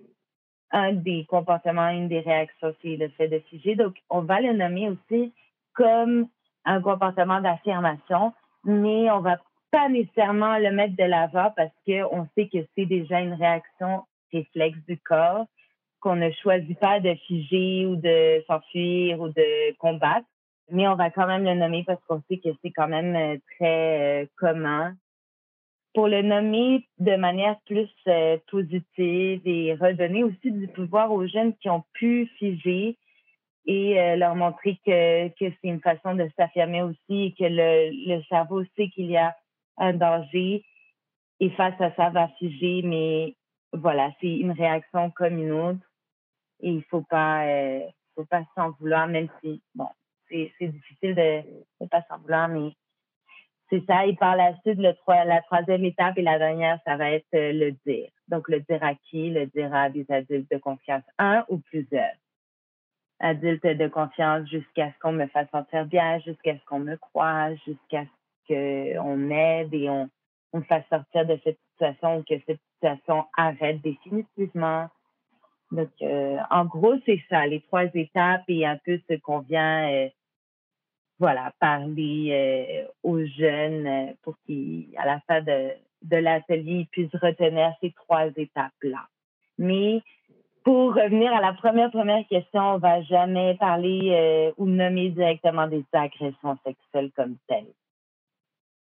un 0.72 0.94
des 0.94 1.26
comportements, 1.26 1.90
une 1.90 2.08
des 2.08 2.22
réactions, 2.22 2.74
c'est 2.82 2.96
le 2.96 3.10
fait 3.10 3.28
de 3.28 3.40
figer. 3.50 3.76
Donc, 3.76 3.96
on 4.10 4.22
va 4.22 4.40
le 4.40 4.54
nommer 4.54 4.90
aussi 4.90 5.34
comme 5.74 6.30
un 6.64 6.82
comportement 6.82 7.42
d'affirmation, 7.42 8.34
mais 8.64 9.12
on 9.12 9.20
va 9.20 9.38
pas 9.72 9.90
nécessairement 9.90 10.58
le 10.58 10.72
mettre 10.72 10.96
de 10.96 11.04
l'avant 11.04 11.52
parce 11.54 11.74
qu'on 11.86 12.28
sait 12.34 12.48
que 12.48 12.66
c'est 12.76 12.86
déjà 12.86 13.20
une 13.20 13.34
réaction 13.34 14.06
réflexe 14.32 14.80
du 14.88 14.98
corps 14.98 15.46
qu'on 16.06 16.16
ne 16.16 16.30
choisit 16.30 16.78
pas 16.78 17.00
de 17.00 17.16
figer 17.26 17.88
ou 17.88 17.96
de 17.96 18.44
s'enfuir 18.46 19.20
ou 19.20 19.30
de 19.30 19.76
combattre, 19.78 20.28
mais 20.70 20.88
on 20.88 20.94
va 20.94 21.10
quand 21.10 21.26
même 21.26 21.44
le 21.44 21.56
nommer 21.56 21.84
parce 21.84 22.00
qu'on 22.08 22.22
sait 22.30 22.38
que 22.38 22.50
c'est 22.62 22.70
quand 22.70 22.88
même 22.88 23.16
euh, 23.16 23.38
très 23.56 24.22
euh, 24.22 24.26
commun. 24.38 24.96
Pour 25.96 26.08
le 26.08 26.22
nommer 26.22 26.86
de 27.00 27.16
manière 27.16 27.56
plus 27.66 27.90
euh, 28.08 28.38
positive 28.52 29.42
et 29.46 29.74
redonner 29.74 30.24
aussi 30.24 30.52
du 30.52 30.68
pouvoir 30.68 31.12
aux 31.12 31.26
jeunes 31.26 31.56
qui 31.56 31.72
ont 31.72 31.84
pu 31.94 32.30
figer 32.38 32.98
et 33.66 34.16
leur 34.16 34.36
montrer 34.36 34.78
que, 34.86 35.30
que 35.30 35.46
c'est 35.50 35.68
une 35.68 35.82
façon 35.82 36.14
de 36.14 36.30
s'affirmer 36.38 36.84
aussi 36.84 37.00
et 37.10 37.32
que 37.32 37.46
le, 37.46 38.16
le 38.16 38.22
cerveau 38.30 38.64
sait 38.78 38.90
qu'il 38.90 39.08
y 39.08 39.18
a 39.18 39.36
un 39.80 39.94
danger 39.94 40.64
et 41.40 41.50
face 41.50 41.74
à 41.82 41.92
ça 41.96 42.12
va 42.12 42.28
figer, 42.38 42.84
mais 42.84 43.34
voilà, 43.74 44.12
c'est 44.22 44.36
une 44.38 44.52
réaction 44.52 45.10
comme 45.10 45.40
une 45.40 45.52
autre 45.52 45.80
et 46.62 46.70
il 46.70 46.84
faut 46.86 47.02
pas 47.02 47.46
euh, 47.46 47.82
faut 48.16 48.26
pas 48.26 48.44
s'en 48.56 48.72
vouloir 48.72 49.08
même 49.08 49.30
si 49.42 49.62
bon 49.74 49.88
c'est 50.30 50.52
difficile 50.60 51.16
de 51.16 51.42
ne 51.82 51.88
pas 51.88 52.04
s'en 52.10 52.18
vouloir 52.20 52.48
mais 52.48 52.72
c'est 53.70 53.84
ça. 53.88 54.06
Et 54.06 54.16
par 54.16 54.36
la 54.36 54.56
suite 54.62 54.78
le 54.78 54.94
la 55.08 55.42
troisième 55.42 55.86
étape 55.86 56.18
et 56.18 56.22
la 56.22 56.38
dernière 56.38 56.80
ça 56.86 56.98
va 56.98 57.12
être 57.12 57.34
euh, 57.34 57.52
le 57.52 57.72
dire. 57.86 58.10
Donc 58.28 58.48
le 58.48 58.60
dire 58.62 58.84
à 58.84 58.96
qui? 58.96 59.30
Le 59.30 59.48
dire 59.48 59.74
à 59.74 59.90
des 59.90 60.06
adultes 60.10 60.52
de 60.52 60.58
confiance 60.58 61.04
un 61.18 61.46
ou 61.50 61.60
plusieurs. 61.60 62.16
Adultes 63.20 63.66
de 63.66 63.88
confiance 63.88 64.48
jusqu'à 64.50 64.92
ce 64.92 65.00
qu'on 65.00 65.14
me 65.14 65.28
fasse 65.28 65.50
sentir 65.50 65.86
bien 65.86 66.20
jusqu'à 66.20 66.58
ce 66.58 66.66
qu'on 66.66 66.80
me 66.80 66.98
croie 66.98 67.56
jusqu'à 67.66 68.04
ce 68.48 68.94
qu'on 68.98 69.30
aide 69.30 69.74
et 69.74 69.90
on 69.90 70.10
on 70.54 70.60
me 70.60 70.64
fasse 70.64 70.88
sortir 70.90 71.26
de 71.26 71.38
cette 71.44 71.60
situation 71.72 72.18
ou 72.18 72.24
que 72.24 72.36
cette 72.48 72.62
situation 72.76 73.26
arrête 73.36 73.82
définitivement 73.82 74.88
donc, 75.76 75.90
euh, 76.02 76.38
en 76.50 76.66
gros, 76.66 76.96
c'est 77.06 77.22
ça, 77.30 77.46
les 77.46 77.62
trois 77.62 77.86
étapes 77.94 78.44
et 78.48 78.66
un 78.66 78.78
peu 78.78 79.00
ce 79.10 79.16
qu'on 79.16 79.40
vient, 79.40 79.92
euh, 79.92 80.10
voilà, 81.20 81.54
parler 81.60 82.30
euh, 82.32 82.88
aux 83.04 83.24
jeunes 83.26 84.16
pour 84.24 84.36
qu'ils, 84.46 84.88
à 84.98 85.06
la 85.06 85.20
fin 85.22 85.42
de, 85.42 85.72
l'atelier, 86.18 86.88
puissent 86.92 87.16
retenir 87.16 87.74
ces 87.82 87.92
trois 87.92 88.28
étapes-là. 88.36 89.08
Mais 89.58 90.02
pour 90.64 90.96
revenir 90.96 91.34
à 91.34 91.42
la 91.42 91.54
première 91.54 91.92
première 91.92 92.28
question, 92.28 92.62
on 92.62 92.78
va 92.78 93.02
jamais 93.04 93.56
parler 93.56 94.54
ou 94.58 94.66
nommer 94.66 95.10
directement 95.10 95.68
des 95.68 95.86
agressions 95.94 96.58
sexuelles 96.66 97.12
comme 97.16 97.38
telles. 97.48 97.72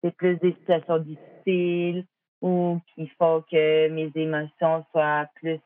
C'est 0.02 0.16
plus 0.16 0.38
des 0.38 0.54
situations 0.54 1.00
difficiles 1.00 2.06
ou 2.41 2.80
qui 2.96 3.08
font 3.20 3.44
que 3.50 3.89
mes 3.89 4.12
émotions 4.16 4.86
soient 4.91 5.28
plus 5.36 5.60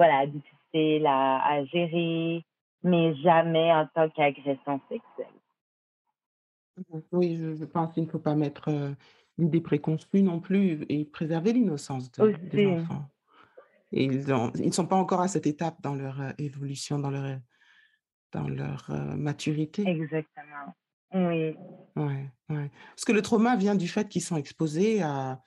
voilà, 0.00 0.26
difficile 0.26 1.04
à, 1.06 1.46
à 1.46 1.64
gérer, 1.66 2.42
mais 2.82 3.14
jamais 3.16 3.70
en 3.70 3.86
tant 3.94 4.08
qu'agression 4.08 4.80
sexuelle. 4.88 5.26
Mmh 6.78 7.00
oui, 7.12 7.36
je, 7.36 7.64
pense 7.66 7.92
qu'il 7.92 8.04
ne 8.04 8.08
faut 8.08 8.18
pas 8.18 8.34
mettre 8.34 8.70
euh, 8.70 8.92
l'idée 9.36 9.60
préconçue 9.60 10.22
non 10.22 10.40
plus 10.40 10.86
et 10.88 11.04
préserver 11.04 11.52
l'innocence 11.52 12.10
de, 12.12 12.32
des 12.50 12.66
enfants. 12.66 13.10
Et 13.92 14.04
ils 14.04 14.24
ne 14.24 14.72
sont 14.72 14.86
pas 14.86 14.96
encore 14.96 15.20
à 15.20 15.28
cette 15.28 15.46
étape 15.46 15.82
dans 15.82 15.94
leur 15.94 16.32
évolution, 16.38 16.98
dans 16.98 17.10
leur, 17.10 17.38
dans 18.32 18.48
leur 18.48 18.86
maturité. 19.18 19.86
Exactement. 19.86 20.74
Oui. 21.12 21.54
Ouais, 21.96 22.30
ouais. 22.48 22.70
Parce 22.90 23.04
que 23.04 23.12
le 23.12 23.20
trauma 23.20 23.56
vient 23.56 23.74
du 23.74 23.88
fait 23.88 24.08
qu'ils 24.08 24.22
sont 24.22 24.36
exposés 24.38 25.02
à, 25.02 25.42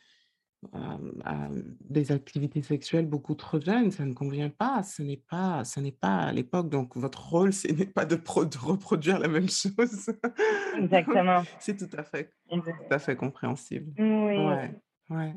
à, 1.26 1.50
des 1.82 2.12
activités 2.12 2.62
sexuelles 2.62 3.08
beaucoup 3.08 3.36
trop 3.36 3.60
jeunes. 3.60 3.92
Ça 3.92 4.06
ne 4.06 4.14
convient 4.14 4.50
pas. 4.50 4.84
Ce 4.84 5.02
n'est 5.02 5.24
pas, 5.30 5.64
ce 5.64 5.80
n'est 5.80 5.92
pas 5.92 6.18
à 6.18 6.32
l'époque. 6.32 6.70
Donc, 6.70 6.96
votre 6.96 7.30
rôle, 7.30 7.54
ce 7.54 7.68
n'est 7.68 7.86
pas 7.86 8.06
de, 8.06 8.16
de, 8.16 8.58
reproduire 8.58 9.20
la 9.20 9.28
même 9.28 9.50
chose. 9.50 10.10
Exactement. 10.78 11.44
C'est 11.60 11.78
tout 11.78 11.98
à 11.98 12.04
fait, 12.04 12.34
tout 12.50 12.62
à 12.90 13.00
fait 13.00 13.16
compréhensible. 13.16 13.94
Oui. 13.98 14.38
Ouais, 14.38 14.82
ouais. 15.10 15.36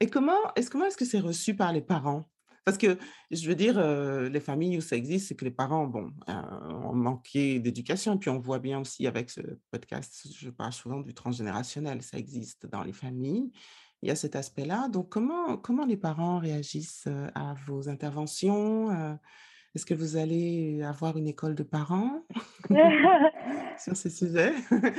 Et 0.00 0.06
comment 0.06 0.54
est-ce 0.54 0.70
comment 0.70 0.84
est-ce 0.86 0.96
que 0.96 1.04
c'est 1.04 1.18
reçu 1.18 1.56
par 1.56 1.72
les 1.72 1.82
parents? 1.82 2.24
Parce 2.68 2.76
que, 2.76 2.98
je 3.30 3.48
veux 3.48 3.54
dire, 3.54 3.80
les 4.28 4.40
familles 4.40 4.76
où 4.76 4.82
ça 4.82 4.94
existe, 4.94 5.28
c'est 5.28 5.34
que 5.34 5.46
les 5.46 5.50
parents, 5.50 5.86
bon, 5.86 6.12
ont 6.28 6.92
manqué 6.92 7.60
d'éducation. 7.60 8.16
Et 8.16 8.18
puis, 8.18 8.28
on 8.28 8.38
voit 8.38 8.58
bien 8.58 8.78
aussi 8.78 9.06
avec 9.06 9.30
ce 9.30 9.40
podcast, 9.70 10.28
je 10.36 10.50
parle 10.50 10.74
souvent 10.74 11.00
du 11.00 11.14
transgénérationnel, 11.14 12.02
ça 12.02 12.18
existe 12.18 12.66
dans 12.66 12.82
les 12.82 12.92
familles. 12.92 13.50
Il 14.02 14.08
y 14.08 14.12
a 14.12 14.14
cet 14.14 14.36
aspect-là. 14.36 14.88
Donc, 14.88 15.08
comment, 15.08 15.56
comment 15.56 15.84
les 15.84 15.96
parents 15.96 16.38
réagissent 16.38 17.08
à 17.34 17.54
vos 17.66 17.88
interventions 17.88 18.90
Est-ce 19.74 19.84
que 19.84 19.94
vous 19.94 20.16
allez 20.16 20.82
avoir 20.82 21.16
une 21.16 21.26
école 21.26 21.54
de 21.54 21.64
parents 21.64 22.22
sur 23.78 23.96
ces 23.96 24.10
sujets? 24.10 24.52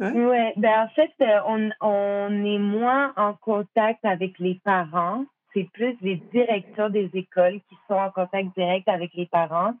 Oui, 0.00 0.06
ouais, 0.26 0.52
ben 0.56 0.84
en 0.84 0.88
fait, 0.90 1.10
on, 1.48 1.70
on 1.80 2.44
est 2.44 2.60
moins 2.60 3.12
en 3.16 3.34
contact 3.34 4.04
avec 4.04 4.38
les 4.38 4.60
parents 4.62 5.24
c'est 5.54 5.68
plus 5.72 5.96
les 6.00 6.16
directeurs 6.32 6.90
des 6.90 7.10
écoles 7.14 7.60
qui 7.68 7.76
sont 7.86 7.94
en 7.94 8.10
contact 8.10 8.56
direct 8.56 8.88
avec 8.88 9.12
les 9.14 9.26
parents. 9.26 9.74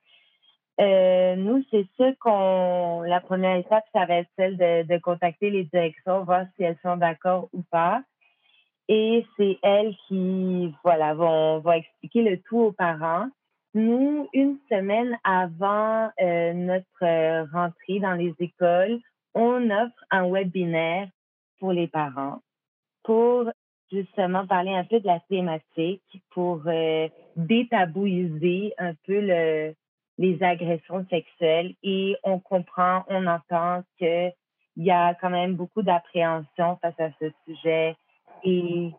Euh, 0.80 1.36
nous, 1.36 1.64
c'est 1.70 1.86
sûr 1.96 2.12
qu'on, 2.20 3.02
la 3.02 3.20
première 3.20 3.56
étape, 3.56 3.84
ça 3.92 4.06
va 4.06 4.16
être 4.16 4.30
celle 4.36 4.56
de, 4.56 4.98
contacter 4.98 5.50
les 5.50 5.64
directions, 5.64 6.24
voir 6.24 6.46
si 6.56 6.62
elles 6.62 6.78
sont 6.82 6.96
d'accord 6.96 7.48
ou 7.52 7.62
pas. 7.62 8.02
Et 8.88 9.26
c'est 9.36 9.58
elles 9.62 9.94
qui, 10.06 10.74
voilà, 10.82 11.14
vont, 11.14 11.60
vont 11.60 11.72
expliquer 11.72 12.22
le 12.22 12.40
tout 12.40 12.58
aux 12.58 12.72
parents. 12.72 13.28
Nous, 13.74 14.28
une 14.32 14.56
semaine 14.70 15.18
avant 15.24 16.10
euh, 16.20 16.52
notre 16.54 17.52
rentrée 17.52 18.00
dans 18.00 18.14
les 18.14 18.34
écoles, 18.38 18.98
on 19.34 19.70
offre 19.70 20.04
un 20.10 20.30
webinaire 20.30 21.08
pour 21.60 21.72
les 21.72 21.86
parents 21.86 22.40
pour 23.08 23.50
justement 23.90 24.46
parler 24.46 24.74
un 24.74 24.84
peu 24.84 25.00
de 25.00 25.06
la 25.06 25.20
thématique 25.30 26.02
pour 26.30 26.60
euh, 26.66 27.08
détabouiser 27.36 28.74
un 28.76 28.92
peu 29.06 29.18
le, 29.20 29.74
les 30.18 30.42
agressions 30.42 31.06
sexuelles 31.08 31.74
et 31.82 32.16
on 32.22 32.38
comprend, 32.38 33.04
on 33.08 33.26
entend 33.26 33.82
qu'il 33.96 34.32
y 34.76 34.90
a 34.90 35.14
quand 35.14 35.30
même 35.30 35.54
beaucoup 35.54 35.82
d'appréhension 35.82 36.76
face 36.82 37.00
à 37.00 37.10
ce 37.18 37.30
sujet 37.46 37.96
et 38.44 38.92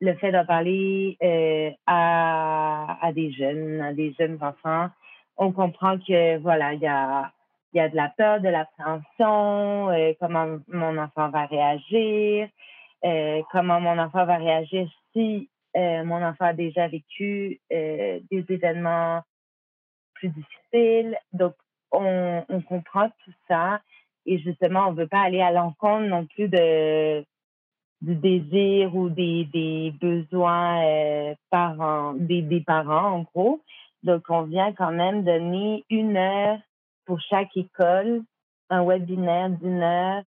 le 0.00 0.14
fait 0.14 0.32
d'en 0.32 0.44
parler 0.44 1.16
euh, 1.22 1.70
à, 1.86 2.98
à 3.00 3.12
des 3.12 3.32
jeunes, 3.32 3.80
à 3.80 3.92
des 3.92 4.12
jeunes 4.18 4.38
enfants, 4.40 4.88
on 5.36 5.52
comprend 5.52 5.98
que 5.98 6.38
voilà, 6.38 6.74
il 6.74 6.80
y 6.80 6.86
a, 6.86 7.32
y 7.72 7.80
a 7.80 7.88
de 7.88 7.96
la 7.96 8.08
peur, 8.16 8.40
de 8.40 8.48
l'appréhension, 8.48 9.90
euh, 9.90 10.12
comment 10.20 10.58
mon 10.68 10.96
enfant 10.98 11.28
va 11.30 11.46
réagir, 11.46 12.48
euh, 13.04 13.42
comment 13.50 13.80
mon 13.80 13.98
enfant 13.98 14.24
va 14.24 14.36
réagir 14.36 14.88
si 15.12 15.48
euh, 15.76 16.04
mon 16.04 16.22
enfant 16.22 16.46
a 16.46 16.52
déjà 16.52 16.86
vécu 16.86 17.60
des 17.70 18.44
événements 18.48 19.22
plus 20.14 20.28
difficiles. 20.28 21.18
Donc, 21.32 21.54
on, 21.90 22.44
on, 22.48 22.60
comprend 22.60 23.08
tout 23.24 23.32
ça 23.48 23.80
et 24.26 24.38
justement, 24.38 24.88
on 24.88 24.92
ne 24.92 24.96
veut 24.96 25.08
pas 25.08 25.20
aller 25.20 25.40
à 25.40 25.50
l'encontre 25.50 26.06
non 26.06 26.26
plus 26.26 26.48
de 26.48 27.24
du 28.04 28.14
désir 28.14 28.94
ou 28.94 29.08
des, 29.08 29.44
des 29.52 29.92
besoins 30.00 31.34
parents, 31.50 32.14
des, 32.14 32.42
des 32.42 32.60
parents, 32.60 33.12
en 33.16 33.22
gros. 33.22 33.60
Donc, 34.02 34.24
on 34.28 34.42
vient 34.42 34.72
quand 34.72 34.92
même 34.92 35.24
donner 35.24 35.84
une 35.88 36.16
heure 36.16 36.58
pour 37.06 37.20
chaque 37.20 37.56
école, 37.56 38.22
un 38.70 38.84
webinaire 38.84 39.50
d'une 39.50 39.82
heure 39.82 40.22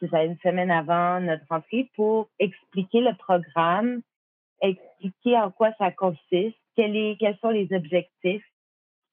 c'est 0.00 0.10
ça, 0.10 0.24
une 0.24 0.36
semaine 0.38 0.70
avant 0.70 1.20
notre 1.20 1.44
rentrée, 1.48 1.90
pour 1.96 2.28
expliquer 2.38 3.00
le 3.00 3.14
programme, 3.16 4.02
expliquer 4.60 5.38
en 5.38 5.50
quoi 5.50 5.70
ça 5.78 5.90
consiste, 5.90 6.56
est, 6.76 7.16
quels 7.18 7.38
sont 7.38 7.50
les 7.50 7.68
objectifs. 7.72 8.44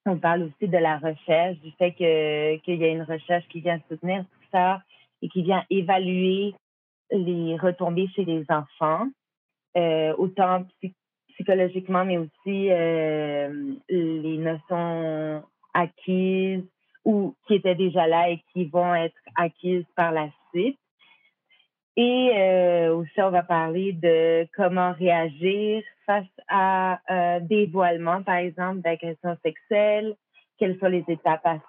On 0.05 0.17
parle 0.17 0.43
aussi 0.43 0.69
de 0.69 0.77
la 0.77 0.97
recherche, 0.97 1.57
du 1.59 1.71
fait 1.77 1.93
que 1.93 2.57
qu'il 2.57 2.75
y 2.75 2.83
a 2.83 2.89
une 2.89 3.03
recherche 3.03 3.47
qui 3.47 3.61
vient 3.61 3.79
soutenir 3.89 4.25
tout 4.25 4.47
ça 4.51 4.81
et 5.21 5.29
qui 5.29 5.43
vient 5.43 5.63
évaluer 5.69 6.53
les 7.11 7.57
retombées 7.57 8.07
chez 8.15 8.25
les 8.25 8.45
enfants, 8.49 9.07
euh, 9.77 10.13
autant 10.17 10.65
psychologiquement, 11.29 12.05
mais 12.05 12.17
aussi 12.17 12.71
euh, 12.71 13.75
les 13.89 14.37
notions 14.37 15.43
acquises 15.73 16.63
ou 17.05 17.35
qui 17.47 17.55
étaient 17.55 17.75
déjà 17.75 18.07
là 18.07 18.29
et 18.29 18.41
qui 18.53 18.65
vont 18.65 18.95
être 18.95 19.17
acquises 19.35 19.85
par 19.95 20.11
la 20.11 20.29
suite. 20.49 20.79
Et 21.95 22.31
euh, 22.35 22.95
aussi, 22.95 23.21
on 23.21 23.29
va 23.29 23.43
parler 23.43 23.93
de 23.93 24.47
comment 24.55 24.93
réagir 24.93 25.83
face 26.05 26.25
à 26.47 26.99
un 27.07 27.39
dévoilement, 27.39 28.23
par 28.23 28.35
exemple, 28.35 28.81
d'agression 28.81 29.37
sexuelle, 29.43 30.15
quelles 30.57 30.79
sont 30.79 30.87
les 30.87 31.03
étapes 31.07 31.45
à. 31.45 31.59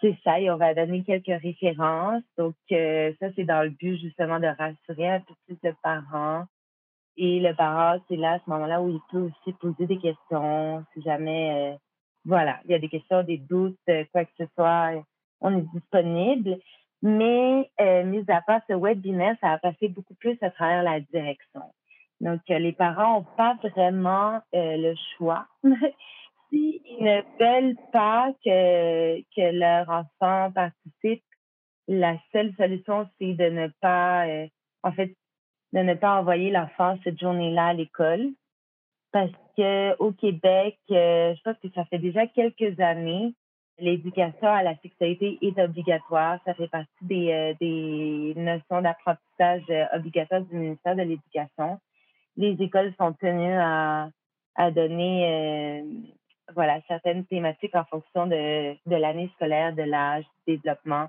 C'est 0.00 0.16
ça, 0.24 0.40
et 0.40 0.50
on 0.50 0.56
va 0.56 0.74
donner 0.74 1.02
quelques 1.04 1.42
références. 1.42 2.22
Donc, 2.38 2.54
euh, 2.72 3.12
ça, 3.20 3.26
c'est 3.36 3.44
dans 3.44 3.62
le 3.62 3.70
but 3.70 3.98
justement 3.98 4.40
de 4.40 4.46
rassurer 4.46 5.10
un 5.10 5.20
peu 5.20 5.34
plus 5.46 5.58
le 5.62 5.74
parent. 5.82 6.46
Et 7.16 7.40
le 7.40 7.54
parent, 7.54 8.00
c'est 8.08 8.16
là, 8.16 8.34
à 8.34 8.38
ce 8.38 8.48
moment-là, 8.50 8.80
où 8.80 8.88
il 8.88 9.00
peut 9.10 9.28
aussi 9.28 9.52
poser 9.58 9.86
des 9.86 9.98
questions, 9.98 10.84
si 10.94 11.02
jamais, 11.02 11.74
euh, 11.74 11.76
voilà, 12.24 12.60
il 12.64 12.70
y 12.70 12.74
a 12.74 12.78
des 12.78 12.88
questions, 12.88 13.22
des 13.22 13.38
doutes, 13.38 13.78
quoi 14.12 14.24
que 14.24 14.32
ce 14.38 14.44
soit, 14.54 14.92
on 15.40 15.58
est 15.58 15.66
disponible. 15.74 16.58
Mais, 17.02 17.70
euh, 17.80 18.04
mis 18.04 18.24
à 18.28 18.42
part 18.42 18.60
ce 18.68 18.74
webinaire, 18.74 19.36
ça 19.40 19.52
a 19.52 19.58
passé 19.58 19.88
beaucoup 19.88 20.14
plus 20.14 20.36
à 20.42 20.50
travers 20.50 20.82
la 20.82 21.00
direction. 21.00 21.62
Donc, 22.20 22.40
euh, 22.50 22.58
les 22.58 22.72
parents 22.72 23.14
n'ont 23.14 23.26
pas 23.36 23.56
vraiment 23.62 24.40
euh, 24.54 24.76
le 24.76 24.94
choix. 25.16 25.46
S'ils 26.50 26.80
ne 27.00 27.22
veulent 27.38 27.76
pas 27.92 28.32
que, 28.44 29.20
que 29.20 29.58
leur 29.58 29.88
enfant 29.88 30.52
participe, 30.52 31.24
la 31.88 32.16
seule 32.32 32.54
solution, 32.56 33.08
c'est 33.18 33.34
de 33.34 33.50
ne 33.50 33.68
pas, 33.80 34.26
euh, 34.28 34.46
en 34.82 34.92
fait, 34.92 35.16
de 35.72 35.80
ne 35.80 35.94
pas 35.94 36.20
envoyer 36.20 36.50
l'enfant 36.50 36.98
cette 37.04 37.18
journée-là 37.18 37.68
à 37.68 37.72
l'école. 37.72 38.30
Parce 39.12 39.32
que 39.56 39.96
au 39.98 40.12
Québec, 40.12 40.78
je 40.88 41.40
pense 41.42 41.56
que 41.58 41.68
ça 41.74 41.84
fait 41.86 41.98
déjà 41.98 42.26
quelques 42.28 42.78
années 42.78 43.34
l'éducation 43.80 44.48
à 44.48 44.62
la 44.62 44.76
sexualité 44.76 45.38
est 45.42 45.58
obligatoire. 45.58 46.38
Ça 46.44 46.54
fait 46.54 46.68
partie 46.68 46.88
des, 47.02 47.30
euh, 47.32 47.54
des 47.60 48.34
notions 48.36 48.82
d'apprentissage 48.82 49.62
euh, 49.70 49.86
obligatoires 49.92 50.42
du 50.42 50.54
ministère 50.54 50.96
de 50.96 51.02
l'Éducation. 51.02 51.80
Les 52.36 52.56
écoles 52.60 52.92
sont 52.98 53.12
tenues 53.14 53.58
à, 53.58 54.10
à 54.54 54.70
donner 54.70 55.26
euh, 55.26 55.82
voilà, 56.54 56.80
certaines 56.88 57.24
thématiques 57.26 57.74
en 57.74 57.84
fonction 57.84 58.26
de, 58.26 58.72
de 58.72 58.96
l'année 58.96 59.30
scolaire, 59.36 59.74
de 59.74 59.82
l'âge, 59.82 60.24
du 60.46 60.56
développement. 60.56 61.08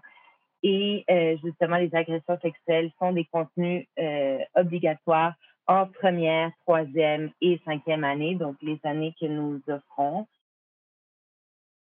Et 0.63 1.05
justement, 1.43 1.77
les 1.77 1.93
agressions 1.95 2.37
sexuelles 2.39 2.91
sont 2.99 3.13
des 3.13 3.25
contenus 3.25 3.87
obligatoires 4.53 5.33
en 5.67 5.87
première, 5.87 6.51
troisième 6.61 7.31
et 7.41 7.59
cinquième 7.65 8.03
année, 8.03 8.35
donc 8.35 8.57
les 8.61 8.79
années 8.83 9.15
que 9.19 9.25
nous 9.25 9.61
offrons. 9.67 10.27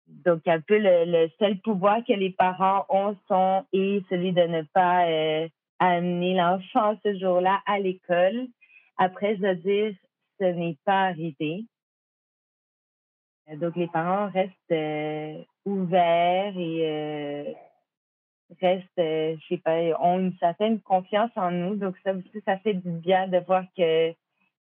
Donc, 0.07 0.47
un 0.47 0.59
peu 0.59 0.77
le, 0.79 1.29
seul 1.39 1.59
pouvoir 1.59 2.03
que 2.05 2.13
les 2.13 2.31
parents 2.31 2.85
ont 2.89 3.15
sont 3.27 3.65
et 3.73 4.03
celui 4.09 4.31
de 4.33 4.41
ne 4.41 4.61
pas 4.61 5.07
euh, 5.07 5.47
amener 5.79 6.35
l'enfant 6.35 6.97
ce 7.03 7.17
jour-là 7.17 7.61
à 7.65 7.79
l'école. 7.79 8.47
Après, 8.97 9.35
je 9.37 9.41
veux 9.41 9.55
dire, 9.55 9.93
ce 10.39 10.45
n'est 10.45 10.77
pas 10.85 11.07
arrivé. 11.07 11.65
Donc, 13.51 13.75
les 13.75 13.87
parents 13.87 14.29
restent 14.29 14.71
euh, 14.71 15.43
ouverts 15.65 16.57
et 16.57 16.87
euh, 16.87 17.53
restent, 18.61 18.87
je 18.97 19.45
sais 19.49 19.57
pas, 19.57 19.77
ont 19.99 20.19
une 20.19 20.37
certaine 20.37 20.79
confiance 20.79 21.31
en 21.35 21.51
nous. 21.51 21.75
Donc, 21.75 21.95
ça 22.03 22.13
aussi, 22.13 22.41
ça 22.45 22.57
fait 22.59 22.73
du 22.73 22.89
bien 22.89 23.27
de 23.27 23.39
voir 23.39 23.63
que, 23.77 24.11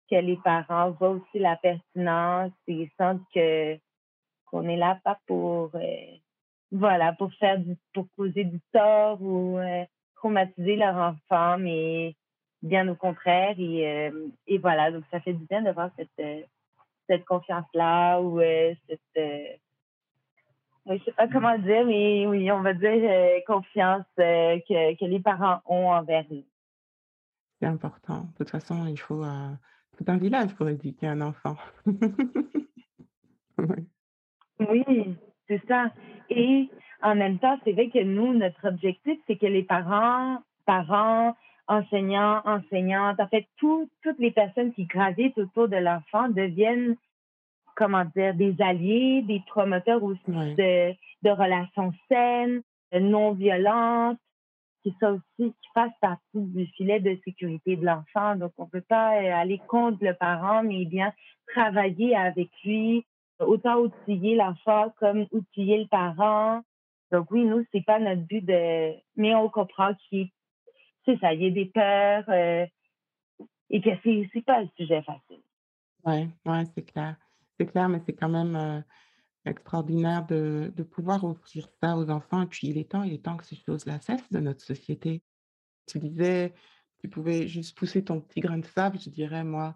que 0.10 0.16
les 0.16 0.38
parents 0.38 0.92
voient 0.92 1.10
aussi 1.10 1.40
la 1.40 1.56
pertinence 1.58 2.52
et 2.68 2.90
sentent 2.98 3.26
que 3.34 3.78
qu'on 4.46 4.70
est 4.70 4.78
là 4.78 4.98
pas 5.04 5.20
pour 5.28 5.72
euh, 5.76 6.18
voilà 6.72 7.12
pour 7.12 7.34
faire 7.34 7.60
du, 7.60 7.76
pour 7.94 8.08
causer 8.16 8.46
du 8.46 8.62
tort 8.72 9.22
ou 9.22 9.58
euh, 9.58 9.84
traumatiser 10.16 10.78
leur 10.78 10.96
enfant 10.96 11.58
mais 11.58 12.16
bien 12.62 12.88
au 12.88 12.96
contraire. 12.96 13.56
Et, 13.60 14.12
et 14.48 14.58
voilà, 14.58 14.92
donc 14.92 15.04
ça 15.12 15.20
fait 15.20 15.34
du 15.34 15.46
bien 15.46 15.62
d'avoir 15.64 15.90
cette, 15.98 16.48
cette 17.08 17.26
confiance-là 17.26 18.22
ou 18.22 18.40
cette 18.88 19.60
je 20.90 21.04
sais 21.04 21.12
pas 21.12 21.28
comment 21.28 21.58
dire, 21.58 21.86
mais 21.86 22.26
oui, 22.28 22.50
on 22.50 22.62
va 22.62 22.74
dire 22.74 23.44
confiance 23.46 24.06
que, 24.16 24.96
que, 24.96 25.06
les 25.06 25.20
parents 25.20 25.60
ont 25.66 25.92
envers 25.92 26.24
nous. 26.32 26.46
C'est 27.60 27.68
important. 27.68 28.22
De 28.22 28.38
toute 28.38 28.50
façon, 28.50 28.88
il 28.88 28.98
faut 28.98 29.22
tout 29.98 30.06
un 30.08 30.18
village 30.18 30.56
pour 30.56 30.70
éduquer 30.70 31.08
un 31.08 31.20
enfant. 31.20 31.58
Oui, 34.60 35.16
c'est 35.48 35.62
ça. 35.68 35.92
Et 36.30 36.70
en 37.02 37.16
même 37.16 37.40
temps, 37.40 37.58
c'est 37.64 37.74
vrai 37.74 37.90
que 37.90 38.04
nous, 38.04 38.34
notre 38.34 38.68
objectif, 38.68 39.20
c'est 39.28 39.38
que 39.38 39.46
les 39.46 39.64
parents, 39.64 40.42
parents, 40.66 41.36
enseignants, 41.68 42.42
enseignantes, 42.46 43.20
en 43.20 43.28
fait, 43.28 43.48
toutes 43.58 43.90
les 44.20 44.32
personnes 44.32 44.74
qui 44.74 44.86
gravitent 44.86 45.38
autour 45.38 45.68
de 45.68 45.78
l'enfant 45.78 46.30
deviennent, 46.30 46.96
comment 47.76 48.06
dire, 48.16 48.34
des 48.34 48.56
alliés, 48.62 49.22
des 49.24 49.42
promoteurs 49.48 50.04
aussi 50.04 50.22
de, 50.28 50.92
de 51.24 51.30
relations 51.30 51.94
saines, 52.10 52.62
non 52.94 53.34
violentes, 53.34 54.18
qui 54.84 54.96
ça 55.00 55.12
aussi, 55.12 55.22
qui 55.38 55.70
fassent 55.74 56.00
partie 56.00 56.22
du 56.34 56.66
filet 56.68 57.00
de 57.00 57.18
sécurité 57.26 57.76
de 57.76 57.86
l'enfant. 57.86 58.36
Donc, 58.36 58.54
on 58.58 58.66
peut 58.68 58.82
pas 58.82 59.10
aller 59.10 59.60
contre 59.68 60.04
le 60.04 60.14
parent, 60.14 60.64
mais 60.64 60.86
bien 60.86 61.12
travailler 61.54 62.16
avec 62.16 62.50
lui, 62.64 63.06
autant 63.40 63.78
outiller 63.78 64.36
l'enfant 64.36 64.94
comme 65.00 65.26
outiller 65.32 65.80
le 65.80 65.88
parent. 65.88 66.62
Donc 67.12 67.32
oui, 67.32 67.46
nous, 67.46 67.64
c'est 67.72 67.86
pas 67.86 68.00
notre 68.00 68.22
but 68.22 68.44
de... 68.44 68.94
Mais 69.16 69.34
on 69.36 69.50
comprend 69.50 69.94
qu'il 70.10 70.30
c'est 71.08 71.20
ça, 71.20 71.34
y 71.34 71.48
a 71.48 71.50
des 71.50 71.66
peurs 71.66 72.30
euh, 72.30 72.66
et 73.70 73.82
que 73.82 73.90
c'est, 74.04 74.42
pas 74.46 74.60
un 74.60 74.70
sujet 74.78 75.02
facile. 75.02 75.42
Oui, 76.06 76.28
ouais, 76.46 76.64
c'est 76.76 76.84
clair. 76.84 77.16
C'est 77.58 77.66
clair, 77.66 77.90
mais 77.90 78.02
c'est 78.06 78.14
quand 78.14 78.30
même 78.30 78.56
euh, 78.56 78.82
extraordinaire 79.46 80.26
de, 80.26 80.72
de 80.76 80.84
pouvoir 80.84 81.24
offrir 81.24 81.68
ça 81.82 81.98
aux 81.98 82.10
enfants. 82.10 82.44
Et 82.44 82.48
puis, 82.48 82.68
il 82.68 82.78
est 82.78 82.92
temps, 82.92 83.04
il 83.04 83.14
est 83.14 83.24
temps 83.24 83.38
que 83.38 83.46
ces 83.46 83.56
choses-là 83.56 84.00
cessent 84.02 84.32
de 84.32 84.40
notre 84.40 84.62
société. 84.62 85.24
Tu 85.88 86.00
disais, 86.00 86.54
tu 87.00 87.10
pouvais 87.10 87.48
juste 87.48 87.78
pousser 87.78 88.04
ton 88.04 88.22
petit 88.22 88.42
grain 88.42 88.58
de 88.58 88.66
sable, 88.66 89.00
je 89.00 89.10
dirais, 89.10 89.44
moi, 89.44 89.76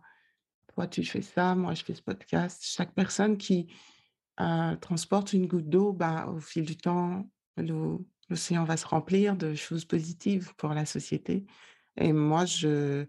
toi, 0.73 0.87
tu 0.87 1.03
fais 1.03 1.21
ça, 1.21 1.55
moi, 1.55 1.73
je 1.73 1.83
fais 1.83 1.93
ce 1.93 2.01
podcast. 2.01 2.63
Chaque 2.63 2.93
personne 2.93 3.37
qui 3.37 3.73
euh, 4.39 4.75
transporte 4.77 5.33
une 5.33 5.47
goutte 5.47 5.69
d'eau, 5.69 5.93
bah, 5.93 6.27
au 6.27 6.39
fil 6.39 6.65
du 6.65 6.77
temps, 6.77 7.25
l'océan 8.31 8.63
va 8.63 8.77
se 8.77 8.87
remplir 8.87 9.35
de 9.35 9.53
choses 9.53 9.85
positives 9.85 10.55
pour 10.55 10.73
la 10.73 10.85
société. 10.85 11.45
Et 11.97 12.13
moi, 12.13 12.45
je, 12.45 13.05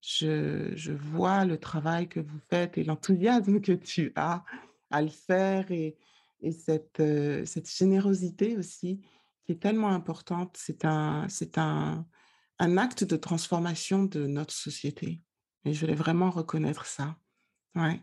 je, 0.00 0.92
vois 0.92 1.44
le 1.44 1.58
travail 1.58 2.08
que 2.08 2.20
vous 2.20 2.38
faites 2.48 2.78
et 2.78 2.84
l'enthousiasme 2.84 3.60
que 3.60 3.72
tu 3.72 4.12
as 4.14 4.44
à 4.90 5.02
le 5.02 5.08
faire 5.08 5.70
et, 5.72 5.96
et 6.40 6.52
cette, 6.52 7.00
euh, 7.00 7.44
cette 7.44 7.68
générosité 7.68 8.56
aussi 8.56 9.00
qui 9.44 9.52
est 9.52 9.60
tellement 9.60 9.88
importante. 9.90 10.56
C'est 10.56 10.84
un, 10.84 11.28
c'est 11.28 11.58
un, 11.58 12.06
un 12.60 12.78
acte 12.78 13.02
de 13.02 13.16
transformation 13.16 14.04
de 14.04 14.26
notre 14.26 14.54
société. 14.54 15.20
Et 15.64 15.72
je 15.72 15.80
voulais 15.80 15.96
vraiment 15.96 16.30
reconnaître 16.30 16.86
ça. 16.86 17.16
Ouais. 17.74 18.00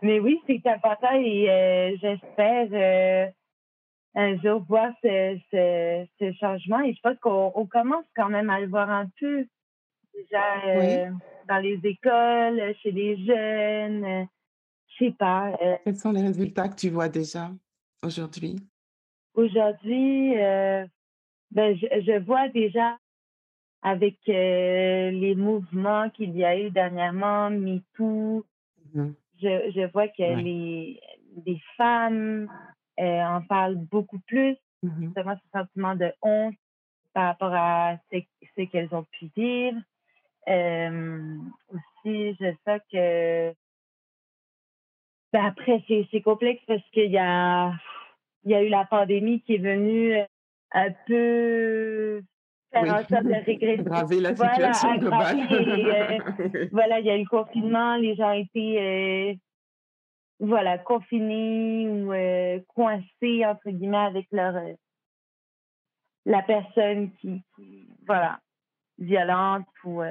Mais 0.00 0.20
oui, 0.20 0.40
c'est 0.46 0.66
important 0.66 1.12
et 1.12 1.50
euh, 1.50 1.96
j'espère 2.00 2.68
euh, 2.72 3.30
un 4.16 4.36
jour 4.38 4.64
voir 4.68 4.92
ce, 5.02 5.38
ce, 5.52 6.06
ce, 6.18 6.32
changement. 6.38 6.80
Et 6.80 6.94
je 6.94 7.00
pense 7.00 7.18
qu'on 7.20 7.66
commence 7.66 8.04
quand 8.16 8.28
même 8.28 8.50
à 8.50 8.60
le 8.60 8.66
voir 8.66 8.90
un 8.90 9.06
peu 9.20 9.46
déjà 10.14 10.66
euh, 10.66 11.10
dans 11.48 11.58
les 11.58 11.78
écoles, 11.84 12.74
chez 12.82 12.90
les 12.90 13.16
jeunes. 13.24 14.26
je 14.88 15.04
sais 15.04 15.12
pas. 15.12 15.52
Quels 15.84 15.96
sont 15.96 16.12
les 16.12 16.22
résultats 16.22 16.68
que 16.68 16.76
tu 16.76 16.88
vois 16.88 17.08
déjà 17.08 17.50
aujourd'hui? 18.02 18.56
Aujourd'hui, 19.34 20.34
ben, 21.50 21.76
je, 21.76 21.86
je 22.00 22.18
vois 22.24 22.48
déjà 22.48 22.96
avec 23.86 24.16
euh, 24.28 25.10
les 25.12 25.36
mouvements 25.36 26.10
qu'il 26.10 26.36
y 26.36 26.44
a 26.44 26.58
eu 26.58 26.70
dernièrement, 26.70 27.50
MeToo. 27.50 28.44
Mmh 28.94 29.10
je, 29.38 29.70
je 29.74 29.92
vois 29.92 30.08
que 30.08 30.42
les, 30.42 30.98
les 31.44 31.60
femmes 31.76 32.48
euh, 32.50 32.75
en 32.98 33.42
parlent 33.42 33.76
beaucoup 33.76 34.20
plus, 34.20 34.56
mmh 34.82 35.02
justement 35.02 35.34
ce 35.36 35.58
sentiment 35.58 35.94
de 35.94 36.12
honte 36.22 36.54
par 37.12 37.28
rapport 37.28 37.54
à 37.54 37.96
ce, 38.12 38.18
ce 38.56 38.62
qu'elles 38.62 38.94
ont 38.94 39.04
pu 39.04 39.30
vivre. 39.36 39.80
Euh, 40.48 41.38
aussi, 41.68 42.36
je 42.38 42.54
sais 42.64 42.80
que 42.92 43.54
ben 45.32 45.44
après, 45.44 45.82
c'est 45.88 46.20
complexe 46.20 46.62
parce 46.66 46.82
qu'il 46.92 47.10
y 47.10 47.18
a, 47.18 47.72
il 48.44 48.52
y 48.52 48.54
a 48.54 48.62
eu 48.62 48.68
la 48.68 48.84
pandémie 48.84 49.40
qui 49.42 49.56
est 49.56 49.58
venue 49.58 50.16
un 50.72 50.90
peu 51.06 52.22
faire 52.72 52.94
en 52.94 53.08
sorte 53.08 53.24
de 53.24 53.34
régresser. 53.44 54.20
La 54.20 54.34
situation 54.34 54.98
voilà, 54.98 55.34
globale. 55.34 55.38
Euh, 55.50 56.66
voilà, 56.72 57.00
il 57.00 57.06
y 57.06 57.10
a 57.10 57.16
eu 57.16 57.22
le 57.22 57.28
confinement, 57.28 57.96
les 57.96 58.14
gens 58.14 58.32
étaient 58.32 59.34
euh, 59.34 59.34
voilà, 60.40 60.78
confinés 60.78 61.88
ou 61.88 62.12
euh, 62.12 62.60
coincés, 62.74 63.44
entre 63.46 63.70
guillemets, 63.70 63.96
avec 63.96 64.26
leur 64.32 64.54
la 66.24 66.42
personne 66.42 67.12
qui, 67.20 67.42
voilà, 68.06 68.40
violente 68.98 69.66
ou 69.84 70.02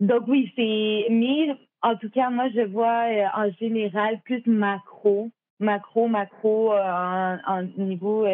donc 0.00 0.22
oui, 0.28 0.52
c'est 0.54 1.06
mais 1.10 1.48
en 1.82 1.96
tout 1.96 2.10
cas, 2.10 2.30
moi 2.30 2.48
je 2.50 2.60
vois 2.60 3.06
en 3.34 3.50
général 3.58 4.20
plus 4.22 4.44
macro, 4.46 5.30
macro, 5.58 6.06
macro 6.06 6.72
en, 6.72 7.62
niveau 7.76 8.26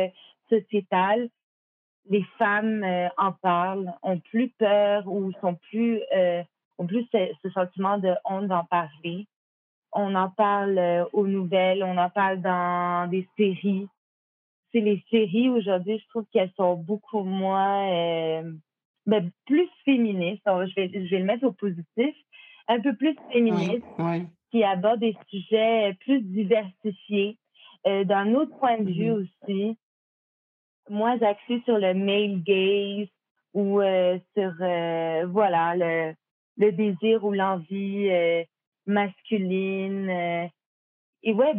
sociétal 0.50 1.30
les 2.10 2.24
femmes 2.38 2.82
euh, 2.84 3.08
en 3.16 3.32
parlent, 3.32 3.92
ont 4.02 4.18
plus 4.18 4.50
peur 4.58 5.06
ou 5.06 5.32
sont 5.40 5.54
plus 5.70 6.00
euh, 6.14 6.42
ont 6.78 6.86
plus 6.86 7.06
ce, 7.12 7.50
sentiment 7.50 7.98
de 7.98 8.12
honte 8.24 8.48
d'en 8.48 8.64
parler. 8.64 9.26
On 9.92 10.14
en 10.14 10.30
parle 10.30 10.78
euh, 10.78 11.04
aux 11.12 11.26
nouvelles, 11.26 11.82
on 11.82 11.96
en 11.98 12.10
parle 12.10 12.40
dans 12.40 13.08
des 13.10 13.26
séries. 13.36 13.88
C'est 14.72 14.80
les 14.80 15.02
séries 15.10 15.48
aujourd'hui, 15.48 15.98
je 15.98 16.08
trouve 16.08 16.26
qu'elles 16.32 16.52
sont 16.56 16.76
beaucoup 16.76 17.24
moins 17.24 18.42
ben, 19.04 19.30
plus 19.46 19.68
féministes. 19.84 20.42
je 20.46 20.74
vais 20.76 20.90
je 20.92 21.10
vais 21.10 21.18
le 21.18 21.24
mettre 21.24 21.44
au 21.44 21.50
positif, 21.50 22.14
un 22.68 22.78
peu 22.80 22.94
plus 22.94 23.16
féministes, 23.32 23.84
qui 24.52 24.62
abordent 24.62 25.00
des 25.00 25.16
sujets 25.28 25.96
plus 26.04 26.20
diversifiés. 26.20 27.36
d'un 27.84 28.34
autre 28.34 28.56
point 28.60 28.78
de 28.78 28.92
vue 28.92 29.10
mm-hmm. 29.10 29.26
aussi, 29.48 29.78
moins 30.90 31.20
axé 31.22 31.62
sur 31.64 31.78
le 31.78 31.94
male 31.94 32.42
gaze 32.42 33.08
ou 33.54 33.80
euh, 33.80 34.18
sur 34.36 34.52
euh, 34.60 35.26
voilà 35.26 35.76
le, 35.76 36.14
le 36.58 36.72
désir 36.72 37.24
ou 37.24 37.32
l'envie 37.32 38.08
euh, 38.90 38.94
masculine 38.94 40.50
et 41.22 41.32
ouais 41.32 41.54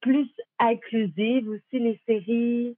plus 0.00 0.28
inclusive 0.58 1.48
aussi 1.48 1.78
les 1.78 2.00
séries 2.06 2.76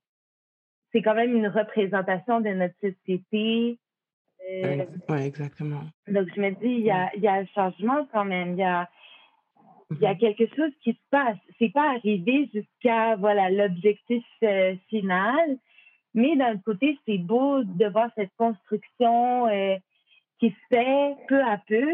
c'est 0.93 1.03
quand 1.03 1.15
même 1.15 1.37
une 1.37 1.49
représentation 1.49 2.41
de 2.41 2.51
notre 2.51 2.75
société 2.81 3.79
oui 4.49 5.21
exactement 5.23 5.83
donc 6.09 6.29
je 6.35 6.41
me 6.41 6.51
dis 6.51 6.75
il 6.81 6.85
y 6.85 6.91
a 6.91 7.11
il 7.15 7.23
y 7.23 7.29
a 7.29 7.35
un 7.35 7.47
changement 7.47 8.07
quand 8.13 8.25
même 8.25 8.53
il 8.53 8.59
y 8.59 8.65
a 8.65 8.89
il 9.91 9.99
y 10.01 10.07
a 10.07 10.15
mm-hmm. 10.15 10.19
quelque 10.19 10.57
chose 10.57 10.73
qui 10.83 10.93
se 10.93 11.11
passe. 11.11 11.37
C'est 11.59 11.73
pas 11.73 11.91
arrivé 11.91 12.49
jusqu'à 12.53 13.17
voilà 13.17 13.51
l'objectif 13.51 14.25
final, 14.89 15.59
mais 16.15 16.37
d'un 16.37 16.57
côté, 16.59 16.99
c'est 17.07 17.19
beau 17.19 17.65
de 17.65 17.87
voir 17.87 18.09
cette 18.15 18.35
construction 18.37 19.49
euh, 19.49 19.77
qui 20.39 20.51
se 20.51 20.67
fait 20.71 21.17
peu 21.29 21.43
à 21.43 21.61
peu, 21.67 21.93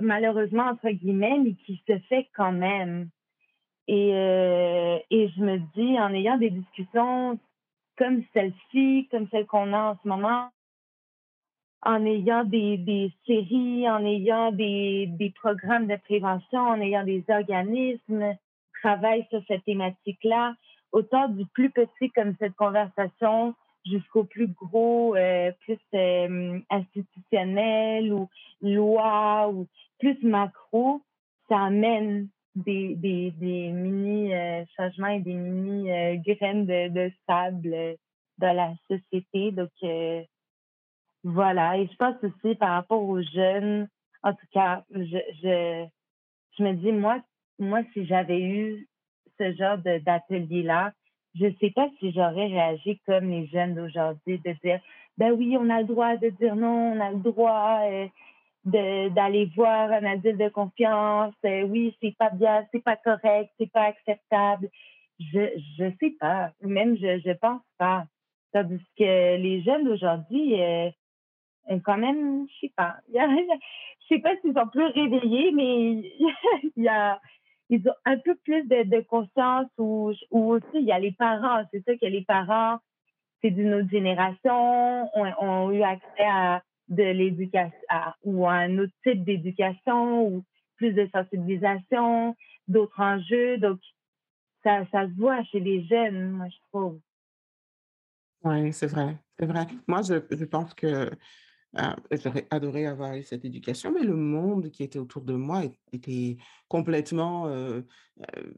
malheureusement, 0.00 0.64
entre 0.64 0.90
guillemets, 0.90 1.38
mais 1.38 1.54
qui 1.66 1.82
se 1.86 1.98
fait 2.08 2.28
quand 2.34 2.52
même. 2.52 3.08
Et, 3.88 4.14
euh, 4.14 4.98
et 5.10 5.28
je 5.28 5.42
me 5.42 5.58
dis, 5.74 5.98
en 5.98 6.12
ayant 6.14 6.38
des 6.38 6.50
discussions 6.50 7.38
comme 7.98 8.22
celle-ci, 8.32 9.08
comme 9.10 9.28
celle 9.30 9.46
qu'on 9.46 9.72
a 9.72 9.92
en 9.92 9.98
ce 10.02 10.08
moment, 10.08 10.48
en 11.82 12.04
ayant 12.06 12.44
des, 12.44 12.76
des 12.78 13.12
séries, 13.26 13.88
en 13.88 14.04
ayant 14.04 14.52
des, 14.52 15.06
des 15.18 15.30
programmes 15.30 15.88
de 15.88 15.96
prévention, 15.96 16.60
en 16.60 16.80
ayant 16.80 17.04
des 17.04 17.24
organismes 17.28 18.32
qui 18.32 18.80
travaillent 18.82 19.26
sur 19.30 19.42
cette 19.48 19.64
thématique-là, 19.64 20.54
autant 20.92 21.28
du 21.28 21.44
plus 21.46 21.70
petit 21.70 22.10
comme 22.10 22.34
cette 22.38 22.54
conversation 22.54 23.54
jusqu'au 23.84 24.24
plus 24.24 24.48
gros, 24.48 25.16
euh, 25.16 25.52
plus 25.60 25.78
euh, 25.94 26.60
institutionnel 26.70 28.12
ou 28.12 28.28
loi 28.60 29.48
ou 29.50 29.66
plus 29.98 30.20
macro, 30.22 31.02
ça 31.48 31.64
amène 31.64 32.28
des, 32.54 32.94
des, 32.94 33.30
des 33.32 33.70
mini 33.70 34.34
euh, 34.34 34.64
changements 34.76 35.08
et 35.08 35.20
des 35.20 35.34
mini 35.34 35.84
graines 36.18 36.66
de, 36.66 36.88
de 36.88 37.12
sable 37.26 37.96
dans 38.38 38.52
la 38.52 38.74
société. 38.88 39.52
Donc, 39.52 39.70
voilà 41.24 41.78
et 41.78 41.86
je 41.86 41.96
pense 41.96 42.16
aussi 42.24 42.56
par 42.56 42.70
rapport 42.70 43.02
aux 43.02 43.22
jeunes, 43.22 43.88
en 44.24 44.32
tout 44.32 44.46
cas, 44.52 44.84
je 44.90 45.18
je 45.42 45.86
je 46.58 46.62
me 46.64 46.72
dis 46.74 46.90
moi 46.90 47.22
moi 47.60 47.82
si 47.92 48.04
j'avais 48.06 48.40
eu 48.40 48.88
ce 49.38 49.52
genre 49.54 49.78
d'atelier-là, 49.78 50.92
je 51.34 51.46
sais 51.60 51.70
pas 51.70 51.88
si 51.98 52.12
j'aurais 52.12 52.46
réagi 52.46 53.00
comme 53.06 53.30
les 53.30 53.46
jeunes 53.46 53.74
d'aujourd'hui, 53.74 54.38
de 54.44 54.52
dire 54.62 54.80
ben 55.18 55.32
oui, 55.32 55.56
on 55.58 55.68
a 55.70 55.80
le 55.80 55.86
droit 55.86 56.16
de 56.16 56.28
dire 56.30 56.56
non, 56.56 56.92
on 56.94 57.00
a 57.00 57.10
le 57.10 57.18
droit 57.18 57.80
euh, 57.84 58.08
d'aller 58.64 59.50
voir 59.56 59.90
un 59.90 60.04
adulte 60.04 60.38
de 60.38 60.48
confiance. 60.48 61.34
euh, 61.44 61.62
oui, 61.62 61.96
c'est 62.00 62.16
pas 62.16 62.30
bien, 62.30 62.66
c'est 62.72 62.82
pas 62.82 62.96
correct, 62.96 63.50
c'est 63.58 63.70
pas 63.70 63.84
acceptable. 63.84 64.68
Je 65.20 65.50
je 65.78 65.90
sais 66.00 66.14
pas, 66.18 66.50
même 66.62 66.96
je 66.96 67.20
je 67.24 67.32
pense 67.32 67.62
pas. 67.78 68.04
Tandis 68.52 68.84
que 68.98 69.36
les 69.36 69.62
jeunes 69.62 69.84
d'aujourd'hui, 69.84 70.60
euh, 70.60 70.90
euh, 71.70 71.78
quand 71.84 71.96
même, 71.98 72.46
je 72.48 72.66
sais 72.66 72.72
pas. 72.76 72.96
Je 74.10 74.16
sais 74.16 74.20
pas 74.20 74.36
s'ils 74.40 74.52
sont 74.52 74.66
plus 74.66 74.84
réveillés, 74.84 75.52
mais 75.52 75.92
il 76.76 76.82
y 76.82 76.88
a 76.88 77.20
ils 77.72 77.88
ont 77.88 77.94
un 78.04 78.18
peu 78.18 78.34
plus 78.44 78.64
de, 78.64 79.00
conscience 79.00 79.66
ou, 79.78 80.12
aussi 80.30 80.74
il 80.74 80.84
y 80.84 80.92
a 80.92 80.98
les 80.98 81.12
parents. 81.12 81.64
C'est 81.72 81.82
ça 81.86 81.96
que 81.96 82.04
les 82.04 82.22
parents, 82.22 82.78
c'est 83.40 83.50
d'une 83.50 83.72
autre 83.72 83.88
génération, 83.88 85.08
ont, 85.16 85.32
ont 85.40 85.70
eu 85.70 85.82
accès 85.82 86.22
à 86.22 86.62
l'éducation 86.90 87.72
ou 88.24 88.46
à 88.46 88.52
un 88.52 88.78
autre 88.78 88.92
type 89.02 89.24
d'éducation 89.24 90.26
ou 90.26 90.44
plus 90.76 90.92
de 90.92 91.08
sensibilisation, 91.14 92.36
d'autres 92.68 93.00
enjeux. 93.00 93.56
Donc, 93.56 93.80
ça, 94.62 94.84
se 94.92 95.16
voit 95.18 95.42
chez 95.44 95.60
les 95.60 95.82
jeunes, 95.86 96.30
moi, 96.30 96.48
je 96.50 96.58
trouve. 96.68 97.00
Oui, 98.44 98.70
c'est 98.74 98.88
vrai, 98.88 99.16
c'est 99.38 99.46
vrai. 99.46 99.66
Moi, 99.88 100.02
je 100.02 100.44
pense 100.44 100.74
que 100.74 101.10
euh, 101.78 101.94
j'aurais 102.10 102.46
adoré 102.50 102.86
avoir 102.86 103.14
eu 103.14 103.22
cette 103.22 103.44
éducation, 103.44 103.92
mais 103.92 104.02
le 104.02 104.16
monde 104.16 104.70
qui 104.70 104.82
était 104.82 104.98
autour 104.98 105.22
de 105.22 105.34
moi 105.34 105.62
était 105.92 106.36
complètement... 106.68 107.46
euh, 107.46 107.82
euh, 108.20 108.52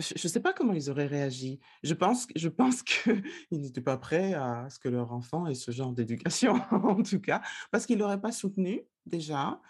je 0.00 0.14
ne 0.14 0.28
sais 0.28 0.40
pas 0.40 0.52
comment 0.52 0.72
ils 0.72 0.90
auraient 0.90 1.06
réagi. 1.06 1.60
Je 1.82 1.94
pense, 1.94 2.26
je 2.34 2.48
pense 2.48 2.82
qu'ils 2.82 3.22
n'étaient 3.52 3.80
pas 3.80 3.96
prêts 3.96 4.34
à 4.34 4.68
ce 4.68 4.78
que 4.78 4.88
leur 4.88 5.12
enfant 5.12 5.46
ait 5.46 5.54
ce 5.54 5.70
genre 5.70 5.92
d'éducation, 5.92 6.54
en 6.72 7.02
tout 7.02 7.20
cas, 7.20 7.42
parce 7.70 7.86
qu'ils 7.86 7.96
ne 7.96 8.02
l'auraient 8.02 8.20
pas 8.20 8.32
soutenu 8.32 8.82
déjà. 9.06 9.60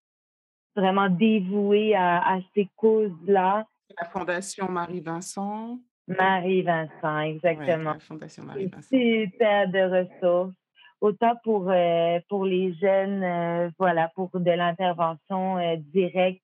vraiment 0.77 1.09
dévoués 1.09 1.95
à 1.95 2.19
à 2.35 2.39
ces 2.55 2.69
causes-là. 2.77 3.67
La 4.01 4.07
Fondation 4.09 4.69
Marie-Vincent. 4.71 5.79
Marie-Vincent, 6.09 7.19
Ouais, 7.19 7.31
exactement. 7.31 7.93
la 7.95 7.99
Fondation 7.99 8.45
Marie-Vincent. 8.45 8.89
super 8.97 9.69
de 9.69 9.79
ressources, 9.81 10.55
autant 11.03 11.35
pour, 11.43 11.71
heu, 11.71 12.21
pour 12.29 12.47
les 12.47 12.73
jeunes, 12.75 13.25
heu, 13.25 13.73
voilà, 13.79 14.11
pour 14.15 14.31
de 14.33 14.51
l'intervention, 14.51 15.59
heu, 15.59 15.77
directe, 15.93 16.43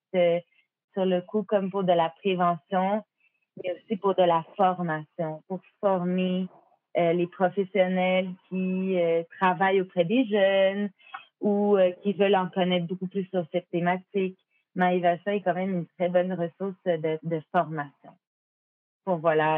sur 0.92 1.04
le 1.06 1.20
coup, 1.22 1.44
comme 1.44 1.70
pour 1.70 1.84
de 1.84 1.92
la 1.92 2.10
prévention, 2.10 3.04
mais 3.62 3.72
aussi 3.72 3.96
pour 3.96 4.14
de 4.16 4.22
la 4.24 4.44
formation, 4.56 5.42
pour 5.48 5.60
former, 5.80 6.48
les 6.96 7.28
professionnels 7.28 8.28
qui, 8.48 8.98
travaillent 9.38 9.80
auprès 9.82 10.04
des 10.04 10.24
jeunes 10.26 10.90
ou, 11.40 11.76
qui 12.02 12.12
veulent 12.12 12.34
en 12.34 12.48
connaître 12.48 12.86
beaucoup 12.88 13.06
plus 13.06 13.24
sur 13.26 13.46
cette 13.52 13.70
thématique. 13.70 14.36
Marie-Vincent 14.74 15.30
est 15.30 15.42
quand 15.42 15.54
même 15.54 15.70
une 15.78 15.86
très 15.96 16.08
bonne 16.08 16.32
ressource 16.32 16.82
de 16.86 17.18
de 17.22 17.40
formation. 17.52 18.10
Pour 19.04 19.18
voilà, 19.18 19.50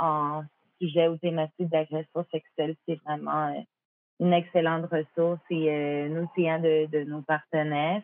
en 0.00 0.40
en 0.40 0.44
sujet 0.80 1.08
ou 1.08 1.18
thématique 1.18 1.68
d'agression 1.68 2.24
sexuelle, 2.32 2.76
c'est 2.86 2.98
vraiment, 3.04 3.52
une 4.20 4.32
excellente 4.32 4.86
ressource 4.90 5.40
et 5.50 6.08
c'est 6.34 6.48
un 6.48 6.58
de 6.60 7.04
nos 7.04 7.22
partenaires. 7.22 8.02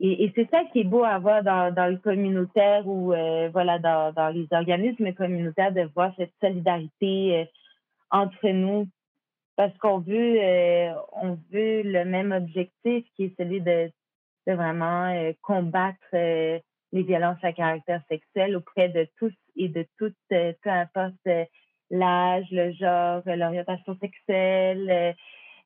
Et 0.00 0.30
c'est 0.36 0.48
ça 0.50 0.62
qui 0.72 0.80
est 0.80 0.84
beau 0.84 1.02
à 1.02 1.18
voir 1.18 1.42
dans 1.42 1.90
le 1.90 1.96
communautaire 1.96 2.86
ou 2.86 3.12
heu, 3.12 3.48
voilà, 3.48 3.80
dans 3.80 4.32
les 4.32 4.46
organismes 4.52 5.12
communautaires, 5.12 5.72
de 5.72 5.90
voir 5.94 6.12
cette 6.16 6.32
solidarité, 6.40 7.42
heu, 7.42 7.46
entre 8.10 8.48
nous. 8.48 8.86
Parce 9.56 9.76
qu'on 9.78 9.98
veut, 9.98 10.36
heu, 10.40 10.92
on 11.12 11.34
veut 11.52 11.82
le 11.82 12.04
même 12.04 12.30
objectif 12.30 13.04
qui 13.16 13.24
est 13.24 13.36
celui 13.36 13.60
de 13.60 13.90
vraiment, 14.46 15.32
combattre, 15.42 15.98
les 16.12 17.02
violences 17.02 17.42
à 17.42 17.52
caractère 17.52 18.00
sexuel 18.08 18.56
auprès 18.56 18.88
de 18.88 19.06
tous 19.18 19.34
et 19.56 19.68
de 19.68 19.84
toutes, 19.98 20.14
peu 20.30 20.70
importe, 20.70 21.28
l'âge, 21.90 22.46
le 22.50 22.72
genre, 22.72 23.22
euh, 23.26 23.36
l'orientation 23.36 23.96
sexuelle, 24.00 25.14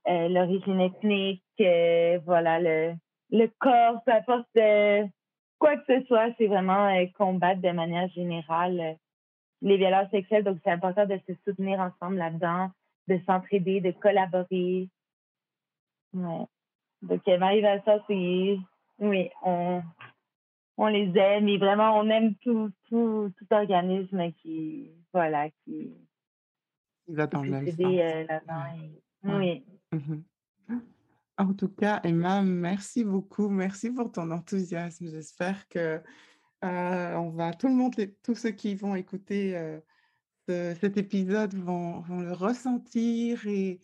heu, 0.09 0.29
l'origine 0.29 0.81
ethnique, 0.81 1.43
heu, 1.61 2.19
voilà, 2.25 2.61
le 2.61 2.95
le 3.31 3.47
corps, 3.59 4.03
peu 4.05 4.13
importe, 4.13 4.49
heu, 4.57 5.09
quoi 5.59 5.77
que 5.79 5.85
ce 6.01 6.07
soit, 6.07 6.29
c'est 6.39 6.47
vraiment, 6.49 6.89
combattre 7.17 7.63
de 7.63 7.71
manière 7.71 8.09
générale, 8.11 8.97
les 9.63 9.77
violences 9.79 10.11
sexuelles. 10.11 10.45
Donc 10.45 10.59
c'est 10.65 10.71
important 10.71 11.07
de 11.07 11.19
se 11.27 11.35
soutenir 11.45 11.81
ensemble 11.81 12.17
là-dedans, 12.17 12.71
de 13.09 13.19
s'entraider, 13.27 13.81
de 13.81 13.93
collaborer. 13.93 14.89
Ouais. 16.13 16.47
Donc 17.03 17.27
Marie-Vincent, 17.27 18.01
c'est 18.07 18.59
oui, 18.99 19.31
on 19.43 19.83
on 20.77 20.87
les 20.87 21.11
aime 21.17 21.49
et 21.49 21.59
vraiment 21.59 21.99
on 21.99 22.09
aime 22.11 22.35
tout 22.37 22.71
tout 22.89 23.33
tout 23.39 23.47
organisme 23.55 24.33
qui 24.43 24.91
voilà, 25.13 25.49
qui 25.65 25.93
Il 27.09 27.15
va 27.17 27.27
dans 27.27 27.43
le 27.43 27.51
même 27.51 27.67
sens. 27.69 27.79
Ouais, 27.83 28.31
et 28.79 28.91
oui. 29.25 29.65
Mmh 29.93 30.23
En 31.39 31.55
tout 31.55 31.69
cas, 31.69 32.01
Emma, 32.05 32.43
merci 32.43 33.05
beaucoup. 33.05 33.49
Merci 33.49 33.91
pour 33.91 34.13
ton 34.13 34.31
enthousiasme. 34.31 35.07
J'espère 35.09 35.69
que, 35.69 35.97
heu, 36.65 37.17
on 37.17 37.31
va 37.31 37.53
tout 37.55 37.69
le 37.69 37.75
monde 37.75 37.95
tous 38.23 38.35
ceux 38.35 38.51
qui 38.53 38.75
vont 38.75 38.95
écouter, 38.95 39.81
ce 40.49 40.75
cet 40.81 40.97
épisode 40.97 41.55
vont 41.55 42.03
le 42.21 42.33
ressentir 42.33 43.47
et 43.47 43.81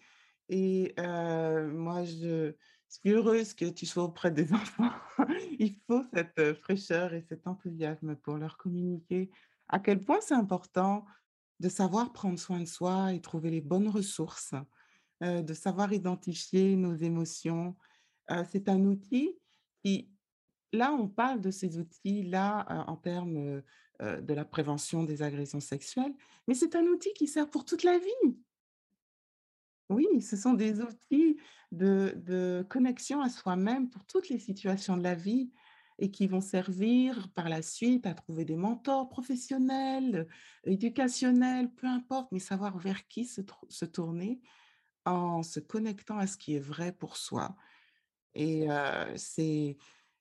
heu, 0.99 1.69
moi 1.73 2.05
Je 2.05 2.55
suis 2.89 3.11
heureuse 3.11 3.55
que 3.55 3.67
tu 3.67 3.87
sois 3.87 4.05
auprès 4.05 4.31
des 4.31 4.53
enfants. 4.55 4.91
Il 5.59 5.77
faut 5.87 6.05
cette 6.15 6.55
fraîcheur 6.55 7.15
et 7.15 7.23
cet 7.29 7.47
enthousiasme 7.47 8.17
pour 8.17 8.37
leur 8.39 8.57
communiquer 8.57 9.31
à 9.69 9.79
quel 9.79 10.03
point 10.05 10.21
c'est 10.21 10.35
important 10.35 11.05
de 11.61 11.69
savoir 11.69 12.13
prendre 12.13 12.39
soin 12.39 12.61
de 12.61 12.65
soi 12.67 13.13
et 13.13 13.21
trouver 13.21 13.51
les 13.51 13.61
bonnes 13.61 13.89
ressources, 13.89 14.55
de 15.21 15.55
savoir 15.55 15.93
identifier 15.93 16.77
nos 16.77 16.95
émotions. 16.95 17.77
c'est 18.51 18.69
un 18.69 18.85
outil 18.85 19.37
qui, 19.83 20.11
là, 20.73 20.93
on 20.93 21.09
parle 21.09 21.41
de 21.41 21.51
ces 21.51 21.79
outils-là 21.79 22.85
en 22.87 22.97
termes 22.97 23.63
de 24.01 24.35
la 24.35 24.45
prévention 24.45 25.03
des 25.03 25.23
agressions 25.23 25.61
sexuelles, 25.61 26.15
mais 26.47 26.55
c'est 26.55 26.77
un 26.77 26.85
outil 26.85 27.13
qui 27.15 27.27
sert 27.27 27.51
pour 27.51 27.65
toute 27.65 27.83
la 27.83 27.99
vie. 27.99 28.39
Oui, 29.91 30.07
ce 30.21 30.37
sont 30.37 30.53
des 30.53 30.81
outils 30.81 31.39
de, 31.73 32.67
connexion 32.69 33.21
à 33.21 33.29
soi-même 33.29 33.89
pour 33.89 34.05
toutes 34.05 34.29
les 34.29 34.39
situations 34.39 34.97
de 34.97 35.03
la 35.03 35.15
vie 35.15 35.51
et 35.99 36.11
qui 36.11 36.27
vont 36.27 36.41
servir 36.41 37.29
par 37.35 37.49
la 37.49 37.63
suite 37.63 38.07
à 38.07 38.15
trouver 38.15 38.45
des 38.45 38.57
mentors 38.57 39.09
professionnels, 39.09 40.29
éducationnels, 40.65 41.73
peu 41.73 41.87
importe, 41.87 42.31
mais 42.31 42.39
savoir 42.39 42.79
vers 42.79 43.09
qui 43.09 43.25
se, 43.25 43.41
se 43.69 43.85
tourner 43.85 44.41
en 45.13 45.43
se 45.43 45.61
connectant 45.61 46.19
à 46.19 46.27
ce 46.27 46.37
qui 46.37 46.57
est 46.57 46.61
vrai 46.61 46.93
pour 46.93 47.17
soi. 47.17 47.55
Et 48.35 48.69
c'est, 49.17 49.77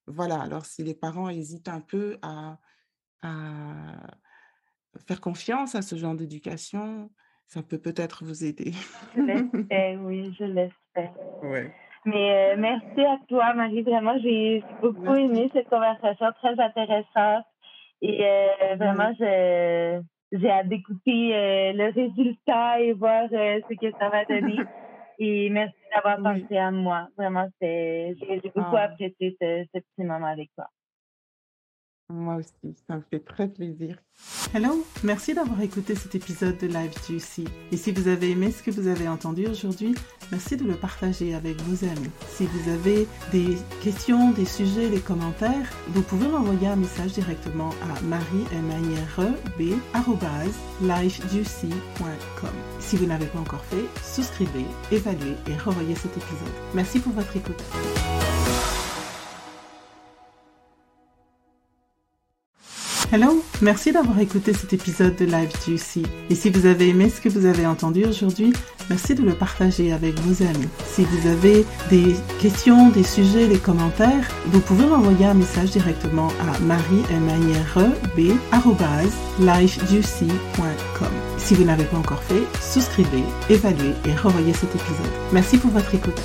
voilà, 0.08 0.42
alors 0.42 0.66
si 0.66 0.84
les 0.84 0.96
parents 0.96 1.30
hésitent 1.30 1.68
un 1.68 1.82
peu 1.82 2.18
à, 2.24 2.58
à 3.22 4.08
faire 5.06 5.22
confiance 5.22 5.76
à 5.76 5.82
ce 5.82 5.96
genre 5.96 6.16
d'éducation, 6.16 7.12
ça 7.48 7.64
peut 7.64 7.78
peut-être 7.78 8.24
vous 8.24 8.44
aider. 8.44 8.74
Je 9.16 9.22
l'espère, 9.22 10.00
oui, 10.02 10.36
je 10.38 10.44
l'espère. 10.44 11.14
Ouais. 11.44 11.74
Mais 12.06 12.54
euh, 12.54 12.56
merci 12.58 13.02
à 13.02 13.18
toi, 13.28 13.54
Marie. 13.54 13.82
Vraiment, 13.84 14.18
j'ai 14.20 14.64
beaucoup 14.82 15.16
aimé 15.16 15.50
cette 15.54 15.70
conversation, 15.70 16.28
très 16.42 16.60
intéressante. 16.60 17.46
Et 18.02 18.26
euh, 18.26 18.76
vraiment, 18.76 19.14
j'ai 20.32 20.50
hâte 20.50 20.68
d'écouter 20.68 21.36
euh, 21.36 21.74
le 21.74 21.92
résultat 21.94 22.82
et 22.82 22.94
voir 22.94 23.28
ce 23.30 23.74
que 23.76 23.92
ça 23.98 24.10
va 24.10 24.26
donner. 24.26 24.58
et 25.20 25.50
merci 25.50 25.76
d'avoir 25.96 26.18
pensé 26.22 26.58
à 26.58 26.72
moi. 26.72 27.08
Vraiment, 27.18 27.48
j'ai 27.62 28.16
beaucoup 28.56 28.76
ah. 28.76 28.84
apprécié 28.84 29.36
ce, 29.42 29.66
ce 29.74 29.80
petit 29.80 30.04
moment 30.04 30.28
avec 30.28 30.50
toi. 30.56 30.68
Moi 32.10 32.36
aussi, 32.36 32.76
ça 32.88 32.96
me 32.96 33.02
fait 33.02 33.20
très 33.20 33.50
plaisir. 33.50 33.98
Hello, 34.54 34.86
merci 35.04 35.34
d'avoir 35.34 35.62
écouté 35.62 35.94
cet 35.94 36.16
épisode 36.16 36.58
de 36.58 36.68
Live 36.68 36.94
Juicy. 37.06 37.44
Et 37.74 37.78
si 37.78 37.92
vous 37.92 38.08
avez 38.08 38.32
aimé 38.32 38.50
ce 38.50 38.64
que 38.64 38.72
vous 38.72 38.88
avez 38.88 39.10
entendu 39.10 39.46
aujourd'hui, 39.46 39.94
merci 40.32 40.56
de 40.56 40.64
le 40.64 40.76
partager 40.76 41.36
avec 41.36 41.60
vos 41.64 41.86
amis. 41.86 42.10
Si 42.30 42.46
vous 42.46 42.72
avez 42.72 43.08
des 43.34 43.58
questions, 43.84 44.32
des 44.32 44.46
sujets, 44.46 44.90
des 44.90 45.02
commentaires, 45.02 45.70
vous 45.90 46.02
pouvez 46.02 46.30
m'envoyer 46.30 46.68
un 46.68 46.78
message 46.78 47.12
directement 47.12 47.72
à 47.82 48.02
marie 48.04 48.46
Si 52.80 52.96
vous 52.96 53.06
n'avez 53.06 53.26
pas 53.26 53.40
encore 53.40 53.66
fait, 53.66 53.86
souscrivez, 54.02 54.66
évaluez 54.92 55.36
et 55.48 55.58
revoyez 55.58 55.96
cet 55.96 56.16
épisode. 56.16 56.54
Merci 56.74 57.00
pour 57.00 57.12
votre 57.12 57.36
écoute. 57.36 57.62
Hello, 63.10 63.42
merci 63.62 63.94
d'avoir 63.94 64.20
écouté 64.20 64.54
cet 64.54 64.74
épisode 64.74 65.16
de 65.16 65.24
Live 65.24 65.50
Juicy. 65.66 66.04
Et 66.30 66.36
si 66.36 66.50
vous 66.50 66.66
avez 66.66 66.90
aimé 66.90 67.10
ce 67.10 67.22
que 67.22 67.30
vous 67.30 67.46
avez 67.46 67.66
entendu 67.66 68.04
aujourd'hui, 68.04 68.52
merci 68.90 69.16
de 69.16 69.24
le 69.24 69.34
partager 69.34 69.94
avec 69.94 70.20
vos 70.20 70.44
amis. 70.44 70.68
Si 70.86 71.06
vous 71.06 71.30
avez 71.30 71.66
des 71.90 72.18
questions, 72.42 72.90
des 72.90 73.06
sujets, 73.06 73.48
des 73.48 73.60
commentaires, 73.60 74.28
vous 74.48 74.60
pouvez 74.60 74.86
m'envoyer 74.86 75.26
un 75.26 75.36
message 75.36 75.72
directement 75.72 76.28
à 76.42 76.60
marie 76.60 77.04
Si 81.38 81.56
vous 81.56 81.64
n'avez 81.64 81.86
pas 81.86 81.98
encore 81.98 82.24
fait, 82.24 82.44
souscrivez, 82.62 83.24
évaluez 83.50 83.94
et 84.06 84.14
revoyez 84.16 84.54
cet 84.54 84.76
épisode. 84.76 85.12
Merci 85.32 85.58
pour 85.58 85.72
votre 85.72 85.96
écoute. 85.96 86.22